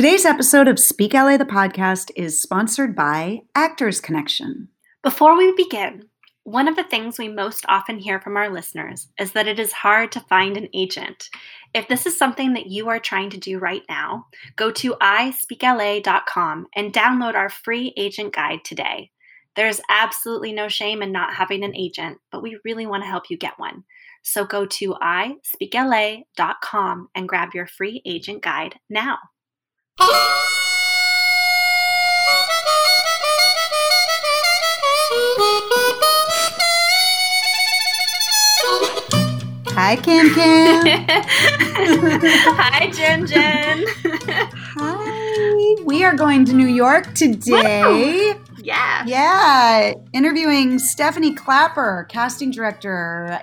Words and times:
Today's 0.00 0.24
episode 0.24 0.64
of 0.66 0.78
Speak 0.78 1.12
LA 1.12 1.36
the 1.36 1.44
podcast 1.44 2.10
is 2.16 2.40
sponsored 2.40 2.96
by 2.96 3.42
Actors 3.54 4.00
Connection. 4.00 4.68
Before 5.02 5.36
we 5.36 5.52
begin, 5.52 6.04
one 6.44 6.68
of 6.68 6.76
the 6.76 6.84
things 6.84 7.18
we 7.18 7.28
most 7.28 7.66
often 7.68 7.98
hear 7.98 8.18
from 8.18 8.38
our 8.38 8.48
listeners 8.48 9.08
is 9.18 9.32
that 9.32 9.46
it 9.46 9.58
is 9.58 9.72
hard 9.72 10.10
to 10.12 10.20
find 10.20 10.56
an 10.56 10.70
agent. 10.72 11.28
If 11.74 11.88
this 11.88 12.06
is 12.06 12.16
something 12.16 12.54
that 12.54 12.68
you 12.68 12.88
are 12.88 12.98
trying 12.98 13.28
to 13.28 13.36
do 13.36 13.58
right 13.58 13.82
now, 13.90 14.24
go 14.56 14.70
to 14.70 14.94
ispeakla.com 15.02 16.66
and 16.74 16.94
download 16.94 17.34
our 17.34 17.50
free 17.50 17.92
agent 17.98 18.34
guide 18.34 18.60
today. 18.64 19.10
There's 19.54 19.82
absolutely 19.90 20.54
no 20.54 20.68
shame 20.68 21.02
in 21.02 21.12
not 21.12 21.34
having 21.34 21.62
an 21.62 21.76
agent, 21.76 22.16
but 22.32 22.42
we 22.42 22.58
really 22.64 22.86
want 22.86 23.02
to 23.02 23.10
help 23.10 23.24
you 23.28 23.36
get 23.36 23.58
one. 23.58 23.84
So 24.22 24.46
go 24.46 24.64
to 24.64 24.94
ispeakla.com 24.94 27.08
and 27.14 27.28
grab 27.28 27.50
your 27.52 27.66
free 27.66 28.00
agent 28.06 28.42
guide 28.42 28.76
now. 28.88 29.18
Hi, 39.82 39.96
Kim 39.96 40.32
Kim. 40.34 40.86
Hi, 42.56 42.90
Jen 42.90 43.26
Jen. 43.26 43.84
Hi. 44.76 45.76
We 45.84 46.04
are 46.04 46.14
going 46.14 46.44
to 46.44 46.52
New 46.52 46.66
York 46.68 47.14
today. 47.14 48.34
Yeah. 48.58 49.04
Yeah. 49.06 49.94
Interviewing 50.12 50.78
Stephanie 50.78 51.34
Klapper, 51.34 52.06
casting 52.08 52.50
director. 52.50 53.40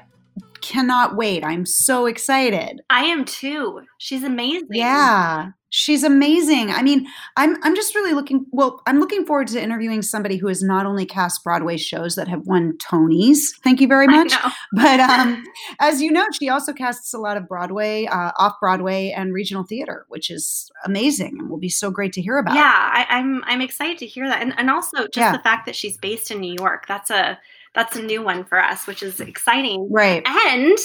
Cannot 0.62 1.16
wait. 1.16 1.44
I'm 1.44 1.66
so 1.66 2.06
excited. 2.06 2.82
I 2.90 3.04
am 3.06 3.26
too. 3.26 3.82
She's 4.00 4.24
amazing. 4.24 4.68
Yeah. 4.72 5.52
She's 5.70 6.04
amazing. 6.04 6.72
I 6.72 6.82
mean, 6.82 7.08
I'm 7.36 7.62
I'm 7.62 7.76
just 7.76 7.94
really 7.94 8.14
looking 8.14 8.46
well, 8.52 8.82
I'm 8.88 9.00
looking 9.02 9.26
forward 9.26 9.48
to 9.50 9.62
interviewing 9.62 10.02
somebody 10.02 10.38
who 10.38 10.48
has 10.48 10.64
not 10.64 10.86
only 10.86 11.06
cast 11.06 11.44
Broadway 11.44 11.76
shows 11.76 12.16
that 12.16 12.30
have 12.30 12.48
won 12.48 12.78
Tonys. 12.78 13.38
Thank 13.64 13.82
you 13.82 13.88
very 13.88 14.08
much. 14.08 14.34
But 14.74 15.00
um 15.10 15.44
as 15.80 16.02
you 16.02 16.10
know, 16.12 16.26
she 16.40 16.48
also 16.48 16.72
casts 16.72 17.14
a 17.14 17.18
lot 17.18 17.36
of 17.36 17.48
Broadway, 17.50 18.06
uh, 18.06 18.32
off 18.38 18.54
Broadway 18.62 19.12
and 19.16 19.34
regional 19.34 19.64
theater, 19.64 20.06
which 20.08 20.30
is 20.30 20.72
amazing 20.86 21.36
and 21.38 21.50
will 21.50 21.60
be 21.60 21.70
so 21.70 21.92
great 21.92 22.14
to 22.14 22.22
hear 22.22 22.38
about. 22.38 22.56
Yeah, 22.56 22.64
I, 22.64 23.06
am 23.10 23.44
I'm, 23.44 23.44
I'm 23.46 23.62
excited 23.62 23.98
to 24.00 24.06
hear 24.06 24.28
that. 24.30 24.42
And 24.42 24.54
and 24.58 24.70
also 24.70 25.04
just 25.08 25.18
Yeah. 25.18 25.34
the 25.34 25.44
fact 25.44 25.66
that 25.66 25.76
she's 25.76 25.98
based 25.98 26.32
in 26.32 26.40
New 26.40 26.56
York. 26.58 26.88
That's 26.88 27.10
a 27.10 27.38
that's 27.78 27.96
a 27.96 28.02
new 28.02 28.24
one 28.24 28.44
for 28.44 28.60
us, 28.60 28.88
which 28.88 29.04
is 29.04 29.20
exciting. 29.20 29.88
Right. 29.92 30.24
And 30.26 30.78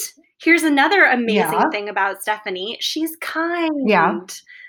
here's 0.43 0.63
another 0.63 1.05
amazing 1.05 1.37
Yeah. 1.53 1.71
thing 1.71 1.89
about 1.89 2.21
Stephanie. 2.21 2.77
She's 2.81 3.17
kind. 3.17 3.89
Yeah. 3.89 4.21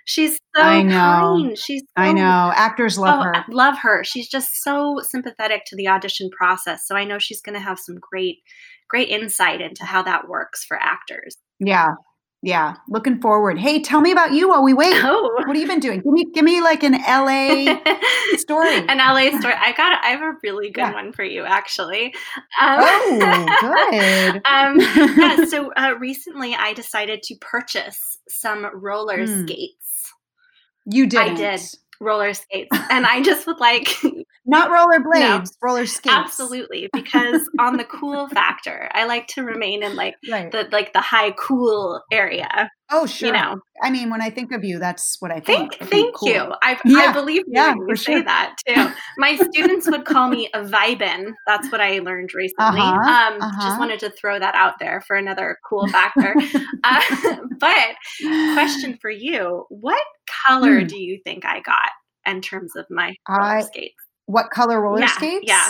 She's 0.06 0.40
so 0.56 0.62
I 0.62 0.84
know. 0.84 0.94
kind. 0.96 1.58
She's 1.58 1.82
so, 1.82 1.88
I 1.98 2.14
know. 2.14 2.54
Actors 2.56 2.98
love 2.98 3.20
oh, 3.20 3.24
her. 3.24 3.36
I 3.36 3.44
love 3.50 3.78
her. 3.82 4.06
She's 4.06 4.30
just 4.30 4.64
so 4.64 5.02
sympathetic 5.02 5.64
to 5.68 5.76
the 5.76 5.90
audition 5.90 6.30
process. 6.30 6.88
So 6.88 6.96
I 6.96 7.04
know 7.04 7.20
she's 7.20 7.42
going 7.42 7.56
to 7.56 7.62
have 7.62 7.78
some 7.78 7.96
great, 8.00 8.38
great 8.90 9.10
insight 9.10 9.60
into 9.60 9.84
how 9.84 10.02
that 10.04 10.30
works 10.30 10.64
for 10.64 10.82
actors. 10.82 11.36
Yeah. 11.60 11.90
Yeah. 12.46 12.76
Looking 12.90 13.22
forward. 13.22 13.58
Hey, 13.58 13.82
tell 13.82 14.02
me 14.02 14.12
about 14.12 14.34
you 14.34 14.50
while 14.50 14.62
we 14.64 14.74
wait. 14.74 14.94
Oh, 14.98 15.32
What 15.34 15.48
have 15.48 15.56
you 15.56 15.66
been 15.66 15.80
doing? 15.80 16.02
Give 16.02 16.12
me 16.12 16.26
give 16.34 16.44
me 16.44 16.60
like 16.62 16.84
an 16.84 16.92
LA 16.92 17.80
story. 18.38 18.76
An 18.76 18.98
LA 18.98 19.40
story. 19.40 19.54
I 19.58 19.72
got. 19.78 20.04
I 20.04 20.10
have 20.10 20.22
a 20.22 20.34
really 20.44 20.70
good 20.70 20.82
Yeah. 20.82 20.94
one 20.94 21.14
for 21.14 21.24
you, 21.24 21.46
actually. 21.46 22.14
Um, 22.62 22.80
Oh, 22.82 23.46
good. 23.62 24.42
um, 24.46 24.80
yeah. 25.18 25.46
So 25.50 25.72
uh, 25.72 25.96
recently, 25.98 26.54
I 26.54 26.74
decided 26.74 27.24
to 27.24 27.36
purchase 27.40 28.20
some 28.28 28.66
roller 28.74 29.26
Hmm. 29.26 29.46
skates. 29.46 30.14
You 30.86 31.08
did. 31.08 31.20
I 31.22 31.34
did 31.34 31.62
roller 32.00 32.34
skates, 32.34 32.76
and 32.90 33.06
I 33.06 33.22
just 33.22 33.48
would 33.48 33.60
like 33.60 33.90
Not 34.46 34.72
roller 34.72 35.00
blades, 35.04 35.58
roller 35.62 35.86
skates. 35.86 36.14
absolutely 36.14 36.90
because 36.92 37.50
on 37.60 37.78
the 37.78 37.86
cool 37.86 38.28
factor, 38.34 38.90
I 38.94 39.06
like 39.06 39.28
to 39.28 39.44
remain 39.44 39.84
in 39.84 39.96
like 39.96 40.16
Right. 40.30 40.52
the 40.52 40.68
like 40.72 40.92
the 40.94 41.02
high 41.02 41.32
cool 41.32 42.02
area. 42.12 42.70
Oh, 42.94 43.06
sure. 43.06 43.28
You 43.28 43.34
know. 43.34 43.60
I 43.82 43.90
mean, 43.90 44.10
when 44.10 44.22
I 44.22 44.30
think 44.30 44.52
of 44.54 44.64
you, 44.64 44.80
that's 44.80 45.18
what 45.20 45.32
I 45.32 45.40
think. 45.40 45.74
Thank, 45.74 45.74
I 45.76 45.78
think 45.86 45.90
thank 45.92 46.16
cool. 46.16 46.30
you. 46.30 46.40
I, 46.62 46.74
I 46.76 46.80
Yeah, 46.86 47.12
believe 47.12 47.44
you 47.48 47.54
yeah, 47.54 47.70
when 47.72 47.80
you 47.80 47.86
for 47.88 47.96
say 47.96 48.14
sure. 48.14 48.24
that 48.24 48.56
too. 48.68 48.88
My 49.18 49.36
students 49.36 49.90
would 49.90 50.06
call 50.06 50.30
me 50.30 50.50
a 50.54 50.62
vibin. 50.64 51.34
That's 51.48 51.70
what 51.72 51.82
I 51.82 52.00
learned 52.00 52.34
recently. 52.34 52.80
Uh-huh, 52.82 53.34
um, 53.34 53.42
uh-huh. 53.42 53.62
Just 53.68 53.80
wanted 53.80 54.00
to 54.02 54.10
throw 54.12 54.40
that 54.40 54.56
out 54.56 54.76
there 54.80 55.02
for 55.08 55.16
another 55.18 55.58
cool 55.68 55.88
factor. 55.90 56.36
uh, 56.84 57.02
but 57.60 57.96
question 58.54 58.98
for 59.02 59.10
you: 59.10 59.66
What 59.70 60.04
color 60.48 60.82
Hmm. 60.82 60.88
do 60.88 60.98
you 61.02 61.20
think 61.26 61.46
I 61.46 61.60
got 61.62 61.90
in 62.26 62.42
terms 62.42 62.76
of 62.76 62.86
my 62.90 63.16
roller 63.28 63.42
I- 63.42 63.62
skates? 63.62 63.96
What 64.28 64.52
color 64.52 64.80
roller 64.80 65.02
Yeah, 65.02 65.08
skates? 65.08 65.46
yeah. 65.48 65.68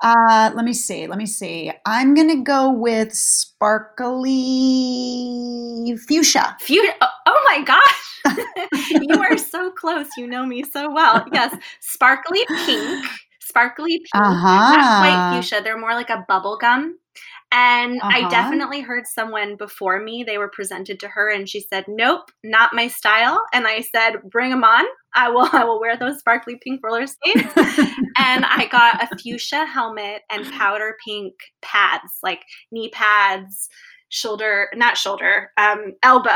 Uh, 0.00 0.52
let 0.54 0.64
me 0.64 0.72
see. 0.72 1.06
Let 1.08 1.18
me 1.18 1.26
see. 1.26 1.72
I'm 1.84 2.14
gonna 2.14 2.42
go 2.42 2.70
with 2.70 3.12
sparkly 3.12 4.26
fuchsia. 6.06 6.56
Few- 6.60 6.92
oh, 7.00 7.08
oh 7.26 7.42
my 7.46 7.62
gosh, 7.62 8.22
you 8.90 9.20
are 9.20 9.36
so 9.36 9.70
close. 9.72 10.06
You 10.16 10.28
know 10.28 10.46
me 10.46 10.62
so 10.62 10.92
well. 10.92 11.26
Yes, 11.32 11.56
sparkly 11.80 12.44
pink, 12.64 13.04
sparkly 13.40 13.98
pink. 13.98 14.08
Uh 14.14 14.30
not 14.34 15.00
quite 15.00 15.10
huh. 15.10 15.34
fuchsia. 15.34 15.62
They're 15.62 15.78
more 15.78 15.94
like 15.94 16.10
a 16.10 16.24
bubble 16.28 16.56
gum. 16.58 16.98
And 17.50 18.02
I 18.10 18.20
Uh-huh. 18.20 18.28
definitely 18.28 18.80
heard 18.82 19.06
someone 19.06 19.56
before 19.56 20.00
me, 20.00 20.22
they 20.22 20.36
were 20.38 20.50
presented 20.50 21.00
to 21.00 21.08
her 21.08 21.30
and 21.30 21.48
she 21.48 21.60
said, 21.60 21.84
Nope, 21.88 22.30
not 22.44 22.74
my 22.74 22.88
style. 22.88 23.42
And 23.54 23.66
I 23.66 23.80
said, 23.80 24.16
Bring 24.30 24.50
them 24.50 24.64
on. 24.64 24.84
I 25.14 25.30
will 25.30 25.48
I 25.52 25.64
will 25.64 25.80
wear 25.80 25.96
those 25.96 26.18
sparkly 26.18 26.56
pink 26.62 26.80
roller 26.84 27.06
skates. 27.06 27.52
and 27.56 28.44
I 28.44 28.68
got 28.70 29.02
a 29.02 29.16
fuchsia 29.16 29.64
helmet 29.64 30.22
and 30.30 30.44
powder 30.52 30.96
pink 31.06 31.34
pads, 31.62 32.12
like 32.22 32.42
knee 32.70 32.90
pads, 32.90 33.68
shoulder, 34.10 34.68
not 34.74 34.96
shoulder, 34.98 35.50
um, 35.56 35.94
elbow 36.02 36.30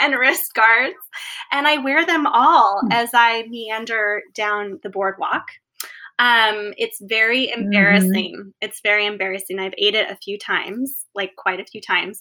and 0.00 0.18
wrist 0.18 0.54
guards. 0.54 0.94
And 1.52 1.68
I 1.68 1.78
wear 1.78 2.06
them 2.06 2.26
all 2.26 2.80
Hmm. 2.82 2.92
as 2.92 3.10
I 3.14 3.44
meander 3.48 4.22
down 4.34 4.80
the 4.82 4.90
boardwalk. 4.90 5.44
Um, 6.20 6.74
it's 6.76 6.98
very 7.00 7.46
Mm-hmm. 7.46 7.62
embarrassing. 7.64 8.52
It's 8.60 8.80
very 8.82 9.06
embarrassing. 9.06 9.58
I've 9.58 9.74
ate 9.78 9.94
it 9.94 10.10
a 10.10 10.16
few 10.22 10.38
times, 10.38 11.06
like 11.14 11.34
quite 11.36 11.60
a 11.60 11.64
few 11.64 11.80
times. 11.80 12.20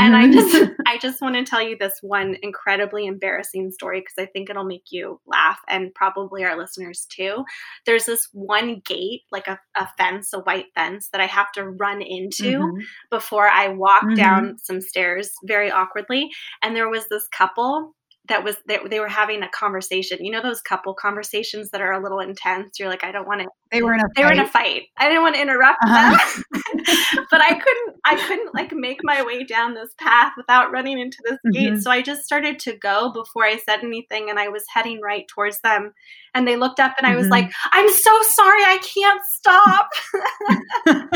And 0.00 0.14
I 0.16 0.30
just 0.30 0.54
I 0.86 0.98
just 0.98 1.22
want 1.22 1.36
to 1.36 1.44
tell 1.44 1.62
you 1.62 1.76
this 1.78 1.94
one 2.02 2.36
incredibly 2.42 3.06
embarrassing 3.06 3.70
story 3.70 4.00
because 4.00 4.14
I 4.18 4.26
think 4.26 4.50
it'll 4.50 4.64
make 4.64 4.86
you 4.90 5.20
laugh 5.26 5.58
and 5.68 5.94
probably 5.94 6.44
our 6.44 6.58
listeners 6.58 7.06
too. 7.14 7.44
There's 7.86 8.06
this 8.06 8.28
one 8.32 8.82
gate, 8.84 9.22
like 9.32 9.46
a, 9.48 9.58
a 9.76 9.88
fence, 9.96 10.32
a 10.32 10.40
white 10.40 10.66
fence 10.74 11.08
that 11.12 11.20
I 11.20 11.26
have 11.26 11.52
to 11.52 11.64
run 11.70 12.02
into 12.02 12.58
Mhm. 12.58 12.80
before 13.10 13.48
I 13.48 13.68
walk 13.68 14.04
down 14.16 14.58
some 14.58 14.80
stairs 14.80 15.30
very 15.44 15.70
awkwardly. 15.70 16.28
And 16.62 16.74
there 16.76 16.88
was 16.90 17.08
this 17.08 17.28
couple 17.28 17.94
that 18.28 18.44
was 18.44 18.56
they, 18.66 18.78
they 18.88 19.00
were 19.00 19.08
having 19.08 19.42
a 19.42 19.48
conversation. 19.48 20.24
You 20.24 20.30
know 20.32 20.42
those 20.42 20.60
couple 20.60 20.94
conversations 20.94 21.70
that 21.70 21.80
are 21.80 21.92
a 21.92 22.02
little 22.02 22.20
intense. 22.20 22.78
You're 22.78 22.88
like, 22.88 23.04
I 23.04 23.12
don't 23.12 23.26
want 23.26 23.40
to. 23.42 23.48
They 23.70 23.82
were 23.82 23.94
in 23.94 24.00
a 24.00 24.04
They 24.16 24.24
were 24.24 24.32
in 24.32 24.38
a 24.40 24.46
fight. 24.46 24.52
fight. 24.52 24.82
I 24.96 25.08
didn't 25.08 25.22
want 25.22 25.34
to 25.36 25.42
interrupt 25.42 25.78
Uh-huh. 25.84 26.16
them, 26.52 26.62
but 27.30 27.40
I 27.40 27.48
couldn't. 27.54 27.96
I 28.04 28.16
couldn't 28.26 28.54
like 28.54 28.72
make 28.72 29.00
my 29.02 29.22
way 29.22 29.44
down 29.44 29.74
this 29.74 29.92
path 29.98 30.32
without 30.36 30.70
running 30.72 30.98
into 30.98 31.18
this 31.24 31.38
gate. 31.52 31.72
Mhm. 31.74 31.82
So 31.82 31.90
I 31.90 32.00
just 32.02 32.24
started 32.24 32.58
to 32.60 32.76
go 32.76 33.12
before 33.12 33.44
I 33.44 33.56
said 33.58 33.80
anything, 33.82 34.30
and 34.30 34.38
I 34.38 34.48
was 34.48 34.64
heading 34.72 35.00
right 35.02 35.26
towards 35.28 35.60
them. 35.60 35.92
And 36.34 36.46
they 36.46 36.56
looked 36.56 36.80
up, 36.80 36.94
and 36.98 37.06
I 37.06 37.16
was 37.16 37.26
Mhm. 37.26 37.30
like, 37.30 37.50
"I'm 37.72 37.90
so 37.90 38.22
sorry, 38.22 38.62
I 38.62 38.78
can't 38.78 39.22
stop." 39.26 39.88
and 40.86 41.08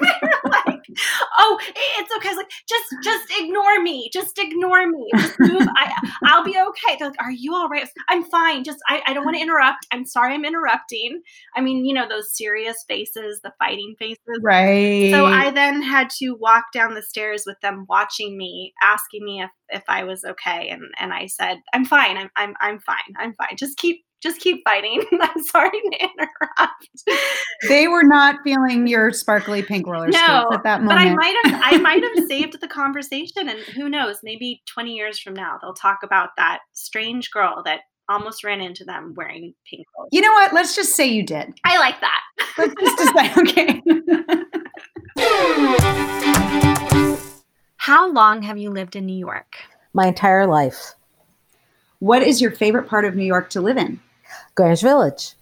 they 0.00 0.12
were 0.22 0.50
like, 0.50 0.65
"Oh, 1.38 1.58
it's 1.98 2.10
okay." 2.16 2.34
Like, 2.34 2.50
"Just, 2.68 2.94
just 3.02 3.40
ignore 3.40 3.80
me. 3.82 4.10
Just 4.12 4.38
ignore 4.38 4.86
me. 4.86 5.10
Just 5.16 5.38
move. 5.40 5.66
I, 5.76 5.92
I'll 6.24 6.44
be 6.44 6.56
okay." 6.58 6.96
They're 6.98 7.08
like, 7.08 7.22
"Are 7.22 7.30
you 7.30 7.54
all 7.54 7.68
right?" 7.68 7.88
I'm 8.08 8.24
fine. 8.24 8.64
Just, 8.64 8.78
I, 8.88 9.02
I 9.06 9.12
don't 9.12 9.24
want 9.24 9.36
to 9.36 9.42
interrupt. 9.42 9.86
I'm 9.92 10.04
sorry, 10.04 10.34
I'm 10.34 10.44
interrupting. 10.44 11.22
I 11.54 11.60
mean, 11.60 11.84
you 11.84 11.94
know 11.94 12.08
those 12.08 12.34
serious 12.36 12.84
faces, 12.88 13.40
the 13.42 13.52
fighting 13.58 13.94
faces. 13.98 14.18
right. 14.42 15.10
So 15.10 15.26
I 15.26 15.50
then 15.50 15.82
had 15.82 16.10
to 16.18 16.32
walk 16.32 16.64
down 16.72 16.94
the 16.94 17.02
stairs 17.02 17.44
with 17.46 17.60
them 17.60 17.86
watching 17.88 18.36
me, 18.36 18.72
asking 18.82 19.24
me 19.24 19.42
if, 19.42 19.50
if 19.68 19.82
I 19.88 20.04
was 20.04 20.24
okay, 20.24 20.68
and 20.68 20.82
and 20.98 21.12
I 21.12 21.26
said, 21.26 21.58
"I'm 21.72 21.84
fine. 21.84 22.16
I'm 22.16 22.30
I'm 22.36 22.54
I'm 22.60 22.78
fine. 22.80 23.14
I'm 23.18 23.34
fine. 23.34 23.56
Just 23.56 23.78
keep." 23.78 24.04
Just 24.22 24.40
keep 24.40 24.62
fighting. 24.64 25.02
I'm 25.20 25.42
sorry 25.44 25.70
to 25.70 25.98
interrupt. 26.00 27.20
they 27.68 27.86
were 27.88 28.02
not 28.02 28.36
feeling 28.44 28.86
your 28.86 29.12
sparkly 29.12 29.62
pink 29.62 29.86
roller 29.86 30.10
skates 30.10 30.46
at 30.52 30.62
that 30.64 30.82
moment. 30.82 30.88
But 30.88 30.98
I 30.98 31.14
might 31.14 31.36
have 31.44 31.60
I 31.64 31.78
might 31.78 32.02
have 32.02 32.24
saved 32.28 32.60
the 32.60 32.68
conversation 32.68 33.48
and 33.48 33.58
who 33.60 33.88
knows, 33.88 34.18
maybe 34.22 34.62
20 34.66 34.92
years 34.94 35.18
from 35.18 35.34
now 35.34 35.58
they'll 35.60 35.74
talk 35.74 35.98
about 36.02 36.30
that 36.38 36.60
strange 36.72 37.30
girl 37.30 37.62
that 37.64 37.80
almost 38.08 38.42
ran 38.44 38.60
into 38.60 38.84
them 38.84 39.14
wearing 39.16 39.52
pink 39.68 39.86
clothes. 39.94 40.08
you 40.12 40.20
know 40.20 40.32
what? 40.32 40.52
Let's 40.52 40.74
just 40.76 40.94
say 40.96 41.06
you 41.06 41.22
did. 41.24 41.52
I 41.64 41.78
like 41.78 42.00
that. 42.00 42.20
Let's 42.58 42.74
just 42.80 42.98
decide. 42.98 43.36
Okay. 43.38 43.82
How 47.76 48.10
long 48.10 48.42
have 48.42 48.58
you 48.58 48.70
lived 48.70 48.96
in 48.96 49.06
New 49.06 49.16
York? 49.16 49.56
my 49.94 50.08
entire 50.08 50.46
life. 50.46 50.92
What 52.00 52.22
is 52.22 52.42
your 52.42 52.50
favorite 52.50 52.86
part 52.86 53.06
of 53.06 53.16
New 53.16 53.24
York 53.24 53.48
to 53.50 53.62
live 53.62 53.78
in? 53.78 53.98
Greenwich 54.56 54.80
Village. 54.80 55.34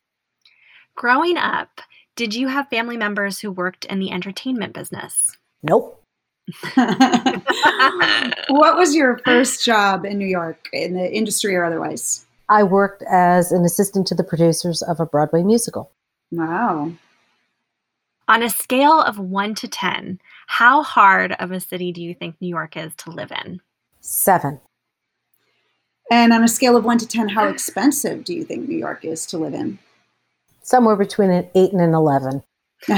Growing 0.96 1.37
up, 1.37 1.81
did 2.16 2.34
you 2.34 2.49
have 2.49 2.69
family 2.69 2.96
members 2.96 3.40
who 3.40 3.50
worked 3.50 3.84
in 3.87 3.99
the 3.99 4.11
entertainment 4.11 4.75
business? 4.75 5.37
Nope. 5.62 6.00
what 6.75 8.76
was 8.76 8.94
your 8.94 9.19
first 9.25 9.64
job 9.64 10.05
in 10.05 10.19
New 10.19 10.26
York, 10.26 10.69
in 10.72 10.94
the 10.94 11.11
industry 11.11 11.56
or 11.56 11.64
otherwise? 11.64 12.26
I 12.49 12.62
worked 12.62 13.02
as 13.11 13.50
an 13.50 13.64
assistant 13.64 14.06
to 14.08 14.14
the 14.14 14.25
producers 14.25 14.82
of 14.82 15.00
a 15.00 15.06
Broadway 15.06 15.43
musical. 15.43 15.90
Wow. 16.31 16.93
On 18.28 18.43
a 18.43 18.50
scale 18.50 19.00
of 19.00 19.19
one 19.19 19.55
to 19.56 19.69
10, 19.69 20.20
how 20.46 20.82
hard 20.82 21.32
of 21.32 21.50
a 21.50 21.61
city 21.61 21.93
do 21.93 22.02
you 22.02 22.14
think 22.14 22.37
New 22.40 22.49
York 22.49 22.76
is 22.76 22.94
to 22.96 23.11
live 23.11 23.32
in? 23.44 23.61
Seven. 24.00 24.61
And 26.10 26.32
on 26.32 26.42
a 26.44 26.48
scale 26.48 26.76
of 26.76 26.84
one 26.84 26.98
to 26.98 27.06
10, 27.06 27.28
how 27.30 27.48
expensive 27.48 28.24
do 28.24 28.34
you 28.34 28.44
think 28.44 28.68
New 28.68 28.76
York 28.76 29.04
is 29.04 29.24
to 29.26 29.38
live 29.38 29.54
in? 29.54 29.78
Somewhere 30.62 30.96
between 30.96 31.30
an 31.30 31.48
eight 31.54 31.72
and 31.72 31.80
an 31.80 31.94
11. 31.94 32.42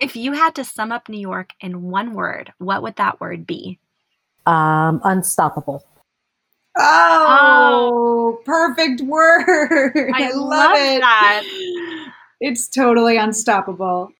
if 0.00 0.16
you 0.16 0.32
had 0.32 0.54
to 0.56 0.64
sum 0.64 0.90
up 0.90 1.08
New 1.08 1.20
York 1.20 1.52
in 1.60 1.90
one 1.90 2.14
word, 2.14 2.52
what 2.58 2.82
would 2.82 2.96
that 2.96 3.20
word 3.20 3.46
be? 3.46 3.78
Um, 4.46 5.00
unstoppable. 5.04 5.84
Oh, 6.76 7.90
oh, 7.92 8.42
perfect 8.44 9.02
word. 9.02 10.10
I, 10.14 10.24
I 10.24 10.30
love, 10.32 10.48
love 10.48 10.76
it. 10.76 11.00
That. 11.00 11.42
It's 12.40 12.68
totally 12.68 13.16
unstoppable. 13.16 14.10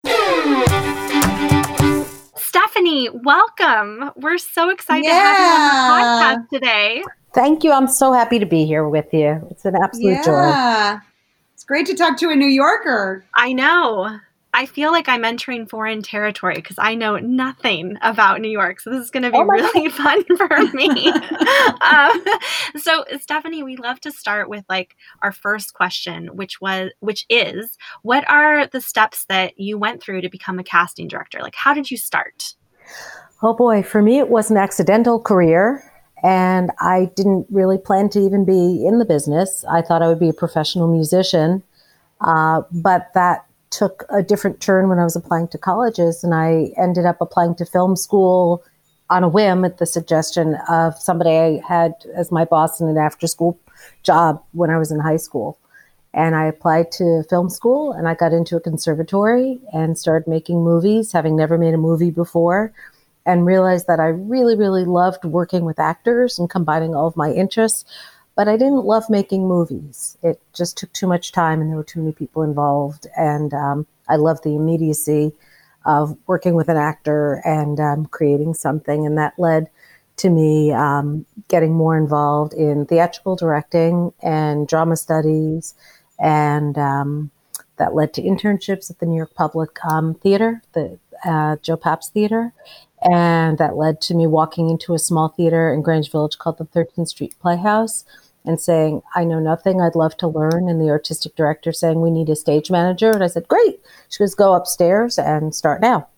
Stephanie, 2.91 3.09
welcome. 3.23 4.11
We're 4.17 4.39
so 4.39 4.69
excited 4.69 5.05
yeah. 5.05 5.13
to 5.13 5.19
have 5.19 5.39
you 5.39 5.93
on 5.93 6.01
the 6.01 6.49
podcast 6.49 6.49
today. 6.49 7.05
Thank 7.33 7.63
you. 7.63 7.71
I'm 7.71 7.87
so 7.87 8.13
happy 8.13 8.41
to 8.41 8.47
be 8.47 8.67
here 8.67 8.89
with 8.89 9.15
you. 9.15 9.47
It's 9.49 9.65
an 9.65 9.77
absolute 9.77 10.11
yeah. 10.27 10.99
joy. 10.99 11.07
It's 11.55 11.63
great 11.63 11.87
to 11.87 11.95
talk 11.95 12.19
to 12.19 12.31
a 12.31 12.35
New 12.35 12.49
Yorker. 12.49 13.25
I 13.33 13.53
know. 13.53 14.19
I 14.53 14.67
feel 14.67 14.91
like 14.91 15.09
I'm 15.09 15.25
entering 15.25 15.69
foreign 15.69 16.03
territory 16.03 16.57
because 16.57 16.79
I 16.81 16.97
know 16.97 17.17
nothing 17.19 17.97
about 18.03 18.41
New 18.41 18.51
York. 18.51 18.81
So 18.81 18.91
this 18.91 19.05
is 19.05 19.11
going 19.13 19.23
to 19.23 19.31
be 19.31 19.37
oh 19.37 19.45
really 19.45 19.89
fun 19.91 20.25
for 20.37 20.49
me. 20.75 21.07
um, 21.83 22.25
so 22.77 23.05
Stephanie, 23.21 23.63
we 23.63 23.77
love 23.77 24.01
to 24.01 24.11
start 24.11 24.49
with 24.49 24.65
like 24.69 24.97
our 25.23 25.31
first 25.31 25.75
question, 25.75 26.27
which 26.35 26.61
was, 26.61 26.91
which 26.99 27.25
is, 27.29 27.79
what 28.03 28.29
are 28.29 28.67
the 28.67 28.81
steps 28.81 29.27
that 29.29 29.61
you 29.61 29.79
went 29.79 30.03
through 30.03 30.23
to 30.23 30.29
become 30.29 30.59
a 30.59 30.65
casting 30.65 31.07
director? 31.07 31.39
Like, 31.41 31.55
how 31.55 31.73
did 31.73 31.89
you 31.89 31.97
start? 31.97 32.57
Oh 33.43 33.55
boy, 33.55 33.83
for 33.83 34.03
me, 34.03 34.19
it 34.19 34.29
was 34.29 34.51
an 34.51 34.57
accidental 34.57 35.21
career. 35.21 35.85
And 36.23 36.71
I 36.81 37.11
didn't 37.17 37.47
really 37.51 37.79
plan 37.79 38.11
to 38.11 38.21
even 38.21 38.45
be 38.45 38.87
in 38.87 38.99
the 38.99 39.07
business. 39.07 39.65
I 39.71 39.81
thought 39.81 40.03
I 40.03 40.09
would 40.09 40.21
be 40.21 40.29
a 40.29 40.35
professional 40.35 40.87
musician. 40.87 41.63
Uh, 42.21 42.63
but 42.71 43.09
that 43.15 43.47
took 43.71 44.05
a 44.11 44.23
different 44.23 44.61
turn 44.61 44.89
when 44.89 44.99
I 44.99 45.05
was 45.05 45.17
applying 45.17 45.49
to 45.49 45.59
colleges, 45.59 46.23
and 46.23 46.35
I 46.35 46.73
ended 46.77 47.07
up 47.07 47.21
applying 47.21 47.55
to 47.57 47.65
film 47.65 47.97
school 47.97 48.63
on 49.09 49.25
a 49.25 49.29
whim 49.29 49.65
at 49.65 49.79
the 49.79 49.87
suggestion 49.87 50.57
of 50.69 50.97
somebody 50.99 51.31
I 51.31 51.63
had 51.67 51.95
as 52.15 52.31
my 52.31 52.45
boss 52.45 52.81
in 52.81 52.89
an 52.89 52.99
after 52.99 53.27
school 53.27 53.59
job 54.03 54.43
when 54.53 54.71
I 54.71 54.79
was 54.79 54.91
in 54.91 55.01
high 55.01 55.17
school. 55.17 55.59
And 56.13 56.35
I 56.35 56.47
applied 56.47 56.91
to 56.93 57.23
film 57.31 57.49
school 57.51 57.93
and 57.93 58.09
I 58.09 58.15
got 58.15 58.33
into 58.33 58.57
a 58.57 58.61
conservatory 58.61 59.61
and 59.73 59.97
started 59.97 60.29
making 60.29 60.65
movies, 60.65 61.13
having 61.13 61.37
never 61.37 61.57
made 61.57 61.75
a 61.75 61.79
movie 61.79 62.11
before, 62.11 62.73
and 63.25 63.47
realized 63.47 63.87
that 63.87 64.01
I 64.01 64.07
really, 64.07 64.57
really 64.57 64.85
loved 64.85 65.25
working 65.25 65.65
with 65.65 65.79
actors 65.79 66.39
and 66.39 66.51
combining 66.51 66.95
all 66.95 67.07
of 67.07 67.17
my 67.17 67.33
interests 67.33 67.85
but 68.41 68.49
I 68.49 68.57
didn't 68.57 68.87
love 68.87 69.11
making 69.11 69.47
movies. 69.47 70.17
It 70.23 70.41
just 70.55 70.79
took 70.79 70.91
too 70.95 71.07
much 71.07 71.31
time 71.31 71.61
and 71.61 71.69
there 71.69 71.77
were 71.77 71.85
too 71.85 72.01
many 72.01 72.13
people 72.13 72.43
involved. 72.43 73.07
And 73.15 73.53
um, 73.53 73.87
I 74.09 74.17
loved 74.17 74.45
the 74.45 74.57
immediacy 74.57 75.33
of 75.85 76.17
working 76.27 76.55
with 76.55 76.71
an 76.71 76.79
actor 76.79 77.43
and 77.45 77.79
um, 77.79 78.07
creating 78.07 78.55
something. 78.55 79.05
And 79.05 79.19
that 79.19 79.39
led 79.39 79.69
to 80.17 80.31
me 80.31 80.73
um, 80.73 81.27
getting 81.49 81.75
more 81.75 81.99
involved 81.99 82.55
in 82.55 82.87
theatrical 82.87 83.37
directing 83.37 84.13
and 84.23 84.67
drama 84.67 84.97
studies. 84.97 85.75
And 86.21 86.77
um, 86.79 87.31
that 87.77 87.95
led 87.95 88.13
to 88.15 88.23
internships 88.23 88.91
at 88.91 88.99
the 88.99 89.07
New 89.07 89.17
York 89.17 89.35
Public 89.35 89.83
um, 89.85 90.15
Theater, 90.15 90.63
the 90.75 90.99
uh, 91.25 91.57
Joe 91.63 91.77
Papp's 91.77 92.09
Theater. 92.09 92.53
And 93.03 93.57
that 93.59 93.77
led 93.77 94.01
to 94.03 94.15
me 94.15 94.27
walking 94.27 94.69
into 94.69 94.93
a 94.93 94.99
small 94.99 95.29
theater 95.29 95.73
in 95.73 95.81
Greenwich 95.83 96.13
Village 96.13 96.39
called 96.39 96.59
the 96.59 96.67
13th 96.67 97.09
Street 97.09 97.35
Playhouse 97.41 98.05
and 98.45 98.61
saying, 98.61 99.03
I 99.15 99.25
know 99.25 99.39
nothing, 99.39 99.81
I'd 99.81 99.95
love 99.95 100.17
to 100.19 100.29
learn. 100.29 100.69
And 100.69 100.81
the 100.81 100.91
artistic 100.91 101.35
director 101.37 101.73
saying, 101.73 102.01
We 102.01 102.11
need 102.11 102.29
a 102.29 102.37
stage 102.37 102.71
manager. 102.71 103.11
And 103.11 103.25
I 103.25 103.27
said, 103.27 103.49
Great. 103.49 103.81
She 104.09 104.19
goes, 104.19 104.35
Go 104.35 104.55
upstairs 104.55 105.19
and 105.19 105.55
start 105.55 105.81
now. 105.81 106.09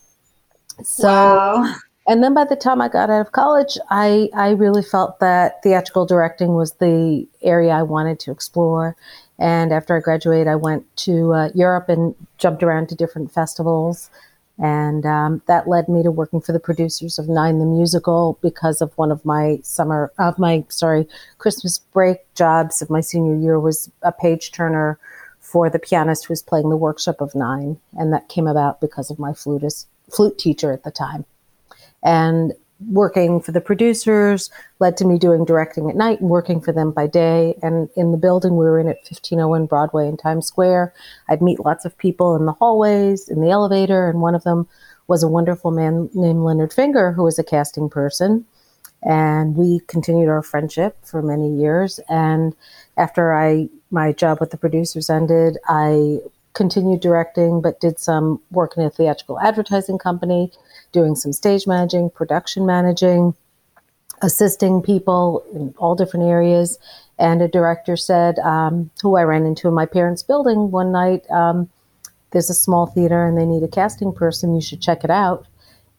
So, 0.83 1.09
wow. 1.09 1.75
and 2.07 2.23
then 2.23 2.35
by 2.35 2.45
the 2.45 2.57
time 2.57 2.81
I 2.81 2.89
got 2.89 3.11
out 3.11 3.21
of 3.21 3.33
college, 3.33 3.79
I, 3.91 4.29
I 4.35 4.51
really 4.51 4.83
felt 4.83 5.21
that 5.21 5.63
theatrical 5.63 6.07
directing 6.07 6.55
was 6.55 6.73
the 6.75 7.27
area 7.43 7.71
I 7.71 7.83
wanted 7.83 8.19
to 8.21 8.31
explore. 8.31 8.97
And 9.43 9.73
after 9.73 9.97
I 9.97 10.01
graduated, 10.01 10.47
I 10.47 10.57
went 10.57 10.85
to 10.99 11.33
uh, 11.33 11.49
Europe 11.55 11.89
and 11.89 12.15
jumped 12.39 12.63
around 12.63 12.89
to 12.89 12.95
different 12.95 13.33
festivals 13.33 14.09
and 14.59 15.07
um, 15.07 15.43
that 15.47 15.67
led 15.67 15.89
me 15.89 16.03
to 16.03 16.11
working 16.11 16.41
for 16.41 16.53
the 16.53 16.61
producers 16.61 17.19
of 17.19 17.29
Nine 17.29 17.59
the 17.59 17.65
Musical 17.65 18.39
because 18.43 18.81
of 18.81 18.97
one 18.97 19.11
of 19.11 19.25
my 19.25 19.59
summer 19.63 20.13
of 20.19 20.39
my 20.39 20.65
sorry 20.69 21.09
Christmas 21.39 21.79
break 21.93 22.19
jobs 22.35 22.83
of 22.83 22.91
my 22.91 23.01
senior 23.01 23.35
year 23.35 23.59
was 23.59 23.91
a 24.03 24.13
page 24.13 24.53
turner 24.53 24.99
for 25.41 25.69
the 25.69 25.79
pianist 25.79 26.27
who 26.27 26.33
was 26.33 26.43
playing 26.43 26.71
the 26.71 26.77
workshop 26.77 27.21
of 27.21 27.35
Nine, 27.35 27.79
and 27.99 28.13
that 28.13 28.29
came 28.29 28.47
about 28.47 28.81
because 28.81 29.11
of 29.11 29.19
my 29.19 29.33
flutist 29.33 29.89
flute 30.11 30.39
teacher 30.39 30.73
at 30.73 30.85
the 30.85 30.91
time. 30.91 31.25
And 32.03 32.53
working 32.89 33.41
for 33.41 33.53
the 33.53 33.61
producers 33.61 34.51
led 34.79 34.97
to 34.97 35.05
me 35.05 35.19
doing 35.19 35.45
directing 35.45 35.89
at 35.89 35.97
night 35.97 36.21
and 36.21 36.31
working 36.31 36.61
for 36.61 36.73
them 36.73 36.91
by 36.91 37.07
day. 37.07 37.55
And 37.63 37.89
in 37.97 38.13
the 38.13 38.19
building 38.19 38.57
we 38.57 38.65
were 38.65 38.79
in 38.79 38.89
at 38.89 38.97
1501 38.97 39.67
Broadway 39.67 40.09
in 40.09 40.17
Times 40.17 40.47
Square, 40.47 40.95
I'd 41.29 41.43
meet 41.43 41.65
lots 41.65 41.85
of 41.85 41.97
people 41.99 42.37
in 42.37 42.47
the 42.47 42.53
hallways, 42.53 43.29
in 43.29 43.41
the 43.41 43.51
elevator, 43.51 44.09
and 44.09 44.21
one 44.21 44.35
of 44.35 44.45
them 44.45 44.69
was 45.09 45.23
a 45.23 45.29
wonderful 45.29 45.71
man 45.71 46.11
named 46.15 46.41
Leonard 46.41 46.73
Finger, 46.73 47.13
who 47.13 47.25
was 47.25 47.39
a 47.39 47.45
casting 47.45 47.89
person. 47.89 48.47
And 49.03 49.57
we 49.57 49.81
continued 49.89 50.29
our 50.29 50.43
friendship 50.43 50.97
for 51.03 51.23
many 51.23 51.53
years. 51.57 51.99
And 52.09 52.55
after 52.97 53.35
I 53.35 53.69
my 53.91 54.13
job 54.13 54.39
with 54.41 54.51
the 54.51 54.57
producers 54.57 55.11
ended, 55.11 55.59
I 55.69 56.21
continued 56.55 57.01
directing, 57.01 57.61
but 57.61 57.81
did 57.81 57.99
some 57.99 58.41
work 58.51 58.77
in 58.77 58.83
a 58.83 58.91
theatrical 58.91 59.41
advertising 59.41 59.99
company, 59.99 60.53
doing 60.93 61.15
some 61.15 61.33
stage 61.33 61.67
managing, 61.67 62.11
production 62.11 62.67
managing, 62.67 63.35
assisting 64.21 64.83
people 64.83 65.45
in 65.55 65.75
all 65.79 65.95
different 65.95 66.27
areas. 66.27 66.79
And 67.19 67.43
a 67.43 67.49
director 67.49 67.97
said, 67.97 68.39
um, 68.41 68.91
who 69.03 69.17
I 69.17 69.23
ran 69.23 69.47
into 69.47 69.69
in 69.69 69.75
my 69.75 69.87
parents' 69.87 70.23
building 70.23 70.71
one 70.71 70.93
night, 70.93 71.29
um, 71.31 71.69
there's 72.33 72.51
a 72.51 72.55
small 72.55 72.87
theater 72.87 73.27
and 73.27 73.37
they 73.37 73.47
need 73.47 73.63
a 73.63 73.69
casting 73.69 74.13
person. 74.13 74.55
You 74.55 74.61
should 74.61 74.81
check 74.81 75.05
it 75.05 75.11
out. 75.11 75.47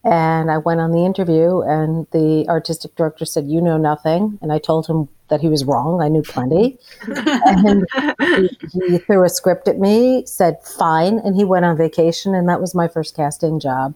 And 0.04 0.52
I 0.52 0.58
went 0.58 0.82
on 0.82 0.92
the 0.92 1.06
interview, 1.06 1.62
and 1.62 2.06
the 2.12 2.46
artistic 2.50 2.96
director 2.96 3.24
said, 3.24 3.48
You 3.48 3.62
know 3.62 3.78
nothing. 3.78 4.38
And 4.42 4.52
I 4.52 4.60
told 4.60 4.86
him 4.86 5.08
that 5.30 5.40
he 5.40 5.48
was 5.48 5.64
wrong. 5.64 6.02
I 6.02 6.10
knew 6.10 6.24
plenty. 6.24 6.78
and 7.08 7.86
he, 8.20 8.50
he, 8.72 8.98
threw 8.98 9.24
a 9.24 9.30
script 9.30 9.70
at 9.70 9.80
me, 9.80 10.26
said, 10.26 10.58
Fine. 10.64 11.20
And 11.20 11.38
he 11.38 11.46
went 11.46 11.64
on 11.64 11.78
vacation. 11.78 12.36
And 12.36 12.50
that 12.50 12.60
was 12.60 12.76
my 12.76 12.90
first 12.90 13.16
casting 13.16 13.62
job. 13.62 13.96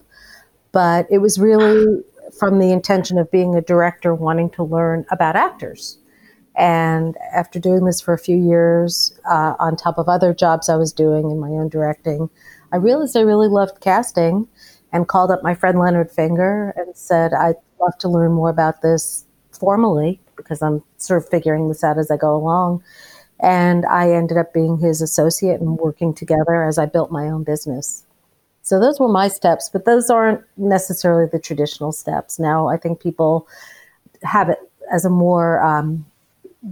But 0.72 1.06
it 1.10 1.18
was 1.18 1.38
really 1.38 2.02
from 2.38 2.58
the 2.58 2.72
intention 2.72 3.18
of 3.18 3.30
being 3.30 3.54
a 3.54 3.60
director, 3.60 4.14
wanting 4.14 4.50
to 4.50 4.62
learn 4.64 5.04
about 5.10 5.36
actors. 5.36 5.98
And 6.56 7.16
after 7.34 7.60
doing 7.60 7.84
this 7.84 8.00
for 8.00 8.14
a 8.14 8.18
few 8.18 8.36
years, 8.36 9.18
uh, 9.30 9.54
on 9.58 9.76
top 9.76 9.98
of 9.98 10.08
other 10.08 10.34
jobs 10.34 10.68
I 10.68 10.76
was 10.76 10.92
doing 10.92 11.30
in 11.30 11.38
my 11.38 11.50
own 11.50 11.68
directing, 11.68 12.30
I 12.72 12.76
realized 12.76 13.16
I 13.16 13.20
really 13.20 13.48
loved 13.48 13.80
casting 13.80 14.48
and 14.92 15.08
called 15.08 15.30
up 15.30 15.42
my 15.42 15.54
friend 15.54 15.78
Leonard 15.78 16.10
Finger 16.10 16.72
and 16.76 16.96
said, 16.96 17.32
I'd 17.32 17.56
love 17.80 17.96
to 17.98 18.08
learn 18.08 18.32
more 18.32 18.50
about 18.50 18.82
this 18.82 19.24
formally 19.50 20.20
because 20.36 20.62
I'm 20.62 20.82
sort 20.98 21.22
of 21.22 21.28
figuring 21.28 21.68
this 21.68 21.84
out 21.84 21.98
as 21.98 22.10
I 22.10 22.16
go 22.16 22.34
along. 22.34 22.82
And 23.40 23.86
I 23.86 24.10
ended 24.10 24.36
up 24.36 24.52
being 24.52 24.78
his 24.78 25.00
associate 25.00 25.60
and 25.60 25.78
working 25.78 26.14
together 26.14 26.64
as 26.64 26.78
I 26.78 26.86
built 26.86 27.12
my 27.12 27.28
own 27.28 27.44
business. 27.44 28.04
So 28.62 28.80
those 28.80 28.98
were 29.00 29.08
my 29.08 29.28
steps, 29.28 29.70
but 29.72 29.84
those 29.84 30.10
aren't 30.10 30.42
necessarily 30.56 31.28
the 31.30 31.38
traditional 31.38 31.92
steps. 31.92 32.38
Now 32.38 32.68
I 32.68 32.76
think 32.76 33.00
people 33.00 33.48
have 34.22 34.48
it 34.48 34.58
as 34.92 35.04
a 35.04 35.10
more 35.10 35.62
um, 35.62 36.04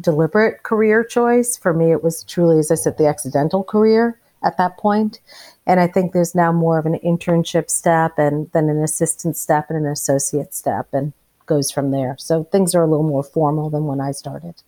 deliberate 0.00 0.62
career 0.62 1.04
choice. 1.04 1.56
For 1.56 1.72
me, 1.72 1.92
it 1.92 2.02
was 2.02 2.24
truly, 2.24 2.58
as 2.58 2.70
I 2.70 2.74
said, 2.74 2.98
the 2.98 3.06
accidental 3.06 3.62
career 3.62 4.18
at 4.46 4.56
that 4.58 4.78
point. 4.78 5.20
And 5.66 5.80
I 5.80 5.88
think 5.88 6.12
there's 6.12 6.34
now 6.34 6.52
more 6.52 6.78
of 6.78 6.86
an 6.86 6.98
internship 7.04 7.68
step 7.68 8.18
and 8.18 8.50
then 8.52 8.68
an 8.68 8.82
assistant 8.82 9.36
step 9.36 9.66
and 9.68 9.84
an 9.84 9.90
associate 9.90 10.54
step. 10.54 10.88
And 10.92 11.12
goes 11.46 11.70
from 11.70 11.92
there. 11.92 12.16
So 12.18 12.44
things 12.44 12.74
are 12.74 12.82
a 12.82 12.90
little 12.90 13.06
more 13.06 13.22
formal 13.22 13.70
than 13.70 13.86
when 13.86 14.00
I 14.00 14.10
started. 14.10 14.62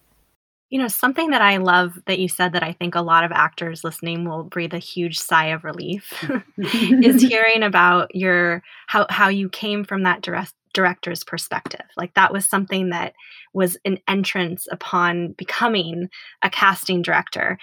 You 0.71 0.79
know, 0.79 0.89
something 0.89 1.31
that 1.31 1.43
I 1.43 1.57
love 1.57 1.99
that 2.07 2.19
you 2.19 2.29
said 2.29 2.53
that 2.53 2.63
I 2.63 2.73
think 2.73 2.95
a 2.95 3.01
lot 3.01 3.25
of 3.25 3.33
actors 3.33 3.85
listening 3.85 4.29
will 4.29 4.45
breathe 4.45 4.75
a 4.75 4.79
huge 4.79 5.19
sigh 5.19 5.47
of 5.47 5.65
relief 5.65 6.13
is 6.59 7.23
hearing 7.29 7.63
about 7.63 8.15
your 8.15 8.63
how 8.87 9.07
how 9.09 9.29
you 9.29 9.49
came 9.49 9.85
from 9.85 10.03
that 10.03 10.21
direct 10.21 10.53
director's 10.75 11.25
perspective. 11.25 11.87
Like 11.97 12.13
that 12.15 12.33
was 12.33 12.47
something 12.47 12.91
that 12.91 13.15
was 13.55 13.79
an 13.87 13.99
entrance 14.07 14.69
upon 14.71 15.33
becoming 15.33 16.11
a 16.43 16.51
casting 16.51 17.01
director. 17.01 17.59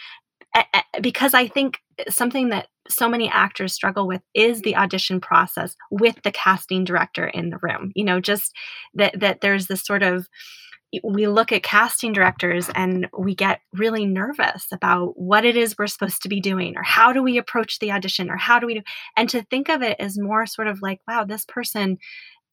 Because 1.02 1.34
I 1.34 1.48
think 1.48 1.80
something 2.10 2.50
that 2.50 2.68
so 2.88 3.10
many 3.10 3.30
actors 3.30 3.74
struggle 3.74 4.08
with 4.08 4.22
is 4.34 4.62
the 4.62 4.76
audition 4.76 5.20
process 5.20 5.76
with 5.92 6.22
the 6.24 6.32
casting 6.32 6.84
director 6.84 7.28
in 7.28 7.50
the 7.50 7.60
room. 7.62 7.92
You 7.96 8.06
know, 8.06 8.20
just 8.20 8.54
that 8.94 9.20
that 9.20 9.42
there's 9.42 9.68
this 9.68 9.84
sort 9.84 10.04
of 10.04 10.28
we 11.04 11.28
look 11.28 11.52
at 11.52 11.64
casting 11.64 12.14
directors 12.14 12.70
and 12.76 13.08
we 13.18 13.36
get 13.36 13.62
really 13.74 14.06
nervous 14.06 14.68
about 14.72 15.14
what 15.20 15.46
it 15.46 15.58
is 15.58 15.76
we're 15.78 15.88
supposed 15.88 16.22
to 16.22 16.30
be 16.30 16.40
doing 16.40 16.78
or 16.78 16.84
how 16.84 17.12
do 17.12 17.22
we 17.22 17.38
approach 17.38 17.80
the 17.80 17.92
audition 17.92 18.30
or 18.30 18.38
how 18.38 18.60
do 18.60 18.68
we 18.68 18.76
do 18.76 18.82
and 19.18 19.30
to 19.30 19.44
think 19.44 19.70
of 19.70 19.82
it 19.82 19.98
as 20.00 20.18
more 20.18 20.46
sort 20.46 20.68
of 20.68 20.82
like 20.82 21.00
wow 21.08 21.24
this 21.24 21.46
person 21.46 21.98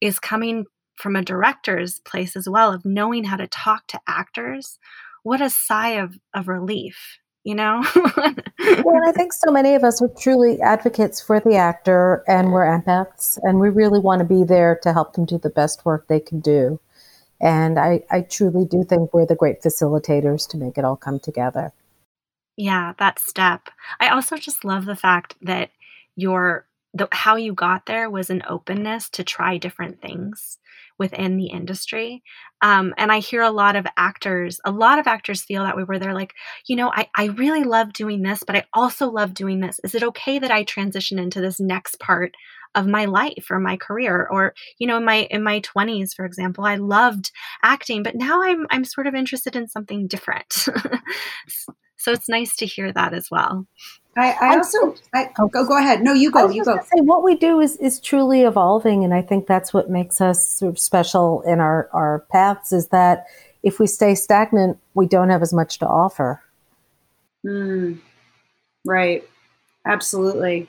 is 0.01 0.19
coming 0.19 0.65
from 0.97 1.17
a 1.17 1.23
director's 1.23 2.01
place 2.01 2.37
as 2.37 2.49
well 2.49 2.73
of 2.73 2.85
knowing 2.85 3.25
how 3.25 3.37
to 3.37 3.47
talk 3.47 3.87
to 3.87 4.01
actors 4.07 4.79
what 5.23 5.41
a 5.41 5.51
sigh 5.51 5.91
of, 5.91 6.17
of 6.35 6.49
relief 6.49 7.19
you 7.45 7.55
know 7.55 7.83
well 7.95 9.01
i 9.07 9.13
think 9.17 9.33
so 9.33 9.51
many 9.51 9.75
of 9.75 9.83
us 9.83 10.01
are 10.01 10.11
truly 10.19 10.61
advocates 10.61 11.21
for 11.21 11.41
the 11.41 11.57
actor 11.57 12.23
and 12.29 12.53
we're 12.53 12.65
empaths 12.65 13.39
and 13.43 13.59
we 13.59 13.69
really 13.69 13.99
want 13.99 14.21
to 14.21 14.25
be 14.25 14.45
there 14.45 14.79
to 14.83 14.93
help 14.93 15.15
them 15.15 15.25
do 15.25 15.39
the 15.39 15.51
best 15.51 15.85
work 15.85 16.07
they 16.09 16.21
can 16.21 16.41
do 16.41 16.79
and 17.43 17.77
I, 17.77 18.03
I 18.09 18.21
truly 18.21 18.65
do 18.65 18.85
think 18.85 19.13
we're 19.13 19.27
the 19.27 19.35
great 19.35 19.63
facilitators 19.63 20.49
to 20.51 20.57
make 20.57 20.79
it 20.79 20.85
all 20.85 20.97
come 20.97 21.19
together. 21.19 21.73
Yeah, 22.57 22.93
that 22.99 23.19
step. 23.19 23.69
I 23.99 24.09
also 24.09 24.37
just 24.37 24.65
love 24.65 24.85
the 24.85 24.95
fact 24.95 25.35
that 25.43 25.71
your 26.15 26.67
the, 26.95 27.09
how 27.11 27.37
you 27.37 27.55
got 27.55 27.87
there 27.87 28.09
was 28.09 28.31
an 28.31 28.43
openness 28.49 29.09
to 29.11 29.25
try 29.25 29.57
different 29.57 30.01
things 30.01 30.59
within 31.03 31.37
the 31.37 31.49
industry. 31.49 32.23
Um, 32.63 32.95
and 32.97 33.11
I 33.11 33.19
hear 33.19 33.43
a 33.43 33.51
lot 33.51 33.75
of 33.75 33.87
actors, 33.97 34.61
a 34.65 34.71
lot 34.71 35.01
of 35.01 35.09
actors 35.09 35.43
feel 35.43 35.65
that 35.65 35.77
way 35.77 35.83
where 35.83 35.99
they're 35.99 36.15
like, 36.15 36.33
you 36.69 36.77
know, 36.77 36.93
I, 36.95 37.09
I 37.17 37.25
really 37.27 37.65
love 37.65 37.93
doing 37.93 38.23
this, 38.23 38.45
but 38.47 38.55
I 38.55 38.65
also 38.73 39.11
love 39.11 39.35
doing 39.35 39.59
this. 39.59 39.81
Is 39.83 39.97
it 39.97 40.05
okay 40.05 40.39
that 40.39 40.53
I 40.53 40.63
transition 40.63 41.19
into 41.19 41.41
this 41.41 41.59
next 41.59 41.99
part 41.99 42.37
of 42.77 42.87
my 42.87 43.05
life 43.05 43.49
or 43.51 43.59
my 43.59 43.77
career 43.77 44.29
or 44.31 44.55
you 44.79 44.87
know 44.87 44.97
in 44.97 45.05
my 45.05 45.27
in 45.31 45.43
my 45.43 45.61
20s 45.61 46.15
for 46.15 46.25
example 46.25 46.65
i 46.65 46.77
loved 46.77 47.31
acting 47.63 48.03
but 48.03 48.15
now 48.15 48.43
i'm 48.43 48.67
i'm 48.71 48.83
sort 48.83 49.07
of 49.07 49.15
interested 49.15 49.55
in 49.55 49.69
something 49.69 50.07
different 50.07 50.51
so 51.99 52.13
it's 52.13 52.31
nice 52.31 52.57
to 52.57 52.65
hear 52.65 52.91
that 52.91 53.13
as 53.13 53.29
well 53.31 53.67
I, 54.17 54.37
I 54.41 54.57
also 54.57 54.95
I, 55.15 55.31
oh, 55.39 55.49
go 55.49 55.67
go 55.67 55.79
ahead. 55.79 56.03
No, 56.03 56.13
you 56.13 56.31
go. 56.31 56.51
You 56.51 56.65
go. 56.65 56.77
Say, 56.77 57.01
what 57.01 57.23
we 57.23 57.35
do 57.35 57.61
is 57.61 57.77
is 57.77 57.99
truly 57.99 58.43
evolving, 58.43 59.05
and 59.05 59.15
I 59.15 59.23
think 59.23 59.47
that's 59.47 59.73
what 59.73 59.89
makes 59.89 60.21
us 60.21 60.47
sort 60.47 60.71
of 60.71 60.79
special 60.79 61.41
in 61.43 61.61
our 61.61 61.89
our 61.93 62.27
paths. 62.31 62.73
Is 62.73 62.89
that 62.89 63.27
if 63.63 63.79
we 63.79 63.87
stay 63.87 64.15
stagnant, 64.15 64.79
we 64.95 65.07
don't 65.07 65.31
have 65.31 65.43
as 65.43 65.53
much 65.53 65.79
to 65.79 65.87
offer. 65.87 66.43
Mm, 67.45 68.01
right. 68.85 69.25
Absolutely. 69.87 70.69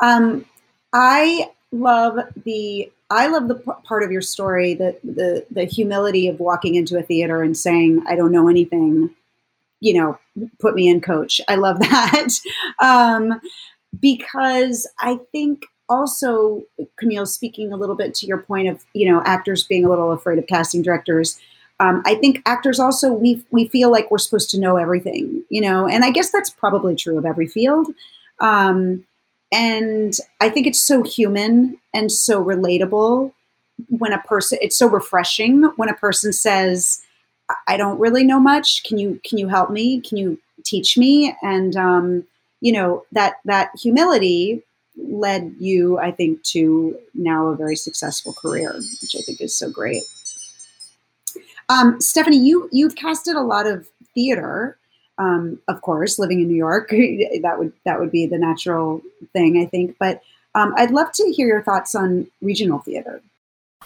Um, 0.00 0.44
I 0.92 1.50
love 1.72 2.18
the 2.44 2.92
I 3.10 3.28
love 3.28 3.48
the 3.48 3.56
p- 3.56 3.72
part 3.84 4.02
of 4.02 4.12
your 4.12 4.20
story 4.20 4.74
that 4.74 5.00
the 5.02 5.46
the 5.50 5.64
humility 5.64 6.28
of 6.28 6.38
walking 6.38 6.74
into 6.74 6.98
a 6.98 7.02
theater 7.02 7.42
and 7.42 7.56
saying 7.56 8.04
I 8.06 8.16
don't 8.16 8.32
know 8.32 8.48
anything, 8.48 9.10
you 9.82 9.92
know, 9.92 10.16
put 10.60 10.74
me 10.74 10.88
in, 10.88 11.00
coach. 11.00 11.40
I 11.48 11.56
love 11.56 11.78
that 11.80 12.28
um, 12.80 13.40
because 14.00 14.88
I 15.00 15.18
think 15.32 15.66
also 15.88 16.62
Camille 16.98 17.26
speaking 17.26 17.72
a 17.72 17.76
little 17.76 17.96
bit 17.96 18.14
to 18.14 18.26
your 18.26 18.38
point 18.38 18.68
of 18.68 18.84
you 18.94 19.10
know 19.10 19.22
actors 19.26 19.64
being 19.64 19.84
a 19.84 19.90
little 19.90 20.12
afraid 20.12 20.38
of 20.38 20.46
casting 20.46 20.82
directors. 20.82 21.38
Um, 21.80 22.00
I 22.06 22.14
think 22.14 22.42
actors 22.46 22.78
also 22.78 23.12
we 23.12 23.44
we 23.50 23.68
feel 23.68 23.90
like 23.90 24.10
we're 24.10 24.18
supposed 24.18 24.50
to 24.50 24.60
know 24.60 24.76
everything, 24.76 25.42
you 25.50 25.60
know, 25.60 25.88
and 25.88 26.04
I 26.04 26.10
guess 26.10 26.30
that's 26.30 26.50
probably 26.50 26.94
true 26.94 27.18
of 27.18 27.26
every 27.26 27.48
field. 27.48 27.88
Um, 28.40 29.04
and 29.50 30.16
I 30.40 30.48
think 30.48 30.66
it's 30.66 30.80
so 30.80 31.02
human 31.02 31.78
and 31.92 32.10
so 32.10 32.42
relatable 32.42 33.32
when 33.88 34.12
a 34.12 34.20
person 34.20 34.58
it's 34.62 34.78
so 34.78 34.86
refreshing 34.86 35.64
when 35.76 35.88
a 35.88 35.94
person 35.94 36.32
says 36.32 37.02
I 37.66 37.76
don't 37.76 37.98
really 37.98 38.24
know 38.24 38.40
much. 38.40 38.82
Can 38.84 38.98
you 38.98 39.20
can 39.24 39.38
you 39.38 39.48
help 39.48 39.70
me? 39.70 40.00
Can 40.00 40.16
you 40.16 40.38
teach 40.64 40.96
me? 40.96 41.36
And 41.42 41.76
um, 41.76 42.24
you 42.60 42.72
know 42.72 43.04
that 43.12 43.34
that 43.44 43.70
humility 43.80 44.62
led 44.96 45.54
you 45.58 45.98
I 45.98 46.10
think 46.10 46.42
to 46.42 46.98
now 47.14 47.46
a 47.46 47.56
very 47.56 47.76
successful 47.76 48.34
career 48.34 48.74
which 48.74 49.16
I 49.16 49.20
think 49.22 49.40
is 49.40 49.58
so 49.58 49.70
great. 49.70 50.02
Um, 51.68 52.00
Stephanie 52.00 52.38
you 52.38 52.68
you've 52.72 52.94
casted 52.94 53.36
a 53.36 53.40
lot 53.40 53.66
of 53.66 53.88
theater 54.14 54.76
um, 55.18 55.60
of 55.68 55.82
course, 55.82 56.18
living 56.18 56.40
in 56.40 56.48
New 56.48 56.56
York, 56.56 56.90
that 57.42 57.54
would 57.58 57.72
that 57.84 58.00
would 58.00 58.10
be 58.10 58.26
the 58.26 58.38
natural 58.38 59.02
thing, 59.32 59.58
I 59.58 59.66
think. 59.66 59.96
But 59.98 60.22
um, 60.54 60.74
I'd 60.76 60.90
love 60.90 61.12
to 61.12 61.32
hear 61.32 61.46
your 61.46 61.62
thoughts 61.62 61.94
on 61.94 62.26
regional 62.40 62.78
theater. 62.80 63.22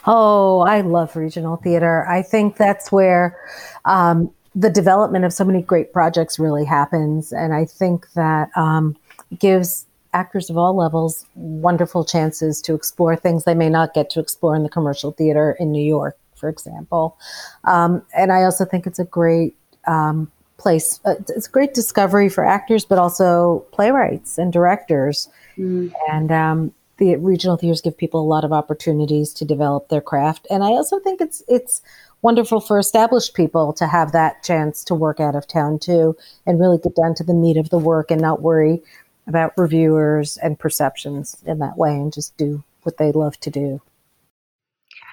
Oh, 0.05 0.61
I 0.61 0.81
love 0.81 1.15
regional 1.15 1.57
theater. 1.57 2.05
I 2.07 2.21
think 2.21 2.57
that's 2.57 2.91
where 2.91 3.37
um, 3.85 4.31
the 4.55 4.69
development 4.69 5.25
of 5.25 5.33
so 5.33 5.43
many 5.43 5.61
great 5.61 5.93
projects 5.93 6.39
really 6.39 6.65
happens, 6.65 7.31
and 7.31 7.53
I 7.53 7.65
think 7.65 8.11
that 8.13 8.49
um, 8.55 8.95
gives 9.39 9.85
actors 10.13 10.49
of 10.49 10.57
all 10.57 10.75
levels 10.75 11.25
wonderful 11.35 12.03
chances 12.05 12.61
to 12.61 12.73
explore 12.73 13.15
things 13.15 13.43
they 13.43 13.53
may 13.53 13.69
not 13.69 13.93
get 13.93 14.09
to 14.09 14.19
explore 14.19 14.55
in 14.55 14.63
the 14.63 14.69
commercial 14.69 15.11
theater 15.11 15.55
in 15.59 15.71
New 15.71 15.83
York, 15.83 16.17
for 16.35 16.49
example. 16.49 17.17
Um, 17.65 18.01
and 18.15 18.31
I 18.31 18.43
also 18.43 18.65
think 18.65 18.87
it's 18.87 18.99
a 18.99 19.05
great 19.05 19.55
um, 19.85 20.31
place. 20.57 20.99
Uh, 21.05 21.15
it's 21.29 21.47
a 21.47 21.51
great 21.51 21.73
discovery 21.73 22.29
for 22.29 22.45
actors, 22.45 22.85
but 22.85 22.97
also 22.97 23.65
playwrights 23.71 24.37
and 24.37 24.51
directors. 24.51 25.29
Mm. 25.57 25.91
And 26.09 26.31
um, 26.31 26.73
the 26.97 27.15
regional 27.17 27.57
theaters 27.57 27.81
give 27.81 27.97
people 27.97 28.21
a 28.21 28.27
lot 28.27 28.43
of 28.43 28.51
opportunities 28.51 29.33
to 29.33 29.45
develop 29.45 29.89
their 29.89 30.01
craft. 30.01 30.47
And 30.49 30.63
I 30.63 30.67
also 30.69 30.99
think 30.99 31.21
it's 31.21 31.43
it's 31.47 31.81
wonderful 32.21 32.59
for 32.59 32.79
established 32.79 33.35
people 33.35 33.73
to 33.73 33.87
have 33.87 34.11
that 34.11 34.43
chance 34.43 34.83
to 34.85 34.95
work 34.95 35.19
out 35.19 35.35
of 35.35 35.47
town 35.47 35.79
too, 35.79 36.15
and 36.45 36.59
really 36.59 36.77
get 36.77 36.95
down 36.95 37.15
to 37.15 37.23
the 37.23 37.33
meat 37.33 37.57
of 37.57 37.69
the 37.69 37.77
work 37.79 38.11
and 38.11 38.21
not 38.21 38.41
worry 38.41 38.81
about 39.27 39.57
reviewers 39.57 40.37
and 40.37 40.57
perceptions 40.57 41.37
in 41.45 41.59
that 41.59 41.77
way, 41.77 41.91
and 41.91 42.13
just 42.13 42.35
do 42.37 42.63
what 42.83 42.97
they 42.97 43.11
love 43.11 43.39
to 43.41 43.49
do 43.49 43.81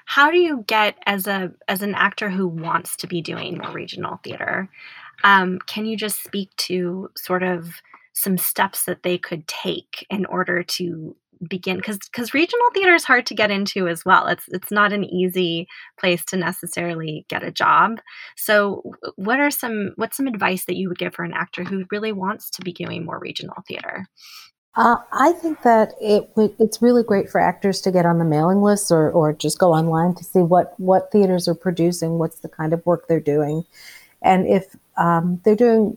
how 0.07 0.31
do 0.31 0.39
you 0.39 0.65
get 0.67 0.97
as 1.07 1.27
a 1.27 1.53
as 1.69 1.83
an 1.83 1.95
actor 1.95 2.31
who 2.31 2.47
wants 2.47 2.97
to 2.97 3.07
be 3.07 3.21
doing 3.21 3.59
more 3.59 3.73
regional 3.73 4.21
theater 4.23 4.69
um, 5.23 5.59
can 5.67 5.87
you 5.87 5.97
just 5.97 6.23
speak 6.23 6.55
to 6.57 7.11
sort 7.17 7.43
of 7.43 7.81
some 8.13 8.39
steps 8.39 8.85
that 8.85 9.03
they 9.03 9.19
could 9.19 9.47
take 9.49 10.07
in 10.11 10.25
order 10.27 10.63
to 10.63 11.17
begin 11.49 11.77
because 11.77 11.99
because 11.99 12.35
regional 12.35 12.67
theater 12.73 12.95
is 12.95 13.05
hard 13.05 13.27
to 13.27 13.35
get 13.35 13.51
into 13.51 13.89
as 13.89 14.05
well 14.05 14.27
it's 14.27 14.45
it's 14.49 14.71
not 14.71 14.93
an 14.93 15.05
easy 15.05 15.67
place 15.99 16.25
to 16.25 16.37
necessarily 16.37 17.25
get 17.29 17.43
a 17.43 17.51
job 17.51 18.01
so 18.37 18.83
what 19.17 19.41
are 19.41 19.51
some 19.51 19.93
what's 19.97 20.17
some 20.17 20.27
advice 20.27 20.65
that 20.65 20.77
you 20.77 20.89
would 20.89 20.99
give 20.99 21.15
for 21.15 21.25
an 21.25 21.35
actor 21.35 21.65
who 21.65 21.85
really 21.91 22.13
wants 22.13 22.51
to 22.51 22.63
be 22.63 22.73
doing 22.73 23.05
more 23.05 23.19
regional 23.19 23.57
theater 23.67 24.07
uh, 24.77 24.97
I 25.13 25.31
think 25.33 25.63
that 25.63 25.93
it 26.01 26.33
it's 26.59 26.83
really 26.83 27.05
great 27.05 27.31
for 27.31 27.41
actors 27.41 27.81
to 27.83 27.93
get 27.93 28.07
on 28.07 28.19
the 28.19 28.25
mailing 28.25 28.61
list 28.61 28.91
or, 28.91 29.09
or 29.09 29.33
just 29.33 29.61
go 29.61 29.73
online 29.73 30.17
to 30.17 30.25
see 30.25 30.41
what, 30.41 30.75
what 30.81 31.13
theaters 31.13 31.47
are 31.47 31.55
producing, 31.55 32.19
what's 32.19 32.41
the 32.41 32.49
kind 32.49 32.73
of 32.73 32.85
work 32.85 33.07
they're 33.07 33.21
doing. 33.21 33.63
And 34.21 34.49
if 34.49 34.75
um, 34.97 35.41
they're 35.45 35.55
doing 35.55 35.97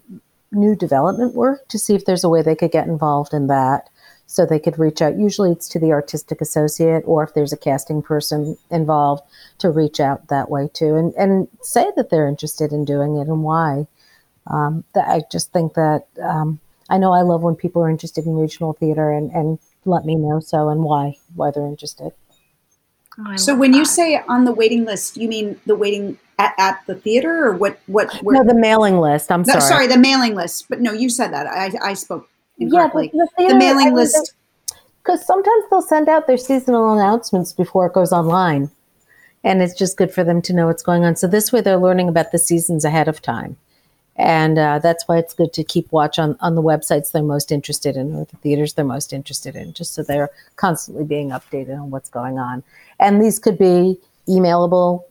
new 0.52 0.76
development 0.76 1.34
work 1.34 1.68
to 1.70 1.80
see 1.80 1.96
if 1.96 2.06
there's 2.06 2.24
a 2.24 2.30
way 2.30 2.42
they 2.42 2.56
could 2.56 2.72
get 2.72 2.88
involved 2.88 3.34
in 3.34 3.48
that. 3.48 3.90
So 4.30 4.46
they 4.46 4.60
could 4.60 4.78
reach 4.78 5.02
out. 5.02 5.18
Usually 5.18 5.52
it's 5.52 5.70
to 5.70 5.80
the 5.80 5.94
artistic 5.94 6.42
associate, 6.42 7.04
or 7.06 7.24
if 7.24 7.34
there's 7.34 7.54
a 7.54 7.58
casting 7.58 8.02
person 8.02 8.58
involved, 8.70 9.24
to 9.60 9.70
reach 9.70 10.02
out 10.02 10.28
that 10.28 10.50
way 10.50 10.70
too, 10.74 10.96
and 10.96 11.14
and 11.16 11.48
say 11.62 11.92
that 11.96 12.10
they're 12.10 12.28
interested 12.28 12.72
in 12.74 12.86
doing 12.86 13.16
it 13.16 13.28
and 13.28 13.44
why. 13.44 13.88
Um, 14.48 14.84
that 14.94 15.08
I 15.08 15.24
just 15.32 15.52
think 15.52 15.74
that 15.74 16.08
um, 16.22 16.60
I 16.90 16.98
know 16.98 17.14
I 17.14 17.22
love 17.22 17.42
when 17.42 17.56
people 17.56 17.82
are 17.82 17.90
interested 17.90 18.26
in 18.26 18.36
regional 18.36 18.74
theater 18.74 19.12
and 19.12 19.32
and 19.32 19.60
let 19.86 20.06
me 20.06 20.16
know 20.16 20.40
so 20.42 20.70
and 20.70 20.84
why 20.84 21.18
why 21.36 21.52
they're 21.52 21.66
interested. 21.66 22.12
Oh, 23.20 23.36
so 23.36 23.56
when 23.56 23.72
that. 23.72 23.78
you 23.78 23.86
say 23.86 24.22
on 24.28 24.46
the 24.46 24.52
waiting 24.52 24.86
list, 24.86 25.18
you 25.18 25.28
mean 25.28 25.60
the 25.66 25.76
waiting 25.76 26.20
at, 26.38 26.54
at 26.58 26.86
the 26.86 26.96
theater 26.96 27.48
or 27.48 27.54
what? 27.54 27.80
What? 27.88 28.14
Where, 28.22 28.36
no, 28.36 28.44
the 28.44 28.60
mailing 28.60 29.00
list. 29.00 29.32
I'm 29.32 29.42
no, 29.42 29.54
sorry. 29.54 29.62
Sorry, 29.62 29.88
the 29.88 29.98
mailing 29.98 30.36
list. 30.36 30.68
But 30.70 30.82
no, 30.82 30.94
you 30.94 31.10
said 31.10 31.34
that. 31.34 31.48
I, 31.48 31.72
I 31.82 31.94
spoke 31.94 32.30
incorrectly. 32.60 33.12
Yeah, 33.14 33.24
the, 33.24 33.26
the, 33.26 33.30
theater, 33.38 33.54
the 33.54 33.60
mailing 33.60 33.88
I 33.88 33.90
mean, 33.90 33.96
list. 33.96 34.34
Because 35.04 35.26
sometimes 35.26 35.64
they'll 35.70 35.82
send 35.82 36.10
out 36.10 36.28
their 36.28 36.38
seasonal 36.38 36.94
announcements 36.94 37.54
before 37.54 37.88
it 37.88 37.94
goes 37.94 38.12
online. 38.12 38.70
and 39.44 39.62
it's 39.62 39.74
just 39.74 39.98
good 39.98 40.12
for 40.12 40.24
them 40.24 40.42
to 40.42 40.54
know 40.54 40.68
what's 40.68 40.84
going 40.84 41.06
on. 41.06 41.16
So 41.16 41.28
this 41.28 41.52
way, 41.52 41.62
they're 41.62 41.78
learning 41.78 42.10
about 42.10 42.32
the 42.32 42.40
seasons 42.40 42.84
ahead 42.84 43.08
of 43.08 43.22
time, 43.22 43.58
and 44.16 44.58
uh, 44.58 44.80
that's 44.80 45.08
why 45.08 45.18
it's 45.18 45.34
good 45.34 45.54
to 45.54 45.64
keep 45.64 45.92
watch 45.92 46.20
on 46.20 46.36
on 46.42 46.56
the 46.56 46.62
websites 46.62 47.12
they're 47.12 47.24
most 47.24 47.52
interested 47.52 47.96
in 47.96 48.16
or 48.16 48.26
the 48.26 48.38
theaters 48.38 48.74
they're 48.74 48.86
most 48.86 49.14
interested 49.14 49.56
in, 49.56 49.74
just 49.74 49.94
so 49.94 50.04
they're 50.04 50.30
constantly 50.56 51.06
being 51.06 51.30
updated 51.30 51.80
on 51.80 51.92
what's 51.92 52.10
going 52.10 52.38
on. 52.40 52.64
And 53.00 53.22
these 53.24 53.40
could 53.40 53.58
be 53.58 54.00
emailable 54.28 55.04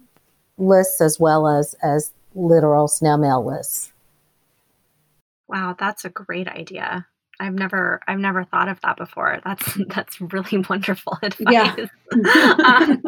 lists 0.58 1.00
as 1.00 1.18
well 1.18 1.48
as 1.48 1.74
as 1.82 2.12
literal 2.34 2.88
snail 2.88 3.16
mail 3.16 3.44
lists. 3.44 3.92
Wow, 5.48 5.76
that's 5.78 6.04
a 6.04 6.10
great 6.10 6.48
idea. 6.48 7.06
I've 7.40 7.54
never 7.54 8.00
I've 8.06 8.18
never 8.18 8.44
thought 8.44 8.68
of 8.68 8.80
that 8.82 8.96
before. 8.96 9.40
That's 9.44 9.78
that's 9.88 10.20
really 10.20 10.64
wonderful 10.68 11.18
advice. 11.22 11.46
Yeah. 11.52 11.74
um, 12.64 13.02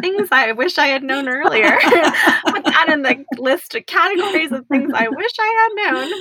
things 0.00 0.28
I 0.32 0.52
wish 0.52 0.78
I 0.78 0.86
had 0.86 1.02
known 1.02 1.28
earlier. 1.28 1.70
Put 1.82 2.64
that 2.64 2.86
in 2.90 3.02
the 3.02 3.24
list 3.38 3.74
of 3.74 3.86
categories 3.86 4.52
of 4.52 4.66
things 4.66 4.92
I 4.94 5.08
wish 5.08 5.32
I 5.38 5.68
had 5.68 5.92
known. 5.92 6.12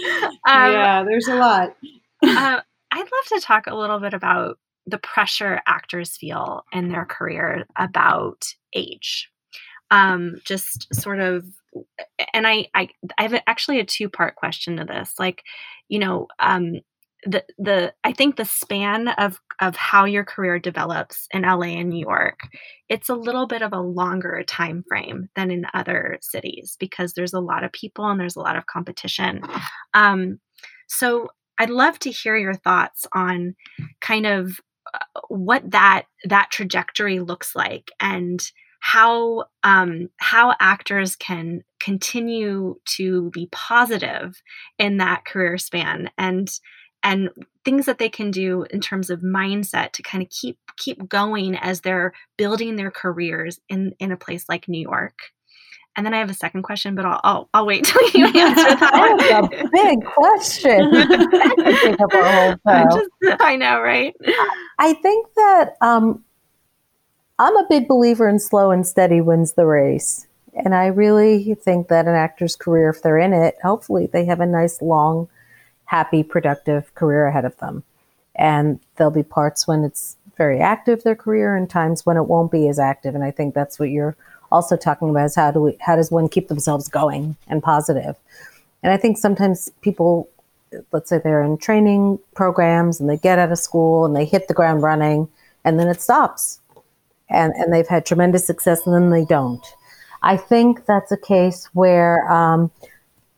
Um, 0.46 0.74
yeah, 0.74 1.04
there's 1.04 1.28
a 1.28 1.36
lot. 1.36 1.76
uh, 2.24 2.62
I'd 2.92 2.98
love 3.00 3.26
to 3.28 3.40
talk 3.42 3.68
a 3.68 3.76
little 3.76 4.00
bit 4.00 4.14
about 4.14 4.58
the 4.86 4.98
pressure 4.98 5.62
actors 5.68 6.18
feel 6.18 6.64
in 6.72 6.90
their 6.90 7.06
career 7.06 7.66
about 7.76 8.46
age. 8.74 9.30
Um, 9.92 10.36
just 10.46 10.94
sort 10.94 11.20
of 11.20 11.46
and 12.34 12.48
I, 12.48 12.68
I 12.74 12.90
I 13.18 13.24
have 13.24 13.42
actually 13.48 13.80
a 13.80 13.86
two 13.86 14.10
part 14.10 14.36
question 14.36 14.78
to 14.78 14.86
this. 14.86 15.14
Like, 15.20 15.44
you 15.88 16.00
know, 16.00 16.28
um, 16.40 16.80
the 17.26 17.44
the 17.58 17.94
I 18.04 18.14
think 18.14 18.36
the 18.36 18.46
span 18.46 19.10
of 19.10 19.40
of 19.62 19.76
how 19.76 20.06
your 20.06 20.24
career 20.24 20.58
develops 20.58 21.28
in 21.32 21.42
LA 21.42 21.78
and 21.78 21.90
New 21.90 22.00
York, 22.00 22.40
it's 22.88 23.10
a 23.10 23.16
little 23.16 23.46
bit 23.46 23.62
of 23.62 23.74
a 23.74 23.82
longer 23.82 24.44
time 24.48 24.84
frame 24.88 25.30
than 25.36 25.52
in 25.52 25.66
other 25.74 26.18
cities 26.22 26.78
because 26.80 27.14
there's 27.14 27.34
a 27.34 27.42
lot 27.42 27.64
of 27.64 27.72
people 27.72 28.06
and 28.06 28.20
there's 28.20 28.38
a 28.38 28.42
lot 28.42 28.56
of 28.56 28.68
competition. 28.68 29.42
Um, 29.94 30.40
so 30.88 31.30
I'd 31.58 31.70
love 31.70 32.00
to 32.00 32.12
hear 32.12 32.38
your 32.38 32.54
thoughts 32.54 33.06
on 33.14 33.56
kind 34.00 34.26
of 34.26 34.60
uh, 34.94 35.22
what 35.28 35.70
that 35.72 36.06
that 36.24 36.52
trajectory 36.52 37.20
looks 37.20 37.56
like 37.56 37.92
and 38.00 38.42
how 38.80 39.44
um, 39.64 40.10
how 40.18 40.56
actors 40.60 41.16
can 41.16 41.64
continue 41.82 42.76
to 42.86 43.30
be 43.32 43.50
positive 43.52 44.42
in 44.78 44.98
that 44.98 45.26
career 45.26 45.58
span 45.58 46.10
and 46.18 46.50
and 47.10 47.32
things 47.66 47.88
that 47.88 47.98
they 47.98 48.08
can 48.08 48.30
do 48.30 48.68
in 48.70 48.80
terms 48.80 49.10
of 49.10 49.22
mindset 49.22 49.94
to 49.94 50.04
kind 50.04 50.24
of 50.24 50.30
keep 50.30 50.60
keep 50.78 51.10
going 51.10 51.56
as 51.56 51.82
they're 51.82 52.14
building 52.38 52.76
their 52.76 52.92
careers 52.92 53.60
in 53.68 53.94
in 54.00 54.12
a 54.12 54.18
place 54.18 54.46
like 54.48 54.70
New 54.70 54.80
York. 54.80 55.18
And 55.98 56.06
then 56.06 56.14
I 56.14 56.20
have 56.20 56.30
a 56.30 56.36
second 56.36 56.62
question, 56.62 56.94
but 56.94 57.06
I'll 57.06 57.20
I'll, 57.24 57.50
I'll 57.54 57.66
wait 57.66 57.84
till 57.84 58.10
you 58.12 58.26
answer 58.40 58.76
that. 58.76 59.50
That's 59.50 59.64
a 59.64 59.70
big 59.72 60.06
question. 60.06 60.82
I, 62.66 62.86
just, 62.94 63.42
I 63.42 63.56
know, 63.56 63.82
right? 63.82 64.16
I 64.78 64.94
think 64.94 65.34
that 65.36 65.78
um, 65.82 66.24
I'm 67.40 67.58
a 67.58 67.66
big 67.68 67.88
believer 67.88 68.30
in 68.30 68.38
slow 68.38 68.70
and 68.70 68.86
steady 68.86 69.20
wins 69.20 69.54
the 69.54 69.66
race. 69.66 70.28
And 70.54 70.76
I 70.76 70.88
really 70.88 71.56
think 71.56 71.88
that 71.88 72.08
an 72.08 72.14
actor's 72.14 72.56
career, 72.56 72.90
if 72.90 73.02
they're 73.02 73.18
in 73.18 73.34
it, 73.34 73.56
hopefully 73.64 74.10
they 74.12 74.26
have 74.26 74.42
a 74.42 74.46
nice, 74.46 74.82
long, 74.82 75.28
happy, 75.90 76.22
productive 76.22 76.94
career 76.94 77.26
ahead 77.26 77.46
of 77.46 77.58
them. 77.58 77.84
And 78.36 78.80
there'll 78.96 79.10
be 79.10 79.24
parts 79.24 79.68
when 79.68 79.84
it's 79.84 80.18
very 80.38 80.60
active, 80.60 81.02
their 81.02 81.16
career, 81.16 81.56
and 81.56 81.68
times 81.68 82.06
when 82.06 82.16
it 82.16 82.28
won't 82.28 82.52
be 82.52 82.68
as 82.68 82.78
active. 82.78 83.16
And 83.16 83.24
I 83.24 83.32
think 83.32 83.56
that's 83.56 83.80
what 83.80 83.90
you're 83.90 84.16
also 84.52 84.78
talking 84.78 85.10
about 85.10 85.26
is 85.26 85.36
how 85.36 85.50
do 85.50 85.62
we, 85.62 85.78
how 85.82 85.96
does 85.96 86.12
one 86.12 86.30
keep 86.30 86.48
themselves 86.48 86.88
going 86.88 87.36
and 87.48 87.64
positive? 87.64 88.16
And 88.84 88.94
I 88.94 88.98
think 88.98 89.18
sometimes 89.18 89.72
people, 89.82 90.30
let's 90.92 91.10
say 91.10 91.18
they're 91.18 91.42
in 91.42 91.58
training 91.58 92.20
programs 92.36 93.00
and 93.00 93.10
they 93.10 93.18
get 93.18 93.40
out 93.40 93.52
of 93.52 93.58
school 93.58 94.06
and 94.06 94.16
they 94.16 94.26
hit 94.26 94.48
the 94.48 94.54
ground 94.54 94.84
running 94.84 95.28
and 95.66 95.80
then 95.80 95.88
it 95.88 96.02
stops 96.02 96.60
and, 97.32 97.52
and 97.56 97.74
they've 97.74 97.88
had 97.88 98.06
tremendous 98.06 98.46
success 98.46 98.86
and 98.86 98.94
then 98.94 99.10
they 99.10 99.26
don't. 99.26 99.66
I 100.22 100.38
think 100.38 100.86
that's 100.86 101.12
a 101.12 101.18
case 101.18 101.68
where 101.74 102.32
um, 102.32 102.70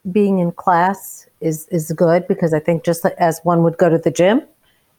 being 0.10 0.40
in 0.40 0.52
class 0.52 1.28
is, 1.42 1.68
is 1.68 1.92
good 1.92 2.28
because 2.28 2.54
I 2.54 2.60
think 2.60 2.84
just 2.84 3.06
as 3.06 3.40
one 3.44 3.64
would 3.64 3.78
go 3.78 3.90
to 3.90 3.98
the 3.98 4.12
gym 4.12 4.42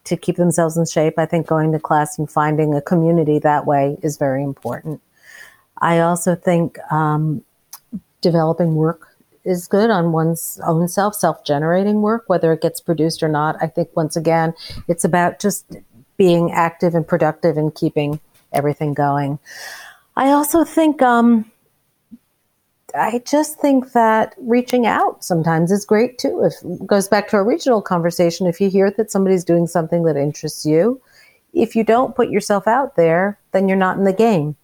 to 0.04 0.16
keep 0.16 0.36
themselves 0.36 0.76
in 0.76 0.84
shape, 0.84 1.14
I 1.18 1.26
think 1.26 1.46
going 1.46 1.72
to 1.72 1.78
class 1.78 2.18
and 2.18 2.30
finding 2.30 2.74
a 2.74 2.82
community 2.82 3.38
that 3.40 3.66
way 3.66 3.96
is 4.02 4.16
very 4.16 4.42
important. 4.42 5.00
I 5.78 6.00
also 6.00 6.34
think 6.34 6.78
um, 6.92 7.44
developing 8.20 8.74
work 8.74 9.08
is 9.44 9.66
good 9.66 9.90
on 9.90 10.12
one's 10.12 10.60
own 10.64 10.88
self, 10.88 11.14
self 11.14 11.44
generating 11.44 12.02
work, 12.02 12.24
whether 12.28 12.52
it 12.52 12.60
gets 12.60 12.80
produced 12.80 13.22
or 13.22 13.28
not. 13.28 13.56
I 13.60 13.66
think 13.66 13.88
once 13.96 14.16
again, 14.16 14.54
it's 14.88 15.04
about 15.04 15.40
just 15.40 15.76
being 16.16 16.52
active 16.52 16.94
and 16.94 17.06
productive 17.06 17.56
and 17.56 17.74
keeping 17.74 18.20
everything 18.52 18.94
going. 18.94 19.38
I 20.16 20.28
also 20.28 20.64
think, 20.64 21.02
um, 21.02 21.50
I 22.94 23.22
just 23.24 23.58
think 23.58 23.92
that 23.92 24.34
reaching 24.38 24.86
out 24.86 25.24
sometimes 25.24 25.70
is 25.70 25.84
great 25.84 26.18
too. 26.18 26.42
If 26.44 26.54
it 26.64 26.86
goes 26.86 27.08
back 27.08 27.28
to 27.28 27.36
our 27.36 27.42
original 27.42 27.82
conversation, 27.82 28.46
if 28.46 28.60
you 28.60 28.68
hear 28.68 28.90
that 28.92 29.10
somebody's 29.10 29.44
doing 29.44 29.66
something 29.66 30.04
that 30.04 30.16
interests 30.16 30.66
you, 30.66 31.00
if 31.52 31.76
you 31.76 31.84
don't 31.84 32.16
put 32.16 32.30
yourself 32.30 32.66
out 32.66 32.96
there, 32.96 33.38
then 33.52 33.68
you're 33.68 33.76
not 33.76 33.98
in 33.98 34.04
the 34.04 34.12
game. 34.12 34.48
Right. 34.48 34.56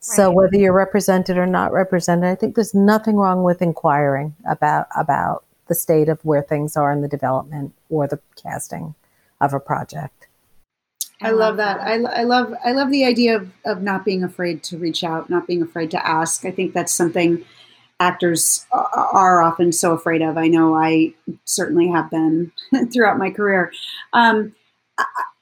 So 0.00 0.30
whether 0.30 0.56
you're 0.56 0.72
represented 0.72 1.36
or 1.36 1.46
not 1.46 1.72
represented, 1.72 2.24
I 2.24 2.34
think 2.34 2.54
there's 2.54 2.74
nothing 2.74 3.16
wrong 3.16 3.42
with 3.42 3.60
inquiring 3.60 4.34
about 4.46 4.86
about 4.96 5.44
the 5.68 5.74
state 5.74 6.08
of 6.08 6.24
where 6.24 6.42
things 6.42 6.76
are 6.76 6.90
in 6.92 7.02
the 7.02 7.08
development 7.08 7.74
or 7.90 8.06
the 8.08 8.20
casting 8.42 8.94
of 9.40 9.54
a 9.54 9.60
project. 9.60 10.26
I 11.22 11.30
love 11.30 11.58
that. 11.58 11.80
I, 11.80 11.94
I 11.94 12.22
love 12.22 12.54
I 12.64 12.72
love 12.72 12.90
the 12.90 13.04
idea 13.04 13.36
of, 13.36 13.50
of 13.66 13.82
not 13.82 14.04
being 14.04 14.24
afraid 14.24 14.62
to 14.64 14.78
reach 14.78 15.04
out, 15.04 15.28
not 15.28 15.46
being 15.46 15.62
afraid 15.62 15.90
to 15.90 16.06
ask. 16.06 16.44
I 16.44 16.50
think 16.50 16.72
that's 16.72 16.94
something 16.94 17.44
actors 18.00 18.66
are 18.72 19.42
often 19.42 19.70
so 19.70 19.92
afraid 19.92 20.22
of. 20.22 20.38
I 20.38 20.48
know 20.48 20.74
I 20.74 21.12
certainly 21.44 21.88
have 21.88 22.10
been 22.10 22.50
throughout 22.92 23.18
my 23.18 23.30
career. 23.30 23.72
Um, 24.14 24.54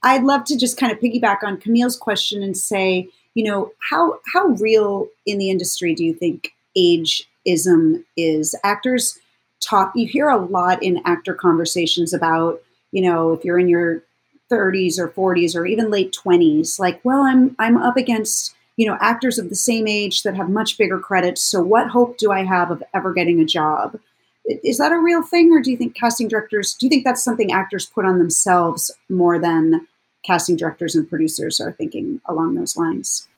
I'd 0.03 0.25
love 0.25 0.44
to 0.47 0.59
just 0.59 0.77
kind 0.77 0.92
of 0.92 0.99
piggyback 0.99 1.42
on 1.42 1.57
Camille's 1.57 1.97
question 1.97 2.42
and 2.42 2.57
say, 2.57 3.09
you 3.35 3.44
know, 3.44 3.73
how 3.90 4.18
how 4.33 4.49
real 4.49 5.09
in 5.25 5.38
the 5.38 5.51
industry 5.51 5.94
do 5.94 6.05
you 6.05 6.12
think 6.12 6.53
ageism 6.77 8.05
is? 8.16 8.55
Actors 8.64 9.18
talk. 9.61 9.92
You 9.94 10.07
hear 10.07 10.29
a 10.29 10.37
lot 10.37 10.83
in 10.83 11.01
actor 11.05 11.35
conversations 11.35 12.12
about, 12.12 12.61
you 12.90 13.03
know, 13.03 13.33
if 13.33 13.44
you're 13.44 13.59
in 13.59 13.68
your 13.68 14.03
30s 14.51 14.99
or 14.99 15.09
40s 15.09 15.55
or 15.55 15.66
even 15.66 15.90
late 15.90 16.16
20s 16.25 16.79
like 16.79 17.05
well 17.05 17.21
i'm 17.21 17.55
i'm 17.59 17.77
up 17.77 17.99
against 17.99 18.55
you 18.79 18.87
know 18.87 18.97
actors 19.01 19.38
of 19.38 19.51
the 19.51 19.57
same 19.57 19.87
age 19.87 20.23
that 20.23 20.37
have 20.37 20.49
much 20.49 20.79
bigger 20.79 20.99
credits. 20.99 21.43
So 21.43 21.62
what 21.62 21.88
hope 21.88 22.17
do 22.17 22.33
i 22.33 22.45
have 22.45 22.71
of 22.71 22.83
ever 22.95 23.12
getting 23.12 23.41
a 23.41 23.45
job? 23.45 23.99
Is 24.47 24.79
that 24.79 24.93
a 24.93 24.99
real 24.99 25.23
thing 25.23 25.53
or 25.53 25.61
do 25.61 25.71
you 25.71 25.77
think 25.77 25.95
casting 25.95 26.29
directors 26.29 26.75
do 26.75 26.87
you 26.87 26.91
think 26.91 27.05
that's 27.05 27.23
something 27.23 27.53
actors 27.53 27.85
put 27.85 28.07
on 28.07 28.19
themselves 28.19 28.91
more 29.11 29.38
than 29.38 29.87
casting 30.25 30.57
directors 30.57 30.95
and 30.95 31.09
producers 31.09 31.61
are 31.61 31.73
thinking 31.73 32.21
along 32.27 32.55
those 32.55 32.77
lines? 32.77 33.29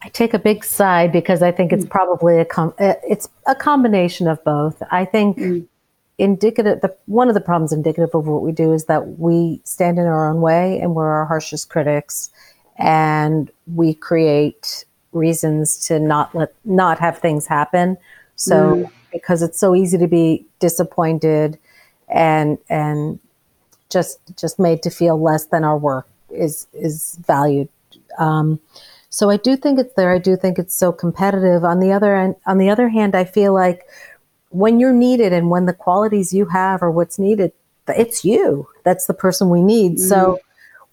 I 0.00 0.08
take 0.10 0.32
a 0.32 0.38
big 0.38 0.64
side 0.64 1.10
because 1.10 1.42
I 1.42 1.50
think 1.50 1.72
it's 1.72 1.86
mm. 1.86 1.90
probably 1.90 2.38
a 2.38 2.44
com- 2.44 2.74
it's 2.78 3.28
a 3.48 3.54
combination 3.54 4.28
of 4.28 4.42
both. 4.44 4.80
I 4.92 5.04
think 5.04 5.38
mm. 5.38 5.66
indicative 6.18 6.82
the 6.82 6.94
one 7.06 7.28
of 7.28 7.34
the 7.34 7.40
problems 7.40 7.72
indicative 7.72 8.14
of 8.14 8.28
what 8.28 8.42
we 8.42 8.52
do 8.52 8.72
is 8.72 8.84
that 8.84 9.18
we 9.18 9.60
stand 9.64 9.98
in 9.98 10.04
our 10.04 10.30
own 10.30 10.40
way 10.40 10.78
and 10.78 10.94
we're 10.94 11.08
our 11.08 11.24
harshest 11.24 11.68
critics 11.68 12.30
and 12.76 13.50
we 13.74 13.94
create 13.94 14.84
reasons 15.12 15.78
to 15.86 15.98
not 15.98 16.34
let 16.34 16.52
not 16.64 16.98
have 16.98 17.18
things 17.18 17.46
happen 17.46 17.96
so 18.34 18.76
mm. 18.76 18.90
because 19.12 19.42
it's 19.42 19.58
so 19.58 19.74
easy 19.74 19.96
to 19.96 20.08
be 20.08 20.44
disappointed 20.58 21.58
and 22.08 22.58
and 22.68 23.20
just 23.90 24.18
just 24.36 24.58
made 24.58 24.82
to 24.82 24.90
feel 24.90 25.20
less 25.20 25.46
than 25.46 25.62
our 25.62 25.78
work 25.78 26.08
is 26.30 26.66
is 26.72 27.16
valued 27.26 27.68
um, 28.18 28.60
so 29.14 29.30
I 29.30 29.36
do 29.36 29.56
think 29.56 29.78
it's 29.78 29.94
there. 29.94 30.12
I 30.12 30.18
do 30.18 30.36
think 30.36 30.58
it's 30.58 30.74
so 30.74 30.90
competitive. 30.90 31.64
On 31.64 31.78
the 31.78 31.92
other 31.92 32.16
end, 32.16 32.34
on 32.46 32.58
the 32.58 32.68
other 32.68 32.88
hand, 32.88 33.14
I 33.14 33.24
feel 33.24 33.54
like 33.54 33.86
when 34.48 34.80
you're 34.80 34.92
needed 34.92 35.32
and 35.32 35.50
when 35.50 35.66
the 35.66 35.72
qualities 35.72 36.32
you 36.32 36.46
have 36.46 36.82
are 36.82 36.90
what's 36.90 37.16
needed, 37.16 37.52
it's 37.86 38.24
you. 38.24 38.66
That's 38.82 39.06
the 39.06 39.14
person 39.14 39.50
we 39.50 39.62
need. 39.62 39.92
Mm-hmm. 39.92 40.08
So 40.08 40.40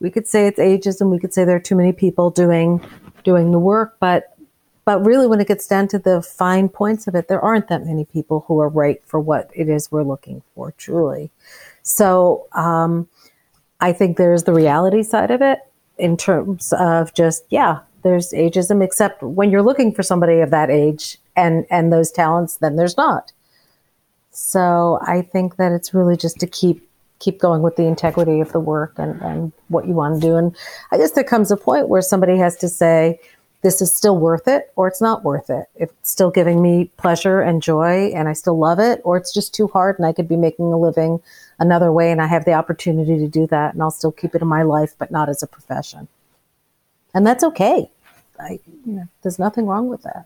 we 0.01 0.09
could 0.09 0.27
say 0.27 0.47
it's 0.47 0.59
ageism. 0.59 1.11
We 1.11 1.19
could 1.19 1.33
say 1.33 1.45
there 1.45 1.55
are 1.55 1.59
too 1.59 1.75
many 1.75 1.93
people 1.93 2.29
doing 2.29 2.83
doing 3.23 3.51
the 3.51 3.59
work, 3.59 3.97
but 3.99 4.35
but 4.83 5.05
really, 5.05 5.27
when 5.27 5.39
it 5.39 5.47
gets 5.47 5.67
down 5.67 5.87
to 5.89 5.99
the 5.99 6.21
fine 6.21 6.67
points 6.67 7.07
of 7.07 7.13
it, 7.13 7.27
there 7.27 7.39
aren't 7.39 7.67
that 7.67 7.85
many 7.85 8.03
people 8.03 8.45
who 8.47 8.59
are 8.59 8.67
right 8.67 9.01
for 9.05 9.19
what 9.19 9.49
it 9.53 9.69
is 9.69 9.91
we're 9.91 10.03
looking 10.03 10.41
for. 10.55 10.71
Truly, 10.71 11.29
so 11.83 12.47
um, 12.53 13.07
I 13.79 13.93
think 13.93 14.17
there's 14.17 14.43
the 14.43 14.53
reality 14.53 15.03
side 15.03 15.31
of 15.31 15.41
it 15.41 15.59
in 15.97 16.17
terms 16.17 16.73
of 16.73 17.13
just 17.13 17.45
yeah, 17.49 17.81
there's 18.01 18.31
ageism, 18.31 18.83
except 18.83 19.21
when 19.21 19.51
you're 19.51 19.61
looking 19.61 19.93
for 19.93 20.01
somebody 20.01 20.39
of 20.39 20.49
that 20.49 20.71
age 20.71 21.19
and 21.35 21.65
and 21.69 21.93
those 21.93 22.11
talents, 22.11 22.55
then 22.55 22.75
there's 22.75 22.97
not. 22.97 23.31
So 24.31 24.99
I 25.03 25.21
think 25.21 25.57
that 25.57 25.71
it's 25.71 25.93
really 25.93 26.17
just 26.17 26.39
to 26.39 26.47
keep 26.47 26.87
keep 27.21 27.39
going 27.39 27.61
with 27.61 27.75
the 27.75 27.85
integrity 27.85 28.41
of 28.41 28.51
the 28.51 28.59
work 28.59 28.95
and, 28.97 29.21
and 29.21 29.53
what 29.69 29.87
you 29.87 29.93
want 29.93 30.15
to 30.15 30.27
do. 30.27 30.35
And 30.35 30.55
I 30.91 30.97
guess 30.97 31.11
there 31.11 31.23
comes 31.23 31.51
a 31.51 31.57
point 31.57 31.87
where 31.87 32.01
somebody 32.01 32.37
has 32.37 32.57
to 32.57 32.67
say, 32.67 33.19
this 33.61 33.79
is 33.79 33.93
still 33.93 34.17
worth 34.17 34.47
it 34.47 34.71
or 34.75 34.87
it's 34.87 35.01
not 35.01 35.23
worth 35.23 35.49
it. 35.49 35.67
If 35.75 35.91
it's 35.91 36.09
still 36.09 36.31
giving 36.31 36.61
me 36.63 36.89
pleasure 36.97 37.41
and 37.41 37.61
joy 37.61 38.11
and 38.15 38.27
I 38.27 38.33
still 38.33 38.57
love 38.57 38.79
it, 38.79 39.01
or 39.03 39.17
it's 39.17 39.31
just 39.31 39.53
too 39.53 39.67
hard 39.67 39.99
and 39.99 40.05
I 40.05 40.13
could 40.13 40.27
be 40.27 40.35
making 40.35 40.73
a 40.73 40.79
living 40.79 41.21
another 41.59 41.91
way 41.91 42.11
and 42.11 42.21
I 42.21 42.25
have 42.25 42.45
the 42.45 42.53
opportunity 42.53 43.19
to 43.19 43.27
do 43.27 43.45
that 43.47 43.73
and 43.73 43.83
I'll 43.83 43.91
still 43.91 44.11
keep 44.11 44.33
it 44.33 44.41
in 44.41 44.47
my 44.47 44.63
life, 44.63 44.95
but 44.97 45.11
not 45.11 45.29
as 45.29 45.43
a 45.43 45.47
profession. 45.47 46.07
And 47.13 47.25
that's 47.25 47.43
okay. 47.43 47.89
I, 48.39 48.59
you 48.85 48.93
know, 48.93 49.07
there's 49.21 49.37
nothing 49.37 49.67
wrong 49.67 49.87
with 49.87 50.01
that. 50.03 50.25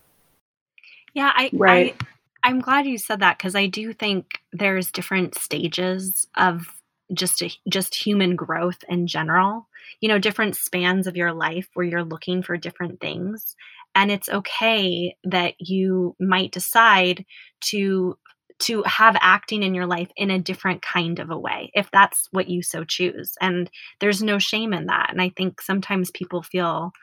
Yeah, 1.13 1.31
I, 1.35 1.49
right. 1.53 1.95
I, 2.01 2.05
I'm 2.49 2.61
glad 2.61 2.85
you 2.85 2.97
said 2.97 3.19
that 3.21 3.37
because 3.37 3.55
I 3.55 3.65
do 3.65 3.91
think 3.91 4.39
there's 4.53 4.91
different 4.91 5.35
stages 5.35 6.27
of 6.35 6.74
just 7.13 7.41
a, 7.41 7.51
just 7.69 7.95
human 7.95 8.35
growth 8.35 8.83
in 8.89 9.07
general. 9.07 9.67
You 10.01 10.09
know, 10.09 10.19
different 10.19 10.55
spans 10.55 11.07
of 11.07 11.15
your 11.15 11.33
life 11.33 11.67
where 11.73 11.85
you're 11.85 12.03
looking 12.03 12.41
for 12.41 12.57
different 12.57 12.99
things, 12.99 13.55
and 13.93 14.11
it's 14.11 14.29
okay 14.29 15.15
that 15.23 15.53
you 15.59 16.15
might 16.19 16.51
decide 16.51 17.25
to 17.61 18.17
to 18.57 18.83
have 18.83 19.17
acting 19.19 19.63
in 19.63 19.73
your 19.73 19.85
life 19.85 20.09
in 20.15 20.31
a 20.31 20.39
different 20.39 20.81
kind 20.81 21.19
of 21.19 21.29
a 21.29 21.37
way 21.37 21.69
if 21.73 21.89
that's 21.91 22.29
what 22.31 22.47
you 22.47 22.63
so 22.63 22.85
choose 22.85 23.33
and 23.41 23.69
there's 23.99 24.23
no 24.23 24.39
shame 24.39 24.71
in 24.73 24.85
that 24.85 25.09
and 25.11 25.21
i 25.21 25.29
think 25.35 25.59
sometimes 25.59 26.09
people 26.11 26.41
feel 26.41 26.93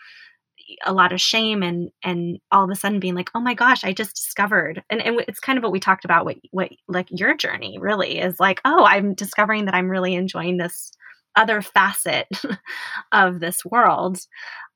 a 0.84 0.92
lot 0.92 1.12
of 1.12 1.20
shame 1.20 1.62
and 1.62 1.90
and 2.02 2.38
all 2.50 2.64
of 2.64 2.70
a 2.70 2.76
sudden 2.76 3.00
being 3.00 3.14
like 3.14 3.30
oh 3.34 3.40
my 3.40 3.54
gosh 3.54 3.84
i 3.84 3.92
just 3.92 4.16
discovered 4.16 4.82
and, 4.90 5.00
and 5.00 5.20
it's 5.28 5.40
kind 5.40 5.56
of 5.56 5.62
what 5.62 5.72
we 5.72 5.80
talked 5.80 6.04
about 6.04 6.24
what 6.24 6.36
what 6.50 6.70
like 6.88 7.08
your 7.10 7.36
journey 7.36 7.78
really 7.80 8.18
is 8.18 8.38
like 8.40 8.60
oh 8.64 8.84
i'm 8.84 9.14
discovering 9.14 9.64
that 9.64 9.74
i'm 9.74 9.88
really 9.88 10.14
enjoying 10.14 10.56
this 10.56 10.92
other 11.34 11.62
facet 11.62 12.26
of 13.12 13.40
this 13.40 13.64
world. 13.64 14.18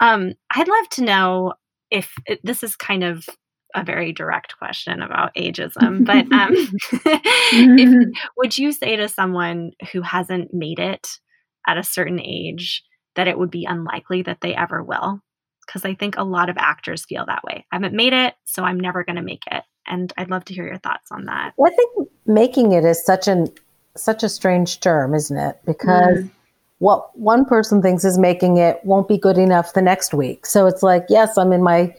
Um 0.01 0.33
i'd 0.55 0.69
love 0.69 0.89
to 0.93 1.05
know 1.05 1.53
if 1.91 2.13
it, 2.27 2.41
this 2.43 2.63
is 2.63 2.77
kind 2.77 3.05
of 3.05 3.27
a 3.75 3.85
very 3.85 4.13
direct 4.13 4.57
question 4.57 5.03
about 5.03 5.35
ageism 5.35 6.05
but 6.05 6.31
um 6.33 6.55
if, 7.53 8.09
would 8.37 8.57
you 8.57 8.73
say 8.73 8.97
to 8.97 9.09
someone 9.09 9.73
who 9.93 10.01
hasn't 10.01 10.55
made 10.55 10.79
it 10.79 11.09
at 11.69 11.79
a 11.79 11.83
certain 11.83 12.21
age 12.21 12.83
that 13.17 13.29
it 13.29 13.39
would 13.39 13.51
be 13.51 13.65
unlikely 13.65 14.23
that 14.23 14.41
they 14.41 14.55
ever 14.55 14.83
will 14.83 15.21
because 15.67 15.85
I 15.85 15.95
think 15.95 16.17
a 16.17 16.25
lot 16.25 16.49
of 16.49 16.57
actors 16.59 17.05
feel 17.05 17.25
that 17.27 17.45
way. 17.45 17.65
I 17.71 17.77
haven't 17.77 17.95
made 17.95 18.13
it, 18.13 18.35
so 18.45 18.63
I'm 18.63 18.79
never 18.79 19.05
going 19.05 19.17
to 19.17 19.23
make 19.23 19.43
it. 19.51 19.65
And 19.87 20.13
I'd 20.17 20.31
love 20.31 20.45
to 20.47 20.55
hear 20.55 20.67
your 20.67 20.79
thoughts 20.79 21.11
on 21.11 21.25
that. 21.27 21.53
Well, 21.57 21.71
I 21.71 21.75
think 21.75 22.09
making 22.27 22.73
it 22.73 22.85
is 22.85 23.05
such 23.05 23.29
an 23.29 23.49
such 23.97 24.23
a 24.23 24.29
strange 24.29 24.81
term, 24.81 25.15
isn't 25.15 25.37
it? 25.37 25.59
Because 25.65 26.19
mm. 26.19 26.31
what 26.79 27.17
one 27.19 27.45
person 27.45 27.81
thinks 27.81 28.05
is 28.05 28.19
making 28.19 28.59
it 28.59 28.81
won't 28.85 29.09
be 29.09 29.17
good 29.17 29.39
enough 29.39 29.73
the 29.73 29.83
next 29.83 30.13
week. 30.13 30.45
So 30.45 30.67
it's 30.67 30.83
like, 30.83 31.07
yes, 31.09 31.39
I'm 31.39 31.53
in 31.53 31.63
my 31.63 31.95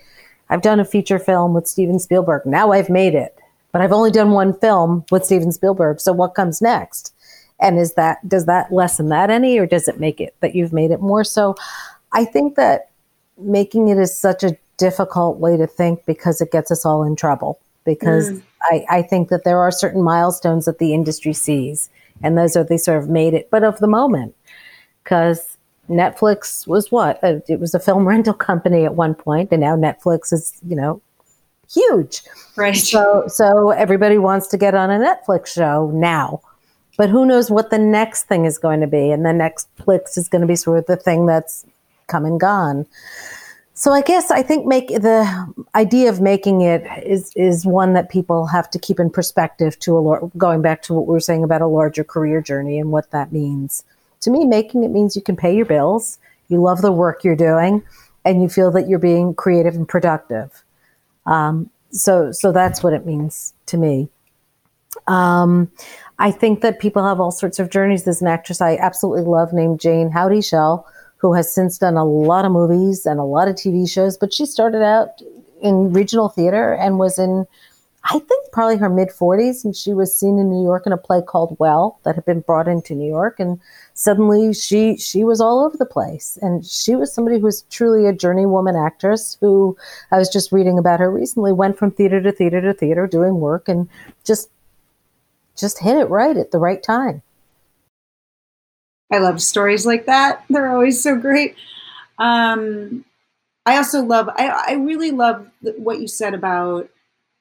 I've 0.49 0.61
done 0.61 0.79
a 0.79 0.85
feature 0.85 1.19
film 1.19 1.53
with 1.53 1.67
Steven 1.67 1.99
Spielberg. 1.99 2.45
Now 2.45 2.71
I've 2.71 2.89
made 2.89 3.15
it. 3.15 3.37
But 3.71 3.81
I've 3.81 3.91
only 3.91 4.11
done 4.11 4.31
one 4.31 4.57
film 4.57 5.05
with 5.11 5.25
Steven 5.25 5.51
Spielberg. 5.51 5.99
So 5.99 6.13
what 6.13 6.35
comes 6.35 6.61
next? 6.61 7.13
And 7.59 7.79
is 7.79 7.93
that 7.95 8.27
does 8.27 8.45
that 8.45 8.71
lessen 8.71 9.09
that 9.09 9.29
any 9.29 9.57
or 9.57 9.65
does 9.65 9.87
it 9.87 9.99
make 9.99 10.21
it 10.21 10.35
that 10.41 10.55
you've 10.55 10.73
made 10.73 10.91
it 10.91 11.01
more? 11.01 11.23
So 11.23 11.55
I 12.11 12.25
think 12.25 12.55
that 12.55 12.89
making 13.37 13.87
it 13.89 13.97
is 13.97 14.15
such 14.15 14.43
a 14.43 14.57
difficult 14.77 15.37
way 15.37 15.57
to 15.57 15.67
think 15.67 16.05
because 16.05 16.41
it 16.41 16.51
gets 16.51 16.71
us 16.71 16.85
all 16.85 17.03
in 17.03 17.15
trouble. 17.15 17.59
Because 17.83 18.31
mm. 18.31 18.41
I, 18.63 18.85
I 18.89 19.01
think 19.01 19.29
that 19.29 19.43
there 19.43 19.59
are 19.59 19.71
certain 19.71 20.03
milestones 20.03 20.65
that 20.65 20.79
the 20.79 20.93
industry 20.93 21.33
sees, 21.33 21.89
and 22.21 22.37
those 22.37 22.55
are 22.55 22.63
they 22.63 22.77
sort 22.77 23.01
of 23.01 23.09
made 23.09 23.33
it, 23.33 23.49
but 23.49 23.63
of 23.63 23.79
the 23.79 23.87
moment. 23.87 24.35
Because 25.03 25.57
Netflix 25.89 26.67
was 26.67 26.91
what? 26.91 27.23
Uh, 27.23 27.39
it 27.47 27.59
was 27.59 27.73
a 27.73 27.79
film 27.79 28.07
rental 28.07 28.33
company 28.33 28.85
at 28.85 28.95
one 28.95 29.15
point, 29.15 29.51
and 29.51 29.61
now 29.61 29.75
Netflix 29.75 30.33
is, 30.33 30.59
you 30.67 30.75
know, 30.75 31.01
huge. 31.71 32.21
Right. 32.55 32.75
So, 32.75 33.25
so 33.27 33.69
everybody 33.71 34.17
wants 34.17 34.47
to 34.47 34.57
get 34.57 34.75
on 34.75 34.89
a 34.89 34.99
Netflix 34.99 35.47
show 35.47 35.91
now. 35.93 36.41
But 36.97 37.09
who 37.09 37.25
knows 37.25 37.51
what 37.51 37.69
the 37.69 37.77
next 37.77 38.23
thing 38.23 38.45
is 38.45 38.57
going 38.57 38.81
to 38.81 38.87
be? 38.87 39.11
And 39.11 39.23
the 39.23 39.31
next 39.31 39.69
Netflix 39.77 40.17
is 40.17 40.27
going 40.27 40.41
to 40.41 40.47
be 40.47 40.55
sort 40.55 40.79
of 40.79 40.85
the 40.87 40.95
thing 40.95 41.27
that's 41.27 41.65
come 42.07 42.25
and 42.25 42.39
gone. 42.39 42.85
So 43.77 43.91
I 43.91 44.01
guess 44.01 44.31
I 44.31 44.41
think 44.41 44.65
make 44.65 44.87
the 44.87 45.53
idea 45.75 46.09
of 46.09 46.19
making 46.19 46.61
it 46.61 46.83
is 47.05 47.31
is 47.35 47.63
one 47.63 47.93
that 47.93 48.09
people 48.09 48.47
have 48.47 48.71
to 48.71 48.79
keep 48.79 48.99
in 48.99 49.11
perspective 49.11 49.77
to 49.81 49.97
a 49.99 50.27
going 50.35 50.63
back 50.63 50.81
to 50.83 50.95
what 50.95 51.05
we 51.05 51.11
were 51.11 51.19
saying 51.19 51.43
about 51.43 51.61
a 51.61 51.67
larger 51.67 52.03
career 52.03 52.41
journey 52.41 52.79
and 52.79 52.91
what 52.91 53.11
that 53.11 53.31
means. 53.31 53.83
To 54.21 54.31
me, 54.31 54.45
making 54.45 54.83
it 54.83 54.89
means 54.89 55.15
you 55.15 55.21
can 55.21 55.35
pay 55.35 55.55
your 55.55 55.67
bills, 55.67 56.17
you 56.47 56.59
love 56.59 56.81
the 56.81 56.91
work 56.91 57.23
you're 57.23 57.35
doing, 57.35 57.83
and 58.25 58.41
you 58.41 58.49
feel 58.49 58.71
that 58.71 58.89
you're 58.89 58.97
being 58.97 59.35
creative 59.35 59.75
and 59.75 59.87
productive. 59.87 60.63
Um, 61.27 61.69
so 61.91 62.31
so 62.31 62.51
that's 62.51 62.81
what 62.81 62.93
it 62.93 63.05
means 63.05 63.53
to 63.67 63.77
me. 63.77 64.09
Um, 65.05 65.71
I 66.17 66.31
think 66.31 66.61
that 66.61 66.79
people 66.79 67.05
have 67.05 67.19
all 67.19 67.31
sorts 67.31 67.59
of 67.59 67.69
journeys. 67.69 68.05
There's 68.05 68.23
an 68.23 68.27
actress 68.27 68.59
I 68.59 68.77
absolutely 68.77 69.23
love 69.23 69.53
named 69.53 69.79
Jayne 69.79 70.09
Houdyshell 70.09 70.87
who 71.17 71.33
has 71.33 71.53
since 71.53 71.77
done 71.77 71.95
a 71.95 72.05
lot 72.05 72.45
of 72.45 72.51
movies 72.51 73.05
and 73.05 73.19
a 73.19 73.23
lot 73.23 73.47
of 73.47 73.55
TV 73.55 73.89
shows. 73.89 74.17
But 74.17 74.33
she 74.33 74.45
started 74.45 74.83
out 74.83 75.21
in 75.61 75.91
regional 75.91 76.29
theater 76.29 76.73
and 76.73 76.99
was 76.99 77.17
in, 77.17 77.45
I 78.03 78.19
think, 78.19 78.51
probably 78.51 78.77
her 78.77 78.89
mid 78.89 79.09
40s. 79.09 79.65
And 79.65 79.75
she 79.75 79.93
was 79.93 80.15
seen 80.15 80.37
in 80.37 80.49
New 80.49 80.63
York 80.63 80.85
in 80.85 80.91
a 80.91 80.97
play 80.97 81.21
called 81.21 81.57
Well 81.59 81.99
that 82.03 82.15
had 82.15 82.25
been 82.25 82.41
brought 82.41 82.67
into 82.67 82.93
New 82.93 83.07
York. 83.07 83.39
And 83.39 83.59
suddenly 83.93 84.53
she 84.53 84.97
she 84.97 85.23
was 85.23 85.41
all 85.41 85.65
over 85.65 85.75
the 85.75 85.85
place. 85.85 86.37
And 86.41 86.65
she 86.65 86.95
was 86.95 87.11
somebody 87.11 87.37
who 87.37 87.45
was 87.45 87.63
truly 87.63 88.05
a 88.05 88.13
journeywoman 88.13 88.79
actress 88.85 89.37
who 89.41 89.75
I 90.11 90.17
was 90.17 90.29
just 90.29 90.51
reading 90.51 90.77
about 90.77 90.99
her 90.99 91.11
recently, 91.11 91.51
went 91.51 91.77
from 91.77 91.91
theater 91.91 92.21
to 92.21 92.31
theater 92.31 92.61
to 92.61 92.73
theater 92.73 93.07
doing 93.07 93.39
work 93.39 93.67
and 93.67 93.89
just 94.23 94.49
just 95.55 95.79
hit 95.79 95.97
it 95.97 96.05
right 96.05 96.37
at 96.37 96.51
the 96.51 96.59
right 96.59 96.83
time. 96.83 97.23
I 99.11 99.19
love 99.19 99.41
stories 99.41 99.85
like 99.85 100.05
that. 100.05 100.43
They're 100.49 100.71
always 100.71 101.01
so 101.01 101.15
great. 101.15 101.55
Um, 102.19 103.05
I 103.65 103.77
also 103.77 104.01
love, 104.01 104.29
I, 104.29 104.65
I 104.69 104.73
really 104.73 105.11
love 105.11 105.47
what 105.61 105.99
you 105.99 106.07
said 106.07 106.33
about, 106.33 106.89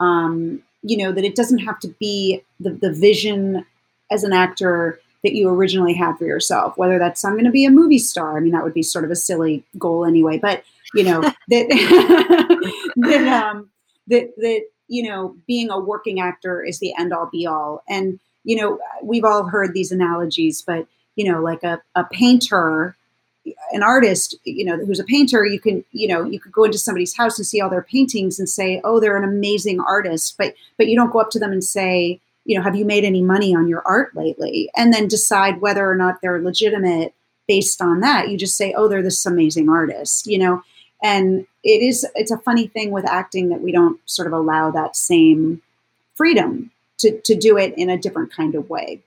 um, 0.00 0.62
you 0.82 0.96
know, 0.96 1.12
that 1.12 1.24
it 1.24 1.34
doesn't 1.34 1.58
have 1.58 1.78
to 1.80 1.88
be 2.00 2.42
the, 2.60 2.70
the 2.70 2.92
vision 2.92 3.64
as 4.10 4.24
an 4.24 4.32
actor 4.32 5.00
that 5.24 5.34
you 5.34 5.48
originally 5.48 5.94
had 5.94 6.16
for 6.16 6.24
yourself, 6.24 6.76
whether 6.76 6.98
that's 6.98 7.24
I'm 7.24 7.32
going 7.32 7.44
to 7.44 7.50
be 7.50 7.64
a 7.64 7.70
movie 7.70 7.98
star. 7.98 8.36
I 8.36 8.40
mean, 8.40 8.52
that 8.52 8.62
would 8.62 8.74
be 8.74 8.82
sort 8.82 9.04
of 9.04 9.10
a 9.10 9.16
silly 9.16 9.64
goal 9.78 10.04
anyway, 10.04 10.38
but 10.38 10.62
you 10.94 11.02
know, 11.02 11.20
that, 11.48 12.92
that, 12.96 13.28
um, 13.28 13.70
that, 14.06 14.32
that, 14.36 14.62
you 14.88 15.02
know, 15.08 15.36
being 15.46 15.70
a 15.70 15.78
working 15.78 16.20
actor 16.20 16.62
is 16.62 16.78
the 16.78 16.94
end 16.98 17.12
all 17.12 17.28
be 17.30 17.46
all. 17.46 17.82
And, 17.88 18.20
you 18.44 18.56
know, 18.56 18.78
we've 19.02 19.24
all 19.24 19.44
heard 19.44 19.74
these 19.74 19.90
analogies, 19.90 20.62
but 20.62 20.86
you 21.16 21.30
know, 21.30 21.40
like 21.40 21.64
a, 21.64 21.82
a 21.94 22.04
painter, 22.04 22.96
an 23.72 23.82
artist, 23.82 24.36
you 24.44 24.64
know, 24.64 24.76
who's 24.84 25.00
a 25.00 25.04
painter, 25.04 25.44
you 25.44 25.58
can, 25.58 25.84
you 25.92 26.06
know, 26.06 26.24
you 26.24 26.38
could 26.38 26.52
go 26.52 26.64
into 26.64 26.78
somebody's 26.78 27.16
house 27.16 27.38
and 27.38 27.46
see 27.46 27.60
all 27.60 27.70
their 27.70 27.82
paintings 27.82 28.38
and 28.38 28.48
say, 28.48 28.80
oh, 28.84 29.00
they're 29.00 29.16
an 29.16 29.28
amazing 29.28 29.80
artist, 29.80 30.36
but 30.38 30.54
but 30.76 30.88
you 30.88 30.96
don't 30.96 31.12
go 31.12 31.20
up 31.20 31.30
to 31.30 31.38
them 31.38 31.52
and 31.52 31.64
say, 31.64 32.20
you 32.44 32.56
know, 32.56 32.62
have 32.62 32.76
you 32.76 32.84
made 32.84 33.04
any 33.04 33.22
money 33.22 33.54
on 33.54 33.68
your 33.68 33.82
art 33.86 34.14
lately? 34.14 34.70
And 34.76 34.92
then 34.92 35.08
decide 35.08 35.60
whether 35.60 35.88
or 35.90 35.96
not 35.96 36.20
they're 36.20 36.40
legitimate 36.40 37.12
based 37.48 37.80
on 37.80 38.00
that. 38.00 38.28
You 38.28 38.36
just 38.36 38.56
say, 38.56 38.72
oh, 38.74 38.88
they're 38.88 39.02
this 39.02 39.26
amazing 39.26 39.68
artist, 39.68 40.26
you 40.26 40.38
know. 40.38 40.62
And 41.02 41.46
it 41.62 41.82
is 41.82 42.06
it's 42.14 42.30
a 42.30 42.38
funny 42.38 42.66
thing 42.68 42.90
with 42.90 43.06
acting 43.06 43.48
that 43.50 43.60
we 43.60 43.72
don't 43.72 44.00
sort 44.06 44.26
of 44.26 44.32
allow 44.32 44.70
that 44.70 44.96
same 44.96 45.62
freedom 46.14 46.70
to 46.98 47.20
to 47.20 47.34
do 47.34 47.56
it 47.56 47.74
in 47.76 47.90
a 47.90 47.98
different 47.98 48.32
kind 48.32 48.54
of 48.54 48.68
way. 48.70 49.00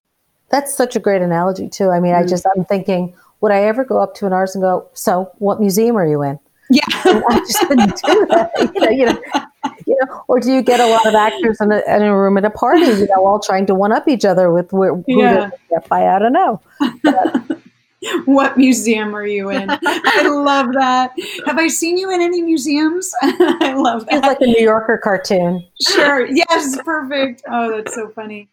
That's 0.49 0.73
such 0.73 0.95
a 0.95 0.99
great 0.99 1.21
analogy 1.21 1.69
too. 1.69 1.89
I 1.89 1.99
mean, 1.99 2.13
mm-hmm. 2.13 2.25
I 2.25 2.27
just 2.27 2.45
I'm 2.55 2.65
thinking, 2.65 3.15
would 3.41 3.51
I 3.51 3.63
ever 3.63 3.83
go 3.83 3.99
up 3.99 4.15
to 4.15 4.25
an 4.25 4.33
artist 4.33 4.55
and 4.55 4.61
go, 4.61 4.87
"So, 4.93 5.31
what 5.37 5.59
museum 5.59 5.95
are 5.95 6.07
you 6.07 6.21
in?" 6.23 6.39
Yeah, 6.69 6.81
I 6.89 7.39
just 7.39 7.59
couldn't 7.67 7.95
do 8.03 8.25
that. 8.27 8.51
You 8.75 8.81
know, 8.81 8.89
you 8.89 9.05
know, 9.05 9.21
you 9.85 9.97
know, 10.01 10.23
or 10.27 10.39
do 10.39 10.51
you 10.51 10.61
get 10.61 10.79
a 10.79 10.87
lot 10.87 11.05
of 11.07 11.15
actors 11.15 11.59
in 11.59 11.71
a, 11.71 11.81
in 11.87 12.03
a 12.03 12.17
room 12.17 12.37
at 12.37 12.45
a 12.45 12.49
party, 12.49 12.85
you 12.85 13.07
know, 13.07 13.25
all 13.25 13.39
trying 13.39 13.65
to 13.67 13.75
one 13.75 13.91
up 13.91 14.07
each 14.07 14.25
other 14.25 14.51
with 14.51 14.71
who 14.71 15.03
yeah. 15.07 15.49
they 15.49 15.57
get 15.69 15.89
by? 15.89 16.07
I 16.07 16.19
don't 16.19 16.33
know. 16.33 16.61
what 18.25 18.57
museum 18.57 19.15
are 19.15 19.25
you 19.25 19.49
in? 19.49 19.69
I 19.69 20.27
love 20.27 20.73
that. 20.73 21.11
Have 21.45 21.57
I 21.57 21.67
seen 21.67 21.97
you 21.97 22.11
in 22.11 22.21
any 22.21 22.41
museums? 22.41 23.11
I 23.21 23.73
love 23.75 24.05
that. 24.05 24.17
It's 24.17 24.27
like 24.27 24.41
a 24.41 24.45
New 24.45 24.63
Yorker 24.63 24.99
cartoon. 25.03 25.65
Sure. 25.81 26.25
Yes. 26.27 26.77
Perfect. 26.83 27.41
Oh, 27.49 27.75
that's 27.75 27.95
so 27.95 28.09
funny. 28.09 28.49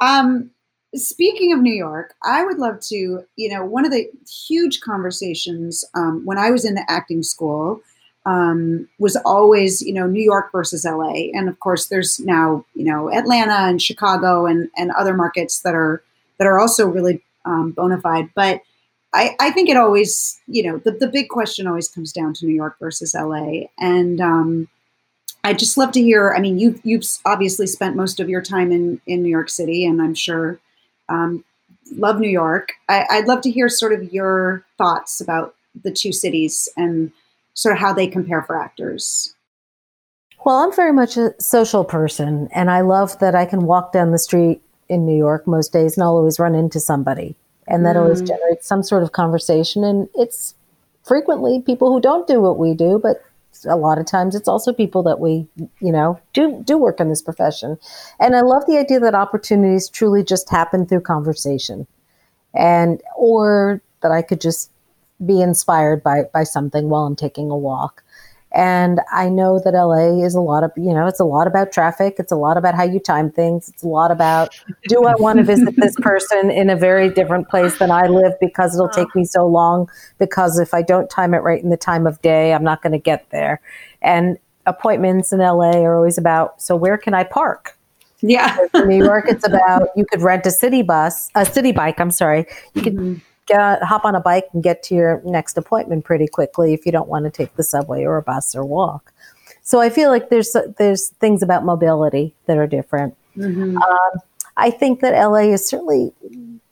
Um, 0.00 0.50
Speaking 0.94 1.52
of 1.52 1.60
New 1.60 1.74
York, 1.74 2.14
I 2.22 2.44
would 2.44 2.58
love 2.58 2.80
to, 2.88 3.24
you 3.36 3.48
know, 3.48 3.64
one 3.64 3.84
of 3.84 3.92
the 3.92 4.10
huge 4.46 4.80
conversations 4.80 5.84
um, 5.94 6.24
when 6.24 6.38
I 6.38 6.50
was 6.50 6.64
in 6.64 6.74
the 6.74 6.84
acting 6.88 7.22
school, 7.22 7.82
um, 8.24 8.88
was 8.98 9.16
always, 9.24 9.80
you 9.80 9.92
know, 9.92 10.06
New 10.06 10.22
York 10.22 10.52
versus 10.52 10.84
LA. 10.84 11.30
And 11.34 11.48
of 11.48 11.60
course, 11.60 11.86
there's 11.86 12.20
now, 12.20 12.64
you 12.74 12.84
know, 12.84 13.10
Atlanta 13.10 13.68
and 13.68 13.80
Chicago 13.80 14.46
and, 14.46 14.68
and 14.76 14.90
other 14.92 15.14
markets 15.14 15.60
that 15.60 15.74
are 15.74 16.02
that 16.38 16.46
are 16.46 16.58
also 16.58 16.86
really 16.86 17.22
um, 17.44 17.72
bona 17.72 18.00
fide. 18.00 18.30
But 18.34 18.60
I, 19.14 19.34
I 19.40 19.50
think 19.50 19.68
it 19.68 19.76
always, 19.76 20.38
you 20.46 20.62
know, 20.62 20.78
the, 20.78 20.92
the 20.92 21.08
big 21.08 21.28
question 21.28 21.66
always 21.66 21.88
comes 21.88 22.12
down 22.12 22.34
to 22.34 22.46
New 22.46 22.54
York 22.54 22.76
versus 22.78 23.14
LA. 23.14 23.62
And 23.78 24.20
um, 24.20 24.68
I 25.42 25.54
just 25.54 25.78
love 25.78 25.92
to 25.92 26.02
hear. 26.02 26.34
I 26.36 26.40
mean, 26.40 26.58
you've 26.58 26.80
you've 26.84 27.04
obviously 27.24 27.66
spent 27.66 27.96
most 27.96 28.20
of 28.20 28.28
your 28.28 28.42
time 28.42 28.72
in 28.72 29.00
in 29.06 29.22
New 29.22 29.30
York 29.30 29.48
City, 29.48 29.84
and 29.84 30.02
I'm 30.02 30.14
sure 30.14 30.58
um, 31.08 31.44
love 31.96 32.18
New 32.20 32.30
York. 32.30 32.72
I, 32.88 33.04
I'd 33.10 33.26
love 33.26 33.40
to 33.42 33.50
hear 33.50 33.68
sort 33.68 33.92
of 33.92 34.12
your 34.12 34.64
thoughts 34.76 35.20
about 35.20 35.54
the 35.82 35.90
two 35.90 36.12
cities 36.12 36.68
and 36.76 37.12
sort 37.54 37.74
of 37.74 37.80
how 37.80 37.92
they 37.92 38.06
compare 38.06 38.42
for 38.42 38.60
actors. 38.60 39.34
Well, 40.44 40.56
I'm 40.56 40.74
very 40.74 40.92
much 40.92 41.16
a 41.16 41.34
social 41.40 41.84
person, 41.84 42.48
and 42.54 42.70
I 42.70 42.80
love 42.80 43.18
that 43.18 43.34
I 43.34 43.44
can 43.44 43.66
walk 43.66 43.92
down 43.92 44.12
the 44.12 44.18
street 44.18 44.62
in 44.88 45.04
New 45.04 45.16
York 45.16 45.46
most 45.46 45.72
days 45.72 45.96
and 45.96 46.04
I'll 46.04 46.16
always 46.16 46.38
run 46.38 46.54
into 46.54 46.80
somebody. 46.80 47.36
And 47.66 47.84
that 47.84 47.96
mm. 47.96 48.00
always 48.00 48.22
generates 48.22 48.66
some 48.66 48.82
sort 48.82 49.02
of 49.02 49.12
conversation. 49.12 49.84
And 49.84 50.08
it's 50.14 50.54
frequently 51.04 51.60
people 51.60 51.92
who 51.92 52.00
don't 52.00 52.26
do 52.26 52.40
what 52.40 52.58
we 52.58 52.74
do, 52.74 52.98
but 53.02 53.22
a 53.66 53.76
lot 53.76 53.98
of 53.98 54.06
times 54.06 54.34
it's 54.34 54.48
also 54.48 54.72
people 54.72 55.02
that 55.04 55.20
we, 55.20 55.46
you 55.80 55.92
know, 55.92 56.20
do 56.32 56.62
do 56.64 56.78
work 56.78 57.00
in 57.00 57.08
this 57.08 57.22
profession. 57.22 57.78
And 58.20 58.36
I 58.36 58.40
love 58.40 58.64
the 58.66 58.78
idea 58.78 59.00
that 59.00 59.14
opportunities 59.14 59.88
truly 59.88 60.22
just 60.22 60.50
happen 60.50 60.86
through 60.86 61.02
conversation. 61.02 61.86
And 62.54 63.02
or 63.16 63.82
that 64.02 64.10
I 64.10 64.22
could 64.22 64.40
just 64.40 64.70
be 65.24 65.40
inspired 65.40 66.02
by 66.02 66.24
by 66.32 66.44
something 66.44 66.88
while 66.88 67.04
I'm 67.04 67.16
taking 67.16 67.50
a 67.50 67.56
walk. 67.56 68.02
And 68.52 69.00
I 69.12 69.28
know 69.28 69.60
that 69.62 69.74
LA 69.74 70.24
is 70.24 70.34
a 70.34 70.40
lot 70.40 70.64
of, 70.64 70.70
you 70.76 70.94
know, 70.94 71.06
it's 71.06 71.20
a 71.20 71.24
lot 71.24 71.46
about 71.46 71.70
traffic. 71.70 72.16
It's 72.18 72.32
a 72.32 72.36
lot 72.36 72.56
about 72.56 72.74
how 72.74 72.84
you 72.84 72.98
time 72.98 73.30
things. 73.30 73.68
It's 73.68 73.82
a 73.82 73.88
lot 73.88 74.10
about 74.10 74.58
do 74.88 75.04
I 75.04 75.14
want 75.16 75.38
to 75.38 75.44
visit 75.44 75.76
this 75.76 75.94
person 76.00 76.50
in 76.50 76.70
a 76.70 76.76
very 76.76 77.10
different 77.10 77.48
place 77.48 77.78
than 77.78 77.90
I 77.90 78.06
live 78.06 78.32
because 78.40 78.74
it'll 78.74 78.88
take 78.88 79.14
me 79.14 79.24
so 79.24 79.46
long? 79.46 79.90
Because 80.18 80.58
if 80.58 80.72
I 80.72 80.82
don't 80.82 81.10
time 81.10 81.34
it 81.34 81.38
right 81.38 81.62
in 81.62 81.68
the 81.68 81.76
time 81.76 82.06
of 82.06 82.20
day, 82.22 82.54
I'm 82.54 82.64
not 82.64 82.82
going 82.82 82.92
to 82.92 82.98
get 82.98 83.28
there. 83.30 83.60
And 84.00 84.38
appointments 84.64 85.32
in 85.32 85.40
LA 85.40 85.72
are 85.82 85.96
always 85.96 86.16
about 86.16 86.60
so 86.62 86.74
where 86.74 86.96
can 86.96 87.12
I 87.12 87.24
park? 87.24 87.76
Yeah. 88.20 88.56
in 88.74 88.88
New 88.88 89.04
York, 89.04 89.26
it's 89.28 89.46
about 89.46 89.90
you 89.96 90.04
could 90.04 90.22
rent 90.22 90.46
a 90.46 90.50
city 90.50 90.82
bus, 90.82 91.30
a 91.34 91.44
city 91.44 91.72
bike, 91.72 92.00
I'm 92.00 92.10
sorry. 92.10 92.46
You 92.74 92.82
could 92.82 92.96
mm-hmm. 92.96 93.14
Mm-hmm 93.48 93.84
hop 93.84 94.04
on 94.04 94.14
a 94.14 94.20
bike 94.20 94.46
and 94.52 94.62
get 94.62 94.82
to 94.84 94.94
your 94.94 95.22
next 95.24 95.56
appointment 95.56 96.04
pretty 96.04 96.26
quickly 96.26 96.74
if 96.74 96.84
you 96.86 96.92
don't 96.92 97.08
want 97.08 97.24
to 97.24 97.30
take 97.30 97.54
the 97.56 97.62
subway 97.62 98.04
or 98.04 98.16
a 98.16 98.22
bus 98.22 98.54
or 98.54 98.64
walk. 98.64 99.12
So 99.62 99.80
I 99.80 99.90
feel 99.90 100.10
like 100.10 100.30
there's 100.30 100.56
there's 100.78 101.08
things 101.20 101.42
about 101.42 101.64
mobility 101.64 102.34
that 102.46 102.56
are 102.56 102.66
different. 102.66 103.16
Mm-hmm. 103.36 103.76
Um, 103.76 104.10
I 104.56 104.70
think 104.70 105.00
that 105.00 105.12
LA 105.12 105.52
is 105.52 105.66
certainly 105.66 106.12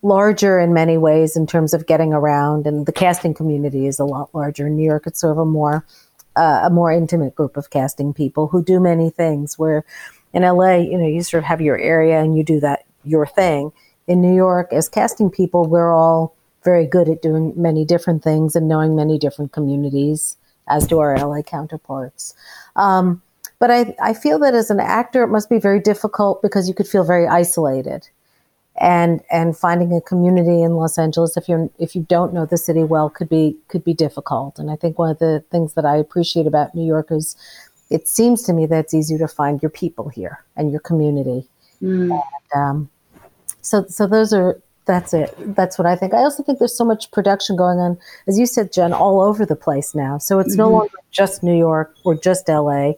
larger 0.02 0.58
in 0.58 0.72
many 0.72 0.98
ways 0.98 1.36
in 1.36 1.46
terms 1.46 1.74
of 1.74 1.86
getting 1.86 2.12
around, 2.12 2.66
and 2.66 2.86
the 2.86 2.92
casting 2.92 3.34
community 3.34 3.86
is 3.86 3.98
a 3.98 4.04
lot 4.04 4.34
larger. 4.34 4.68
New 4.68 4.84
York, 4.84 5.06
it's 5.06 5.20
sort 5.20 5.32
of 5.32 5.38
a 5.38 5.44
more 5.44 5.84
uh, 6.36 6.62
a 6.64 6.70
more 6.70 6.92
intimate 6.92 7.34
group 7.34 7.56
of 7.56 7.70
casting 7.70 8.12
people 8.12 8.48
who 8.48 8.62
do 8.62 8.80
many 8.80 9.10
things. 9.10 9.58
Where 9.58 9.84
in 10.32 10.42
LA, 10.42 10.76
you 10.76 10.98
know, 10.98 11.06
you 11.06 11.22
sort 11.22 11.42
of 11.42 11.48
have 11.48 11.60
your 11.60 11.78
area 11.78 12.20
and 12.20 12.36
you 12.36 12.44
do 12.44 12.60
that 12.60 12.84
your 13.04 13.26
thing. 13.26 13.72
In 14.06 14.20
New 14.20 14.34
York, 14.34 14.72
as 14.72 14.88
casting 14.88 15.30
people, 15.30 15.66
we're 15.66 15.92
all 15.92 16.35
very 16.66 16.84
good 16.84 17.08
at 17.08 17.22
doing 17.22 17.54
many 17.56 17.84
different 17.84 18.22
things 18.22 18.56
and 18.56 18.68
knowing 18.68 18.96
many 18.96 19.18
different 19.18 19.52
communities, 19.52 20.36
as 20.68 20.86
do 20.86 20.98
our 20.98 21.16
LA 21.16 21.40
counterparts. 21.40 22.34
Um, 22.74 23.22
but 23.60 23.70
I, 23.70 23.94
I 24.02 24.12
feel 24.12 24.38
that 24.40 24.54
as 24.54 24.68
an 24.68 24.80
actor, 24.80 25.22
it 25.22 25.28
must 25.28 25.48
be 25.48 25.60
very 25.60 25.80
difficult 25.80 26.42
because 26.42 26.68
you 26.68 26.74
could 26.74 26.88
feel 26.88 27.04
very 27.04 27.26
isolated. 27.26 28.08
And 28.78 29.22
and 29.30 29.56
finding 29.56 29.94
a 29.94 30.02
community 30.02 30.62
in 30.62 30.76
Los 30.76 30.98
Angeles, 30.98 31.38
if 31.38 31.48
you're 31.48 31.70
if 31.78 31.96
you 31.96 32.02
don't 32.02 32.34
know 32.34 32.44
the 32.44 32.58
city 32.58 32.84
well, 32.84 33.08
could 33.08 33.30
be 33.30 33.56
could 33.68 33.82
be 33.82 33.94
difficult. 33.94 34.58
And 34.58 34.70
I 34.70 34.76
think 34.76 34.98
one 34.98 35.10
of 35.10 35.18
the 35.18 35.42
things 35.50 35.72
that 35.74 35.86
I 35.86 35.96
appreciate 35.96 36.46
about 36.46 36.74
New 36.74 36.84
York 36.84 37.08
is, 37.10 37.36
it 37.88 38.06
seems 38.06 38.42
to 38.42 38.52
me 38.52 38.66
that 38.66 38.80
it's 38.80 38.92
easier 38.92 39.16
to 39.16 39.28
find 39.28 39.62
your 39.62 39.70
people 39.70 40.10
here 40.10 40.44
and 40.56 40.70
your 40.70 40.80
community. 40.80 41.48
Mm. 41.80 42.10
And, 42.10 42.62
um, 42.62 42.90
so 43.62 43.86
so 43.88 44.06
those 44.06 44.34
are 44.34 44.60
that's 44.86 45.12
it. 45.12 45.34
That's 45.38 45.78
what 45.78 45.86
I 45.86 45.96
think. 45.96 46.14
I 46.14 46.18
also 46.18 46.42
think 46.42 46.58
there's 46.58 46.76
so 46.76 46.84
much 46.84 47.10
production 47.10 47.56
going 47.56 47.78
on, 47.78 47.98
as 48.26 48.38
you 48.38 48.46
said, 48.46 48.72
Jen, 48.72 48.92
all 48.92 49.20
over 49.20 49.44
the 49.44 49.56
place 49.56 49.94
now. 49.94 50.16
So 50.18 50.38
it's 50.38 50.50
mm-hmm. 50.50 50.58
no 50.58 50.70
longer 50.70 50.94
just 51.10 51.42
New 51.42 51.56
York 51.56 51.94
or 52.04 52.14
just 52.14 52.48
LA, 52.48 52.92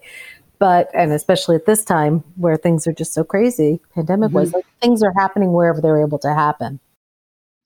but 0.59 0.91
and 0.95 1.13
especially 1.13 1.57
at 1.57 1.67
this 1.67 1.85
time 1.85 2.23
where 2.37 2.57
things 2.57 2.87
are 2.87 2.93
just 2.93 3.15
so 3.15 3.25
crazy, 3.25 3.81
pandemic 3.95 4.31
mm-hmm. 4.31 4.55
like 4.55 4.67
things 4.81 5.03
are 5.03 5.15
happening 5.17 5.53
wherever 5.53 5.81
they're 5.81 6.03
able 6.03 6.19
to 6.21 6.33
happen. 6.33 6.79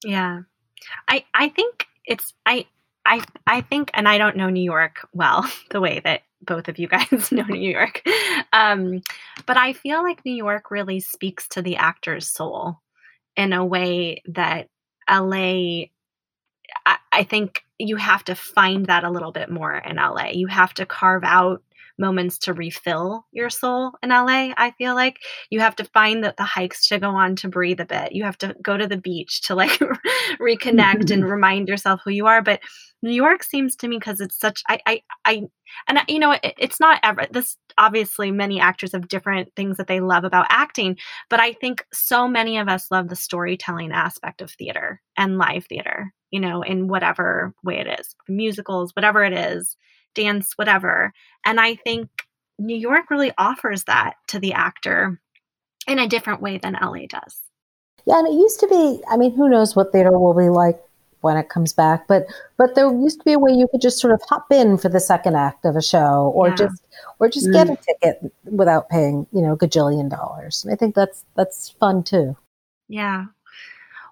Yeah, 0.04 0.42
I 1.08 1.24
I 1.34 1.48
think 1.48 1.86
it's 2.04 2.32
I 2.46 2.66
I 3.04 3.24
I 3.46 3.62
think, 3.62 3.90
and 3.92 4.08
I 4.08 4.18
don't 4.18 4.36
know 4.36 4.50
New 4.50 4.62
York 4.62 5.08
well 5.12 5.50
the 5.70 5.80
way 5.80 6.00
that 6.04 6.22
both 6.42 6.68
of 6.68 6.78
you 6.78 6.86
guys 6.86 7.32
know 7.32 7.44
New 7.44 7.70
York, 7.70 8.02
um, 8.52 9.02
but 9.46 9.56
I 9.56 9.72
feel 9.72 10.02
like 10.02 10.24
New 10.24 10.34
York 10.34 10.70
really 10.70 11.00
speaks 11.00 11.48
to 11.48 11.62
the 11.62 11.76
actor's 11.76 12.28
soul 12.28 12.78
in 13.36 13.52
a 13.52 13.64
way 13.64 14.22
that 14.26 14.68
LA 15.10 15.86
I, 16.86 16.96
I, 17.12 17.22
think 17.24 17.64
you 17.78 17.96
have 17.96 18.24
to 18.24 18.34
find 18.34 18.86
that 18.86 19.04
a 19.04 19.10
little 19.10 19.32
bit 19.32 19.50
more 19.50 19.74
in 19.74 19.96
LA. 19.96 20.28
You 20.32 20.46
have 20.46 20.72
to 20.74 20.86
carve 20.86 21.24
out 21.24 21.62
moments 22.02 22.36
to 22.36 22.52
refill 22.52 23.24
your 23.32 23.48
soul 23.48 23.92
in 24.02 24.10
LA. 24.10 24.52
I 24.58 24.74
feel 24.76 24.94
like 24.94 25.16
you 25.50 25.60
have 25.60 25.76
to 25.76 25.84
find 25.84 26.22
the, 26.22 26.34
the 26.36 26.44
hikes 26.44 26.88
to 26.88 26.98
go 26.98 27.10
on 27.10 27.36
to 27.36 27.48
breathe 27.48 27.80
a 27.80 27.86
bit. 27.86 28.12
You 28.12 28.24
have 28.24 28.36
to 28.38 28.54
go 28.60 28.76
to 28.76 28.86
the 28.86 28.98
beach 28.98 29.40
to 29.42 29.54
like 29.54 29.80
reconnect 30.40 31.10
and 31.10 31.24
remind 31.30 31.68
yourself 31.68 32.00
who 32.04 32.10
you 32.10 32.26
are. 32.26 32.42
But 32.42 32.60
New 33.02 33.12
York 33.12 33.42
seems 33.42 33.76
to 33.76 33.88
me 33.88 33.98
because 33.98 34.20
it's 34.20 34.38
such 34.38 34.62
I 34.68 34.80
I 34.86 35.02
I 35.24 35.42
and 35.88 36.00
you 36.08 36.18
know 36.18 36.32
it, 36.32 36.54
it's 36.58 36.80
not 36.80 37.00
ever 37.02 37.26
this 37.30 37.56
obviously 37.78 38.30
many 38.30 38.60
actors 38.60 38.92
have 38.92 39.08
different 39.08 39.48
things 39.56 39.76
that 39.76 39.86
they 39.86 40.00
love 40.00 40.24
about 40.24 40.46
acting, 40.50 40.98
but 41.30 41.40
I 41.40 41.52
think 41.52 41.86
so 41.92 42.28
many 42.28 42.58
of 42.58 42.68
us 42.68 42.90
love 42.90 43.08
the 43.08 43.16
storytelling 43.16 43.92
aspect 43.92 44.42
of 44.42 44.50
theater 44.50 45.00
and 45.16 45.38
live 45.38 45.66
theater, 45.66 46.12
you 46.30 46.40
know, 46.40 46.62
in 46.62 46.88
whatever 46.88 47.54
way 47.64 47.78
it 47.78 48.00
is, 48.00 48.14
musicals, 48.28 48.92
whatever 48.94 49.24
it 49.24 49.32
is 49.32 49.76
dance, 50.14 50.52
whatever. 50.56 51.12
And 51.44 51.60
I 51.60 51.76
think 51.76 52.08
New 52.58 52.76
York 52.76 53.10
really 53.10 53.32
offers 53.38 53.84
that 53.84 54.14
to 54.28 54.38
the 54.38 54.52
actor 54.52 55.20
in 55.86 55.98
a 55.98 56.08
different 56.08 56.40
way 56.40 56.58
than 56.58 56.76
LA 56.80 57.06
does. 57.08 57.38
Yeah, 58.06 58.18
and 58.18 58.28
it 58.28 58.34
used 58.34 58.60
to 58.60 58.68
be, 58.68 59.00
I 59.10 59.16
mean, 59.16 59.34
who 59.34 59.48
knows 59.48 59.76
what 59.76 59.92
theater 59.92 60.18
will 60.18 60.34
be 60.34 60.48
like 60.48 60.80
when 61.20 61.36
it 61.36 61.48
comes 61.48 61.72
back, 61.72 62.08
but 62.08 62.26
but 62.56 62.74
there 62.74 62.92
used 62.92 63.20
to 63.20 63.24
be 63.24 63.32
a 63.32 63.38
way 63.38 63.52
you 63.52 63.68
could 63.70 63.80
just 63.80 64.00
sort 64.00 64.12
of 64.12 64.20
hop 64.28 64.46
in 64.50 64.76
for 64.76 64.88
the 64.88 64.98
second 64.98 65.36
act 65.36 65.64
of 65.64 65.76
a 65.76 65.82
show 65.82 66.32
or 66.34 66.48
yeah. 66.48 66.54
just 66.56 66.84
or 67.20 67.28
just 67.28 67.46
mm. 67.46 67.52
get 67.52 67.70
a 67.70 67.76
ticket 67.76 68.32
without 68.44 68.88
paying, 68.88 69.26
you 69.32 69.40
know, 69.40 69.52
a 69.52 69.56
gajillion 69.56 70.10
dollars. 70.10 70.64
And 70.64 70.72
I 70.72 70.76
think 70.76 70.96
that's 70.96 71.24
that's 71.36 71.70
fun 71.70 72.02
too. 72.02 72.36
Yeah. 72.88 73.26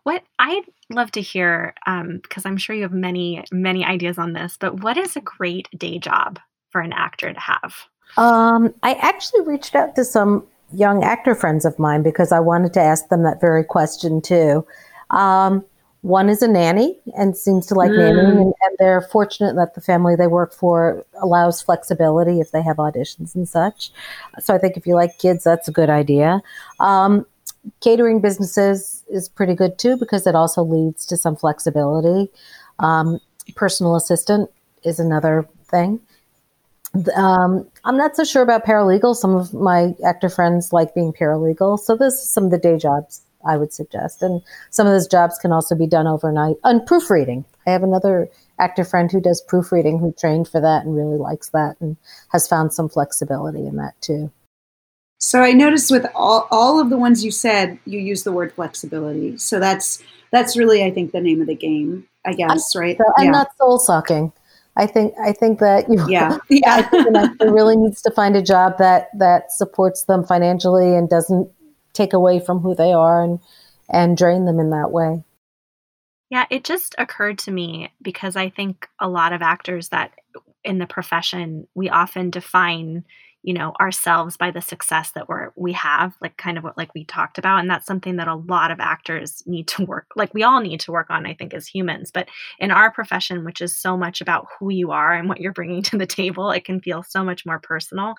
What 0.05 0.23
I'd 0.39 0.65
love 0.91 1.11
to 1.13 1.21
hear, 1.21 1.75
because 1.85 2.45
um, 2.47 2.53
I'm 2.53 2.57
sure 2.57 2.75
you 2.75 2.83
have 2.83 2.93
many, 2.93 3.45
many 3.53 3.85
ideas 3.85 4.19
on 4.19 4.33
this, 4.33 4.57
but 4.59 4.81
what 4.83 4.97
is 4.97 5.17
a 5.17 5.21
great 5.21 5.69
day 5.77 5.99
job 5.99 6.39
for 6.71 6.81
an 6.81 6.93
actor 6.93 7.33
to 7.33 7.41
have? 7.41 7.75
Um, 8.17 8.75
I 8.83 8.95
actually 8.95 9.43
reached 9.43 9.75
out 9.75 9.95
to 9.97 10.05
some 10.05 10.47
young 10.73 11.05
actor 11.05 11.35
friends 11.35 11.65
of 11.65 11.79
mine 11.79 12.03
because 12.03 12.33
I 12.33 12.41
wanted 12.41 12.73
to 12.75 12.81
ask 12.81 13.09
them 13.09 13.23
that 13.25 13.41
very 13.41 13.65
question 13.65 14.21
too. 14.21 14.67
Um, 15.11 15.65
one 16.03 16.31
is 16.31 16.41
a 16.41 16.49
nanny 16.49 16.99
and 17.17 17.37
seems 17.37 17.67
to 17.67 17.75
like 17.75 17.91
mm. 17.91 17.99
nannying, 17.99 18.41
and, 18.41 18.55
and, 18.63 18.77
they're 18.79 19.03
fortunate 19.03 19.57
that 19.57 19.75
the 19.75 19.83
family 19.83 20.17
they 20.17 20.27
work 20.27 20.55
for 20.55 21.05
allows 21.21 21.61
flexibility 21.61 22.41
if 22.41 22.53
they 22.53 22.63
have 22.63 22.79
auditions 22.79 23.35
and 23.35 23.47
such. 23.47 23.93
So 24.39 24.55
I 24.55 24.59
think 24.59 24.79
if 24.79 24.87
you 24.87 24.95
like 24.95 25.19
kids, 25.19 25.45
that's 25.45 25.69
a 25.69 25.73
good 25.73 25.91
idea. 25.91 26.41
Um, 26.79 27.27
catering 27.81 28.21
businesses 28.21 29.05
is 29.09 29.29
pretty 29.29 29.55
good 29.55 29.79
too 29.79 29.97
because 29.97 30.27
it 30.27 30.35
also 30.35 30.63
leads 30.63 31.07
to 31.07 31.17
some 31.17 31.37
flexibility. 31.37 32.31
Um, 32.79 33.21
personal 33.55 33.97
assistant 33.97 34.51
is 34.85 34.99
another 34.99 35.47
thing. 35.71 36.01
Um, 37.15 37.69
I'm 37.85 37.97
not 37.97 38.17
so 38.17 38.25
sure 38.25 38.43
about 38.43 38.65
paralegal. 38.65 39.15
Some 39.15 39.35
of 39.35 39.55
my 39.55 39.95
actor 40.05 40.29
friends 40.29 40.73
like 40.73 40.95
being 40.95 41.13
paralegal. 41.13 41.79
So 41.79 41.97
this 41.97 42.15
is 42.15 42.29
some 42.29 42.45
of 42.45 42.51
the 42.51 42.59
day 42.59 42.79
jobs 42.79 43.23
I 43.47 43.57
would 43.57 43.73
suggest. 43.73 44.23
And 44.23 44.43
some 44.71 44.87
of 44.87 44.93
those 44.93 45.07
jobs 45.07 45.39
can 45.39 45.53
also 45.53 45.75
be 45.75 45.87
done 45.87 46.07
overnight. 46.07 46.57
And 46.65 46.85
proofreading. 46.85 47.45
I 47.67 47.71
have 47.71 47.83
another 47.83 48.29
actor 48.59 48.85
friend 48.85 49.11
who 49.11 49.21
does 49.21 49.41
proofreading 49.41 49.99
who 49.99 50.13
trained 50.13 50.49
for 50.49 50.61
that 50.61 50.85
and 50.85 50.97
really 50.97 51.17
likes 51.17 51.51
that 51.51 51.77
and 51.81 51.97
has 52.31 52.49
found 52.49 52.73
some 52.73 52.89
flexibility 52.89 53.67
in 53.67 53.77
that 53.77 54.01
too. 54.01 54.31
So 55.21 55.43
I 55.43 55.53
noticed 55.53 55.91
with 55.91 56.07
all, 56.15 56.49
all 56.51 56.81
of 56.81 56.89
the 56.89 56.97
ones 56.97 57.25
you 57.25 57.31
said, 57.31 57.79
you 57.85 57.99
use 57.99 58.25
the 58.25 58.33
word 58.33 58.53
flexibility. 58.53 59.37
So 59.37 59.61
that's 59.61 60.03
that's 60.33 60.57
really, 60.57 60.83
I 60.83 60.91
think, 60.91 61.13
the 61.13 61.21
name 61.21 61.41
of 61.41 61.47
the 61.47 61.55
game. 61.55 62.07
I 62.25 62.33
guess, 62.35 62.75
I 62.75 62.79
right? 62.79 62.99
So, 62.99 63.05
and 63.17 63.27
yeah. 63.27 63.31
not 63.31 63.57
soul 63.57 63.79
sucking. 63.79 64.33
I 64.77 64.87
think 64.87 65.15
I 65.23 65.33
think 65.33 65.59
that 65.59 65.89
you 65.89 66.09
yeah 66.09 66.39
yeah 66.49 66.89
I 66.93 67.19
actor 67.19 67.53
really 67.53 67.77
needs 67.77 68.01
to 68.03 68.11
find 68.11 68.37
a 68.37 68.43
job 68.43 68.79
that 68.79 69.09
that 69.19 69.53
supports 69.53 70.05
them 70.05 70.25
financially 70.25 70.95
and 70.95 71.09
doesn't 71.09 71.51
take 71.93 72.13
away 72.13 72.41
from 72.41 72.61
who 72.61 72.75
they 72.75 72.93
are 72.93 73.23
and 73.23 73.41
and 73.91 74.17
drain 74.17 74.45
them 74.45 74.59
in 74.59 74.71
that 74.71 74.91
way. 74.91 75.23
Yeah, 76.31 76.47
it 76.49 76.63
just 76.65 76.95
occurred 76.97 77.39
to 77.41 77.51
me 77.51 77.93
because 78.01 78.37
I 78.37 78.51
think 78.51 78.89
a 79.01 79.09
lot 79.09 79.33
of 79.33 79.43
actors 79.43 79.89
that 79.89 80.13
in 80.63 80.79
the 80.79 80.87
profession 80.87 81.67
we 81.75 81.89
often 81.89 82.31
define 82.31 83.05
you 83.43 83.55
know 83.55 83.73
ourselves 83.81 84.37
by 84.37 84.51
the 84.51 84.61
success 84.61 85.13
that 85.13 85.29
we're 85.29 85.51
we 85.57 85.73
have 85.73 86.15
like 86.21 86.37
kind 86.37 86.59
of 86.59 86.65
what 86.65 86.77
like 86.77 86.95
we 86.95 87.05
talked 87.05 87.39
about 87.39 87.61
and 87.61 87.71
that's 87.71 87.87
something 87.87 88.17
that 88.17 88.29
a 88.29 88.35
lot 88.35 88.71
of 88.71 88.81
actors 88.81 89.43
need 89.47 89.67
to 89.67 89.85
work 89.85 90.07
like 90.17 90.33
we 90.35 90.43
all 90.43 90.61
need 90.61 90.81
to 90.81 90.93
work 90.93 91.11
on 91.11 91.27
i 91.27 91.35
think 91.35 91.55
as 91.55 91.67
humans. 91.67 92.11
But 92.11 92.29
in 92.59 92.71
our 92.71 92.91
profession 92.91 93.45
which 93.45 93.61
is 93.61 93.77
so 93.77 93.97
much 93.97 94.21
about 94.21 94.47
who 94.59 94.71
you 94.71 94.91
are 94.91 95.15
and 95.15 95.29
what 95.29 95.41
you're 95.41 95.53
bringing 95.53 95.83
to 95.91 95.99
the 95.99 96.07
table 96.07 96.51
it 96.51 96.65
can 96.65 96.81
feel 96.81 97.03
so 97.03 97.25
much 97.25 97.47
more 97.47 97.59
personal. 97.59 98.15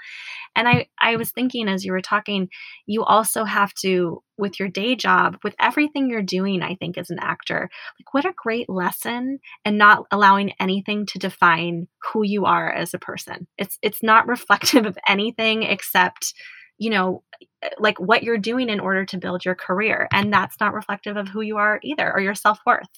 And 0.55 0.67
i 0.67 0.87
i 0.99 1.15
was 1.15 1.31
thinking 1.31 1.67
as 1.67 1.85
you 1.85 1.91
were 1.91 2.01
talking 2.01 2.49
you 2.85 3.03
also 3.03 3.43
have 3.43 3.73
to 3.75 4.23
with 4.37 4.59
your 4.59 4.69
day 4.69 4.95
job, 4.95 5.37
with 5.43 5.55
everything 5.59 6.09
you're 6.09 6.21
doing, 6.21 6.61
I 6.61 6.75
think, 6.75 6.97
as 6.97 7.09
an 7.09 7.19
actor. 7.19 7.69
Like, 7.99 8.13
what 8.13 8.25
a 8.25 8.33
great 8.35 8.69
lesson 8.69 9.39
and 9.65 9.77
not 9.77 10.05
allowing 10.11 10.53
anything 10.59 11.05
to 11.07 11.19
define 11.19 11.87
who 12.11 12.23
you 12.23 12.45
are 12.45 12.71
as 12.71 12.93
a 12.93 12.99
person. 12.99 13.47
It's 13.57 13.77
it's 13.81 14.03
not 14.03 14.27
reflective 14.35 14.85
of 14.85 14.97
anything 15.07 15.63
except, 15.63 16.33
you 16.77 16.89
know, 16.89 17.23
eh, 17.63 17.69
like 17.79 17.99
what 17.99 18.23
you're 18.23 18.37
doing 18.37 18.69
in 18.69 18.79
order 18.79 19.05
to 19.05 19.17
build 19.17 19.45
your 19.45 19.55
career. 19.55 20.07
And 20.11 20.33
that's 20.33 20.59
not 20.59 20.73
reflective 20.73 21.17
of 21.17 21.27
who 21.27 21.41
you 21.41 21.57
are 21.57 21.79
either 21.83 22.11
or 22.11 22.19
your 22.19 22.35
self-worth. 22.35 22.89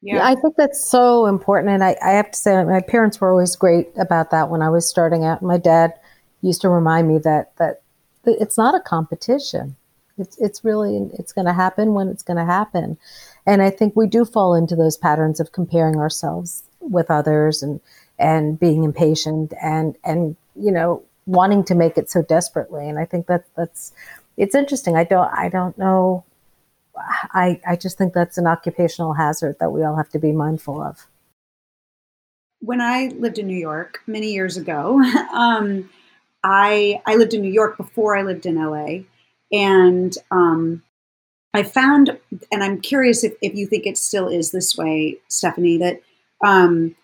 Yeah. 0.00 0.16
yeah. 0.16 0.26
I 0.26 0.34
think 0.36 0.54
that's 0.56 0.80
so 0.80 1.26
important. 1.26 1.72
And 1.72 1.82
I, 1.82 1.96
I 2.04 2.10
have 2.12 2.30
to 2.30 2.38
say, 2.38 2.62
my 2.64 2.80
parents 2.80 3.20
were 3.20 3.30
always 3.30 3.56
great 3.56 3.88
about 3.98 4.30
that 4.30 4.48
when 4.48 4.62
I 4.62 4.68
was 4.68 4.88
starting 4.88 5.24
out. 5.24 5.42
My 5.42 5.58
dad 5.58 5.94
used 6.40 6.60
to 6.60 6.68
remind 6.68 7.08
me 7.08 7.18
that 7.18 7.56
that 7.56 7.82
it's 8.24 8.56
not 8.56 8.74
a 8.74 8.80
competition. 8.80 9.76
It's 10.18 10.36
it's 10.38 10.64
really 10.64 11.10
it's 11.18 11.32
going 11.32 11.46
to 11.46 11.52
happen 11.52 11.94
when 11.94 12.08
it's 12.08 12.22
going 12.22 12.36
to 12.36 12.44
happen, 12.44 12.98
and 13.46 13.62
I 13.62 13.70
think 13.70 13.96
we 13.96 14.06
do 14.06 14.24
fall 14.24 14.54
into 14.54 14.76
those 14.76 14.96
patterns 14.96 15.40
of 15.40 15.52
comparing 15.52 15.96
ourselves 15.96 16.64
with 16.80 17.10
others 17.10 17.62
and 17.62 17.80
and 18.18 18.58
being 18.58 18.84
impatient 18.84 19.52
and 19.62 19.96
and 20.04 20.36
you 20.56 20.72
know 20.72 21.02
wanting 21.26 21.62
to 21.62 21.74
make 21.74 21.98
it 21.98 22.10
so 22.10 22.22
desperately. 22.22 22.88
And 22.88 22.98
I 22.98 23.04
think 23.04 23.26
that 23.26 23.44
that's 23.56 23.92
it's 24.36 24.54
interesting. 24.54 24.96
I 24.96 25.04
don't 25.04 25.30
I 25.32 25.48
don't 25.48 25.76
know. 25.78 26.24
I 26.96 27.60
I 27.66 27.76
just 27.76 27.98
think 27.98 28.14
that's 28.14 28.38
an 28.38 28.46
occupational 28.46 29.14
hazard 29.14 29.56
that 29.60 29.70
we 29.70 29.84
all 29.84 29.96
have 29.96 30.08
to 30.10 30.18
be 30.18 30.32
mindful 30.32 30.82
of. 30.82 31.06
When 32.60 32.80
I 32.80 33.12
lived 33.18 33.38
in 33.38 33.46
New 33.46 33.56
York 33.56 34.00
many 34.06 34.32
years 34.32 34.56
ago, 34.56 35.00
um, 35.32 35.88
I 36.42 37.00
I 37.06 37.16
lived 37.16 37.34
in 37.34 37.42
New 37.42 37.52
York 37.52 37.76
before 37.76 38.16
I 38.16 38.22
lived 38.22 38.46
in 38.46 38.56
LA 38.56 39.04
and 39.52 40.16
um, 40.30 40.82
I 41.54 41.62
found, 41.62 42.18
and 42.52 42.62
I'm 42.62 42.80
curious 42.80 43.24
if, 43.24 43.34
if 43.42 43.54
you 43.54 43.66
think 43.66 43.86
it 43.86 43.98
still 43.98 44.28
is 44.28 44.50
this 44.50 44.76
way, 44.76 45.16
Stephanie, 45.28 45.78
that 45.78 46.00
um, 46.44 46.94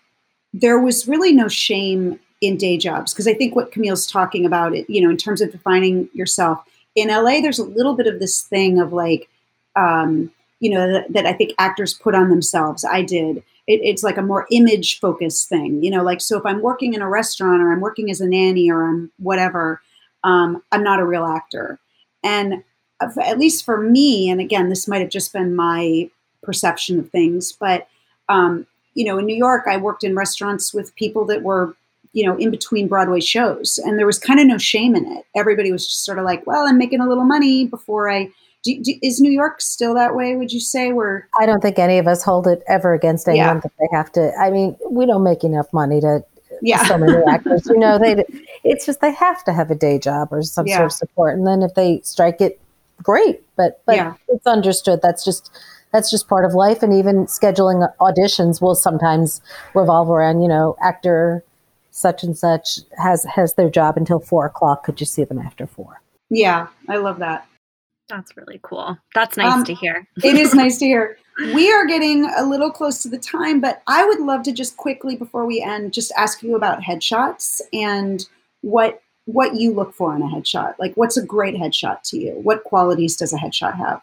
there 0.53 0.79
was 0.79 1.07
really 1.07 1.33
no 1.33 1.47
shame 1.47 2.19
in 2.41 2.57
day 2.57 2.77
jobs. 2.77 3.13
Because 3.13 3.27
I 3.27 3.33
think 3.33 3.55
what 3.55 3.71
Camille's 3.71 4.07
talking 4.07 4.45
about, 4.45 4.75
it, 4.75 4.89
you 4.89 5.01
know, 5.01 5.09
in 5.09 5.17
terms 5.17 5.41
of 5.41 5.51
defining 5.51 6.09
yourself, 6.13 6.63
in 6.95 7.09
LA, 7.09 7.41
there's 7.41 7.59
a 7.59 7.65
little 7.65 7.95
bit 7.95 8.07
of 8.07 8.19
this 8.19 8.41
thing 8.41 8.79
of 8.79 8.93
like, 8.93 9.27
um, 9.75 10.31
you 10.59 10.69
know, 10.69 10.91
that, 10.91 11.11
that, 11.11 11.25
I 11.25 11.33
think 11.33 11.51
actors 11.57 11.93
put 11.93 12.15
on 12.15 12.29
themselves. 12.29 12.85
I 12.85 13.01
did. 13.01 13.37
It, 13.67 13.81
it's 13.83 14.03
like 14.03 14.17
a 14.17 14.21
more 14.21 14.47
image 14.51 14.99
focused 14.99 15.49
thing, 15.49 15.83
you 15.83 15.91
know, 15.91 16.03
like, 16.03 16.21
so 16.21 16.37
if 16.37 16.45
I'm 16.45 16.61
working 16.61 16.93
in 16.93 17.01
a 17.01 17.09
restaurant 17.09 17.61
or 17.61 17.73
I'm 17.73 17.81
working 17.81 18.09
as 18.09 18.21
a 18.21 18.27
nanny 18.27 18.71
or 18.71 18.87
I'm 18.87 19.11
whatever, 19.17 19.81
um, 20.23 20.63
I'm 20.71 20.83
not 20.83 20.99
a 20.99 21.05
real 21.05 21.25
actor. 21.25 21.79
And 22.25 22.63
at 22.99 23.37
least 23.37 23.63
for 23.63 23.79
me, 23.79 24.29
and 24.29 24.41
again, 24.41 24.69
this 24.69 24.87
might 24.87 25.01
have 25.01 25.09
just 25.09 25.31
been 25.31 25.55
my 25.55 26.09
perception 26.41 26.99
of 26.99 27.09
things, 27.09 27.51
but 27.51 27.87
um, 28.29 28.65
you 28.95 29.05
know, 29.05 29.17
in 29.17 29.25
New 29.25 29.35
York, 29.35 29.65
I 29.67 29.77
worked 29.77 30.03
in 30.03 30.15
restaurants 30.15 30.73
with 30.73 30.95
people 30.95 31.25
that 31.25 31.43
were, 31.43 31.75
you 32.13 32.25
know, 32.25 32.35
in 32.37 32.49
between 32.49 32.87
Broadway 32.87 33.19
shows, 33.19 33.77
and 33.77 33.99
there 33.99 34.05
was 34.05 34.17
kind 34.17 34.39
of 34.39 34.47
no 34.47 34.57
shame 34.57 34.95
in 34.95 35.05
it. 35.05 35.25
Everybody 35.35 35.71
was 35.71 35.85
just 35.85 36.05
sort 36.05 36.17
of 36.17 36.25
like, 36.25 36.47
"Well, 36.47 36.65
I'm 36.65 36.77
making 36.77 37.01
a 37.01 37.07
little 37.07 37.25
money 37.25 37.67
before 37.67 38.09
I." 38.09 38.31
Do, 38.63 38.81
do, 38.81 38.95
is 39.03 39.21
New 39.21 39.31
York 39.31 39.61
still 39.61 39.93
that 39.93 40.15
way? 40.15 40.35
Would 40.35 40.51
you 40.51 40.59
say? 40.59 40.91
Where 40.91 41.27
I 41.39 41.45
don't 41.45 41.61
think 41.61 41.77
any 41.77 41.99
of 41.99 42.07
us 42.07 42.23
hold 42.23 42.47
it 42.47 42.63
ever 42.67 42.93
against 42.95 43.27
anyone 43.27 43.57
yeah. 43.57 43.59
that 43.59 43.71
they 43.79 43.87
have 43.95 44.11
to. 44.13 44.33
I 44.39 44.49
mean, 44.49 44.75
we 44.89 45.05
don't 45.05 45.23
make 45.23 45.43
enough 45.43 45.71
money 45.71 46.01
to 46.01 46.23
yeah. 46.61 46.83
so 46.87 46.97
many 46.97 47.13
actors. 47.27 47.65
You 47.67 47.77
know, 47.77 47.97
they 47.97 48.23
it's 48.63 48.85
just 48.85 49.01
they 49.01 49.13
have 49.13 49.43
to 49.45 49.53
have 49.53 49.71
a 49.71 49.75
day 49.75 49.99
job 49.99 50.29
or 50.31 50.41
some 50.43 50.67
yeah. 50.67 50.77
sort 50.77 50.85
of 50.85 50.91
support, 50.93 51.37
and 51.37 51.45
then 51.47 51.61
if 51.61 51.73
they 51.73 52.01
strike 52.03 52.41
it, 52.41 52.59
great. 53.01 53.41
But 53.55 53.81
but 53.85 53.95
yeah. 53.95 54.15
it's 54.29 54.47
understood. 54.47 55.01
That's 55.01 55.23
just 55.23 55.51
that's 55.91 56.11
just 56.11 56.27
part 56.27 56.45
of 56.45 56.53
life, 56.53 56.83
and 56.83 56.93
even 56.93 57.25
scheduling 57.25 57.87
auditions 57.99 58.61
will 58.61 58.75
sometimes 58.75 59.41
revolve 59.73 60.09
around 60.09 60.41
you 60.41 60.47
know 60.47 60.75
actor 60.81 61.43
such 61.91 62.23
and 62.23 62.37
such 62.37 62.79
has 62.97 63.23
has 63.23 63.53
their 63.53 63.69
job 63.69 63.97
until 63.97 64.19
four 64.19 64.45
o'clock. 64.45 64.83
Could 64.83 64.99
you 64.99 65.05
see 65.05 65.23
them 65.23 65.39
after 65.39 65.65
four? 65.65 66.01
Yeah, 66.29 66.67
I 66.89 66.97
love 66.97 67.19
that. 67.19 67.47
That's 68.09 68.35
really 68.37 68.59
cool. 68.61 68.97
That's 69.15 69.37
nice 69.37 69.53
um, 69.53 69.63
to 69.65 69.73
hear. 69.73 70.07
it 70.23 70.35
is 70.35 70.53
nice 70.55 70.77
to 70.79 70.85
hear. 70.85 71.17
We 71.37 71.71
are 71.71 71.85
getting 71.85 72.25
a 72.37 72.43
little 72.43 72.71
close 72.71 73.01
to 73.03 73.09
the 73.09 73.17
time, 73.17 73.59
but 73.59 73.81
I 73.87 74.05
would 74.05 74.19
love 74.19 74.43
to 74.43 74.53
just 74.53 74.77
quickly 74.77 75.15
before 75.15 75.45
we 75.45 75.61
end 75.61 75.93
just 75.93 76.11
ask 76.17 76.41
you 76.41 76.55
about 76.55 76.81
headshots 76.81 77.61
and 77.73 78.27
what 78.61 79.01
what 79.25 79.55
you 79.55 79.73
look 79.73 79.93
for 79.93 80.15
in 80.15 80.21
a 80.21 80.27
headshot. 80.27 80.75
Like 80.79 80.93
what's 80.95 81.17
a 81.17 81.25
great 81.25 81.55
headshot 81.55 82.03
to 82.09 82.17
you? 82.17 82.31
What 82.33 82.63
qualities 82.63 83.17
does 83.17 83.33
a 83.33 83.37
headshot 83.37 83.75
have? 83.75 84.01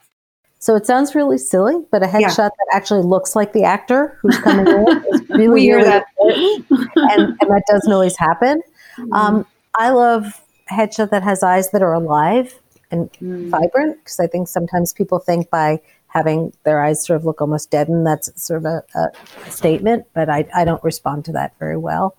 So 0.58 0.76
it 0.76 0.86
sounds 0.86 1.14
really 1.14 1.38
silly, 1.38 1.84
but 1.90 2.04
a 2.04 2.06
headshot 2.06 2.38
yeah. 2.38 2.48
that 2.48 2.68
actually 2.72 3.02
looks 3.02 3.34
like 3.34 3.52
the 3.52 3.64
actor 3.64 4.16
who's 4.20 4.38
coming 4.38 4.66
in 4.66 4.88
is 5.12 5.28
really, 5.30 5.68
really 5.68 5.82
that. 5.82 6.04
and, 6.18 7.36
and, 7.40 7.50
that 7.50 7.64
doesn't 7.68 7.92
always 7.92 8.16
happen. 8.16 8.62
Mm-hmm. 8.96 9.12
Um, 9.12 9.46
I 9.76 9.90
love 9.90 10.40
headshot 10.70 11.10
that 11.10 11.24
has 11.24 11.42
eyes 11.42 11.70
that 11.70 11.82
are 11.82 11.94
alive 11.94 12.58
and 12.92 13.12
mm. 13.14 13.48
vibrant 13.48 13.98
because 14.04 14.20
I 14.20 14.28
think 14.28 14.46
sometimes 14.46 14.92
people 14.92 15.18
think 15.18 15.50
by 15.50 15.80
having 16.12 16.52
their 16.64 16.82
eyes 16.82 17.04
sort 17.04 17.16
of 17.16 17.24
look 17.24 17.40
almost 17.40 17.70
dead 17.70 17.88
and 17.88 18.06
that's 18.06 18.30
sort 18.40 18.58
of 18.58 18.66
a, 18.66 18.82
a 18.94 19.50
statement, 19.50 20.06
but 20.14 20.28
I, 20.28 20.46
I, 20.54 20.64
don't 20.64 20.84
respond 20.84 21.24
to 21.24 21.32
that 21.32 21.58
very 21.58 21.78
well. 21.78 22.14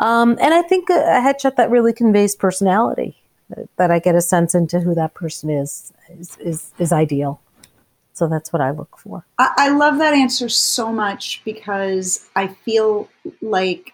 Um, 0.00 0.36
and 0.40 0.52
I 0.52 0.62
think 0.62 0.90
a, 0.90 0.94
a, 0.94 1.20
headshot 1.20 1.54
that 1.54 1.70
really 1.70 1.92
conveys 1.92 2.34
personality, 2.34 3.16
that 3.76 3.92
I 3.92 4.00
get 4.00 4.16
a 4.16 4.20
sense 4.20 4.52
into 4.52 4.80
who 4.80 4.96
that 4.96 5.14
person 5.14 5.48
is, 5.48 5.92
is, 6.10 6.36
is, 6.38 6.72
is 6.80 6.92
ideal. 6.92 7.40
So 8.14 8.26
that's 8.26 8.52
what 8.52 8.60
I 8.60 8.70
look 8.70 8.98
for. 8.98 9.24
I, 9.38 9.52
I 9.56 9.68
love 9.68 9.98
that 9.98 10.14
answer 10.14 10.48
so 10.48 10.92
much 10.92 11.40
because 11.44 12.28
I 12.34 12.48
feel 12.48 13.08
like, 13.40 13.92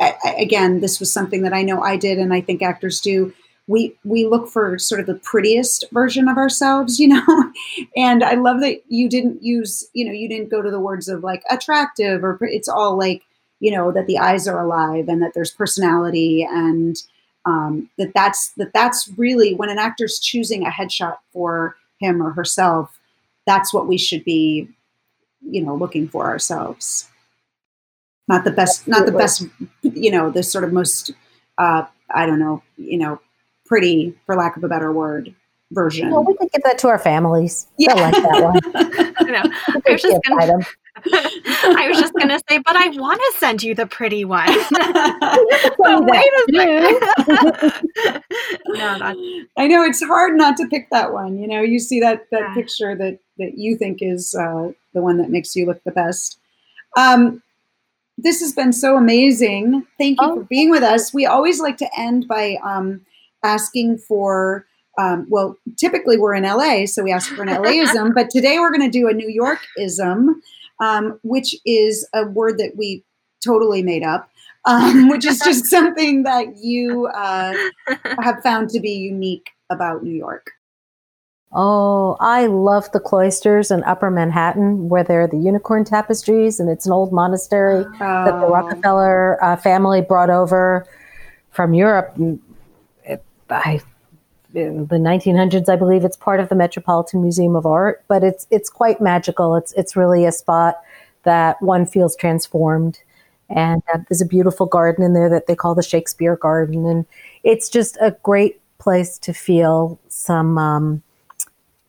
I, 0.00 0.14
again, 0.36 0.80
this 0.80 0.98
was 0.98 1.12
something 1.12 1.42
that 1.42 1.52
I 1.52 1.62
know 1.62 1.80
I 1.80 1.96
did 1.96 2.18
and 2.18 2.34
I 2.34 2.40
think 2.40 2.60
actors 2.60 3.00
do 3.00 3.32
we 3.66 3.96
we 4.04 4.26
look 4.26 4.48
for 4.48 4.78
sort 4.78 5.00
of 5.00 5.06
the 5.06 5.14
prettiest 5.14 5.84
version 5.92 6.28
of 6.28 6.36
ourselves 6.36 6.98
you 6.98 7.08
know? 7.08 7.24
And 7.96 8.22
i 8.22 8.34
love 8.34 8.60
that 8.60 8.82
you 8.88 9.08
didn't 9.08 9.42
use 9.42 9.88
you 9.92 10.04
know 10.04 10.12
you 10.12 10.28
didn't 10.28 10.50
go 10.50 10.62
to 10.62 10.70
the 10.70 10.80
words 10.80 11.08
of 11.08 11.22
like 11.22 11.42
attractive 11.50 12.24
or 12.24 12.38
it's 12.42 12.68
all 12.68 12.96
like 12.96 13.22
you 13.60 13.70
know 13.70 13.92
that 13.92 14.06
the 14.06 14.18
eyes 14.18 14.48
are 14.48 14.60
alive 14.60 15.08
and 15.08 15.22
that 15.22 15.34
there's 15.34 15.50
personality 15.50 16.46
and 16.48 17.02
um, 17.44 17.90
that 17.98 18.12
that's 18.14 18.52
that 18.52 18.72
that's 18.72 19.10
really 19.16 19.54
when 19.54 19.68
an 19.68 19.78
actor's 19.78 20.20
choosing 20.20 20.64
a 20.64 20.70
headshot 20.70 21.16
for 21.32 21.76
him 21.98 22.22
or 22.22 22.30
herself 22.30 22.98
that's 23.46 23.74
what 23.74 23.88
we 23.88 23.98
should 23.98 24.24
be 24.24 24.68
you 25.40 25.62
know 25.62 25.74
looking 25.74 26.08
for 26.08 26.26
ourselves. 26.26 27.08
Not 28.28 28.44
the 28.44 28.50
best 28.50 28.86
not 28.86 29.04
the 29.04 29.12
best 29.12 29.46
you 29.82 30.10
know 30.10 30.30
the 30.30 30.42
sort 30.42 30.64
of 30.64 30.72
most 30.72 31.10
uh, 31.58 31.84
i 32.14 32.24
don't 32.24 32.38
know 32.38 32.62
you 32.76 32.96
know 32.96 33.20
pretty, 33.66 34.14
for 34.26 34.36
lack 34.36 34.56
of 34.56 34.64
a 34.64 34.68
better 34.68 34.92
word, 34.92 35.34
version. 35.72 36.10
Well, 36.10 36.24
we 36.24 36.36
could 36.36 36.50
give 36.52 36.62
that 36.64 36.78
to 36.78 36.88
our 36.88 36.98
families. 36.98 37.66
Yeah, 37.78 37.94
like 37.94 38.14
that 38.14 38.42
one. 38.42 38.60
I 39.16 39.24
know. 39.24 39.42
I 39.86 39.92
was 39.92 40.02
just 40.02 40.20
gonna, 40.28 40.58
I 41.78 41.88
was 41.88 41.98
just 41.98 42.12
gonna 42.14 42.38
say, 42.48 42.58
but 42.58 42.76
I 42.76 42.88
want 42.88 43.20
to 43.20 43.38
send 43.38 43.62
you 43.62 43.74
the 43.74 43.86
pretty 43.86 44.24
one. 44.24 44.46
but 44.70 46.04
wait 46.04 46.24
a 46.24 46.44
second. 46.54 47.82
no, 48.68 49.44
I 49.56 49.66
know 49.66 49.82
it's 49.84 50.02
hard 50.02 50.36
not 50.36 50.56
to 50.58 50.66
pick 50.68 50.90
that 50.90 51.12
one. 51.12 51.38
You 51.38 51.48
know, 51.48 51.62
you 51.62 51.78
see 51.78 52.00
that 52.00 52.26
that 52.30 52.40
yeah. 52.40 52.54
picture 52.54 52.96
that 52.96 53.18
that 53.38 53.56
you 53.56 53.76
think 53.76 53.98
is 54.00 54.34
uh, 54.34 54.72
the 54.94 55.02
one 55.02 55.18
that 55.18 55.30
makes 55.30 55.56
you 55.56 55.66
look 55.66 55.82
the 55.84 55.90
best. 55.90 56.38
Um, 56.96 57.42
this 58.18 58.40
has 58.40 58.52
been 58.52 58.72
so 58.72 58.96
amazing. 58.96 59.86
Thank 59.98 60.20
you 60.20 60.28
oh. 60.28 60.36
for 60.36 60.44
being 60.44 60.70
with 60.70 60.82
us. 60.82 61.14
We 61.14 61.26
always 61.26 61.60
like 61.60 61.78
to 61.78 61.88
end 61.98 62.28
by 62.28 62.58
um, 62.62 63.00
asking 63.42 63.98
for 63.98 64.66
um, 64.98 65.26
well, 65.28 65.56
typically 65.78 66.18
we're 66.18 66.34
in 66.34 66.44
LA, 66.44 66.86
so 66.86 67.02
we 67.02 67.12
ask 67.12 67.34
for 67.34 67.42
an 67.42 67.48
LAism, 67.62 68.12
but 68.14 68.30
today 68.30 68.58
we're 68.58 68.70
going 68.70 68.90
to 68.90 68.90
do 68.90 69.08
a 69.08 69.14
New 69.14 69.28
Yorkism, 69.28 70.34
um, 70.80 71.18
which 71.22 71.54
is 71.64 72.06
a 72.14 72.26
word 72.26 72.58
that 72.58 72.72
we 72.76 73.04
totally 73.44 73.82
made 73.82 74.02
up, 74.02 74.28
um, 74.64 75.08
which 75.08 75.24
is 75.24 75.40
just 75.40 75.66
something 75.66 76.22
that 76.22 76.58
you 76.58 77.06
uh, 77.06 77.54
have 78.20 78.42
found 78.42 78.70
to 78.70 78.80
be 78.80 78.92
unique 78.92 79.50
about 79.70 80.02
New 80.02 80.14
York. 80.14 80.52
Oh, 81.54 82.16
I 82.18 82.46
love 82.46 82.90
the 82.92 83.00
cloisters 83.00 83.70
in 83.70 83.82
Upper 83.84 84.10
Manhattan 84.10 84.88
where 84.88 85.04
there 85.04 85.22
are 85.22 85.26
the 85.26 85.36
unicorn 85.36 85.84
tapestries, 85.84 86.60
and 86.60 86.70
it's 86.70 86.86
an 86.86 86.92
old 86.92 87.12
monastery 87.12 87.84
oh. 87.84 87.98
that 87.98 88.40
the 88.40 88.46
oh. 88.46 88.50
Rockefeller 88.50 89.42
uh, 89.42 89.56
family 89.56 90.00
brought 90.00 90.30
over 90.30 90.86
from 91.50 91.74
Europe. 91.74 92.16
I, 93.52 93.80
in 94.54 94.86
the 94.86 94.96
1900s, 94.96 95.68
I 95.68 95.76
believe 95.76 96.04
it's 96.04 96.16
part 96.16 96.40
of 96.40 96.48
the 96.48 96.54
Metropolitan 96.54 97.22
Museum 97.22 97.56
of 97.56 97.66
Art, 97.66 98.04
but 98.08 98.24
it's 98.24 98.46
it's 98.50 98.68
quite 98.68 99.00
magical. 99.00 99.56
It's 99.56 99.72
it's 99.74 99.96
really 99.96 100.24
a 100.24 100.32
spot 100.32 100.80
that 101.24 101.60
one 101.62 101.86
feels 101.86 102.16
transformed, 102.16 103.00
and 103.48 103.82
uh, 103.92 103.98
there's 104.08 104.20
a 104.20 104.26
beautiful 104.26 104.66
garden 104.66 105.04
in 105.04 105.14
there 105.14 105.28
that 105.28 105.46
they 105.46 105.54
call 105.54 105.74
the 105.74 105.82
Shakespeare 105.82 106.36
Garden, 106.36 106.86
and 106.86 107.06
it's 107.44 107.68
just 107.68 107.96
a 108.00 108.16
great 108.22 108.60
place 108.78 109.18
to 109.18 109.32
feel 109.32 109.98
some. 110.08 110.58
Um, 110.58 111.02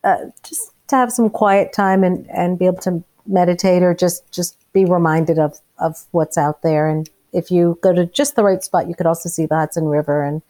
uh, 0.04 0.26
just 0.44 0.74
to 0.88 0.98
have 0.98 1.12
some 1.12 1.30
quiet 1.30 1.74
time 1.74 2.04
and, 2.04 2.30
and 2.30 2.60
be 2.60 2.66
able 2.66 2.82
to 2.82 3.04
meditate 3.26 3.84
or 3.84 3.94
just, 3.94 4.30
just 4.32 4.58
be 4.74 4.86
reminded 4.86 5.40
of, 5.40 5.60
of 5.80 6.06
what's 6.12 6.38
out 6.38 6.62
there. 6.62 6.88
And 6.88 7.10
if 7.32 7.50
you 7.50 7.80
go 7.82 7.94
to 7.94 8.06
just 8.06 8.36
the 8.36 8.44
right 8.44 8.64
spot, 8.64 8.88
you 8.88 8.96
could 8.96 9.08
also 9.08 9.30
see 9.30 9.46
the 9.46 9.56
Hudson 9.56 9.86
River. 9.86 10.24
And, 10.24 10.42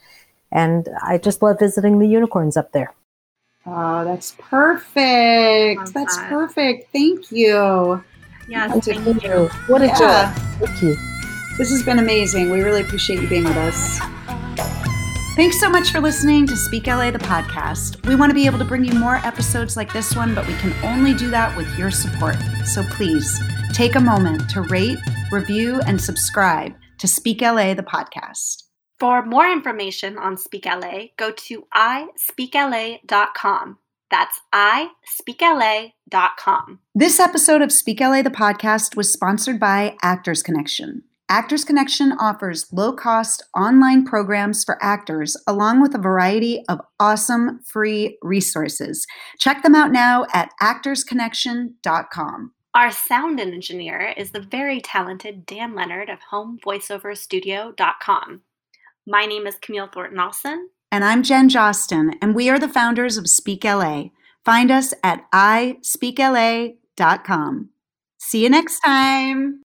and 0.54 0.88
I 1.04 1.18
just 1.18 1.42
love 1.42 1.60
visiting 1.60 2.00
the 2.00 2.08
unicorns 2.08 2.56
up 2.56 2.72
there. 2.72 2.94
Oh, 3.66 4.06
that's 4.06 4.36
perfect. 4.38 5.94
That's 5.94 6.18
that. 6.18 6.30
perfect. 6.30 6.92
Thank 6.94 7.32
you. 7.32 8.04
Yes, 8.48 8.86
thank 8.86 9.24
you. 9.24 9.48
What 9.68 9.82
a 9.82 9.88
yeah. 9.88 10.34
joy. 10.34 10.66
Thank 10.66 10.82
you. 10.82 10.96
This 11.58 11.72
has 11.72 11.84
been 11.84 12.00
amazing. 12.00 12.52
We 12.52 12.62
really 12.62 12.82
appreciate 12.82 13.22
you 13.22 13.28
being 13.28 13.46
with 13.46 13.58
us. 13.58 14.00
Thanks 15.36 15.60
so 15.60 15.70
much 15.70 15.92
for 15.92 16.00
listening 16.00 16.46
to 16.48 16.56
Speak 16.56 16.86
LA, 16.86 17.10
the 17.10 17.20
podcast. 17.20 18.06
We 18.06 18.16
want 18.16 18.30
to 18.30 18.36
be 18.36 18.46
able 18.46 18.60
to 18.60 18.66
bring 18.66 18.84
you 18.84 18.94
more 19.00 19.16
episodes 19.16 19.76
like 19.76 19.92
this 19.92 20.16
one, 20.16 20.36
but 20.36 20.46
we 20.46 20.54
can 20.56 20.74
only 20.84 21.16
do 21.16 21.32
that 21.32 21.56
with 21.58 21.68
your 21.78 21.90
support. 21.90 22.36
So 22.66 22.84
please 22.84 23.42
take 23.74 23.96
a 23.96 24.00
moment 24.00 24.48
to 24.52 24.62
rate, 24.62 25.00
review, 25.32 25.82
and 25.88 26.00
subscribe 26.00 26.76
to 27.00 27.08
Speak 27.08 27.42
LA, 27.42 27.74
the 27.74 27.82
podcast. 27.82 28.64
For 29.00 29.26
more 29.26 29.52
information 29.52 30.18
on 30.18 30.38
Speak 30.38 30.66
LA, 30.66 31.08
go 31.18 31.32
to 31.32 31.68
ispeakla.com. 31.74 33.78
That's 34.10 34.42
ispeakla.com. 34.54 36.80
This 36.94 37.20
episode 37.20 37.62
of 37.64 37.72
Speak 37.72 38.00
LA, 38.00 38.22
the 38.22 38.30
podcast 38.30 38.96
was 38.96 39.12
sponsored 39.12 39.60
by 39.60 39.98
Actors 40.04 40.44
Connection. 40.44 41.02
Actors 41.30 41.64
Connection 41.66 42.12
offers 42.20 42.72
low 42.72 42.94
cost 42.94 43.42
online 43.58 44.06
programs 44.06 44.64
for 44.64 44.78
actors, 44.84 45.36
along 45.48 45.82
with 45.82 45.96
a 45.96 46.00
variety 46.00 46.64
of 46.70 46.80
awesome 47.00 47.60
free 47.64 48.20
resources. 48.22 49.08
Check 49.40 49.64
them 49.64 49.74
out 49.74 49.92
now 49.92 50.28
at 50.32 50.52
actorsconnection.com. 50.62 52.52
Our 52.76 52.92
sound 52.92 53.40
engineer 53.40 54.14
is 54.16 54.30
the 54.30 54.42
very 54.42 54.80
talented 54.80 55.48
Dan 55.48 55.74
Leonard 55.74 56.10
of 56.10 56.20
homevoiceoverstudio.com. 56.32 58.42
My 59.06 59.26
name 59.26 59.46
is 59.48 59.56
Camille 59.62 59.90
Thornton 59.94 60.18
Olson. 60.20 60.70
And 60.90 61.04
I'm 61.04 61.24
Jen 61.24 61.50
Jostin, 61.50 62.16
and 62.22 62.34
we 62.34 62.50
are 62.50 62.58
the 62.58 62.70
founders 62.70 63.18
of 63.18 63.28
Speak 63.30 63.66
LA. 63.66 64.06
Find 64.46 64.72
us 64.72 64.94
at 65.04 65.30
ispeakla.com. 65.32 66.80
See 68.18 68.44
you 68.44 68.50
next 68.50 68.80
time. 68.80 69.60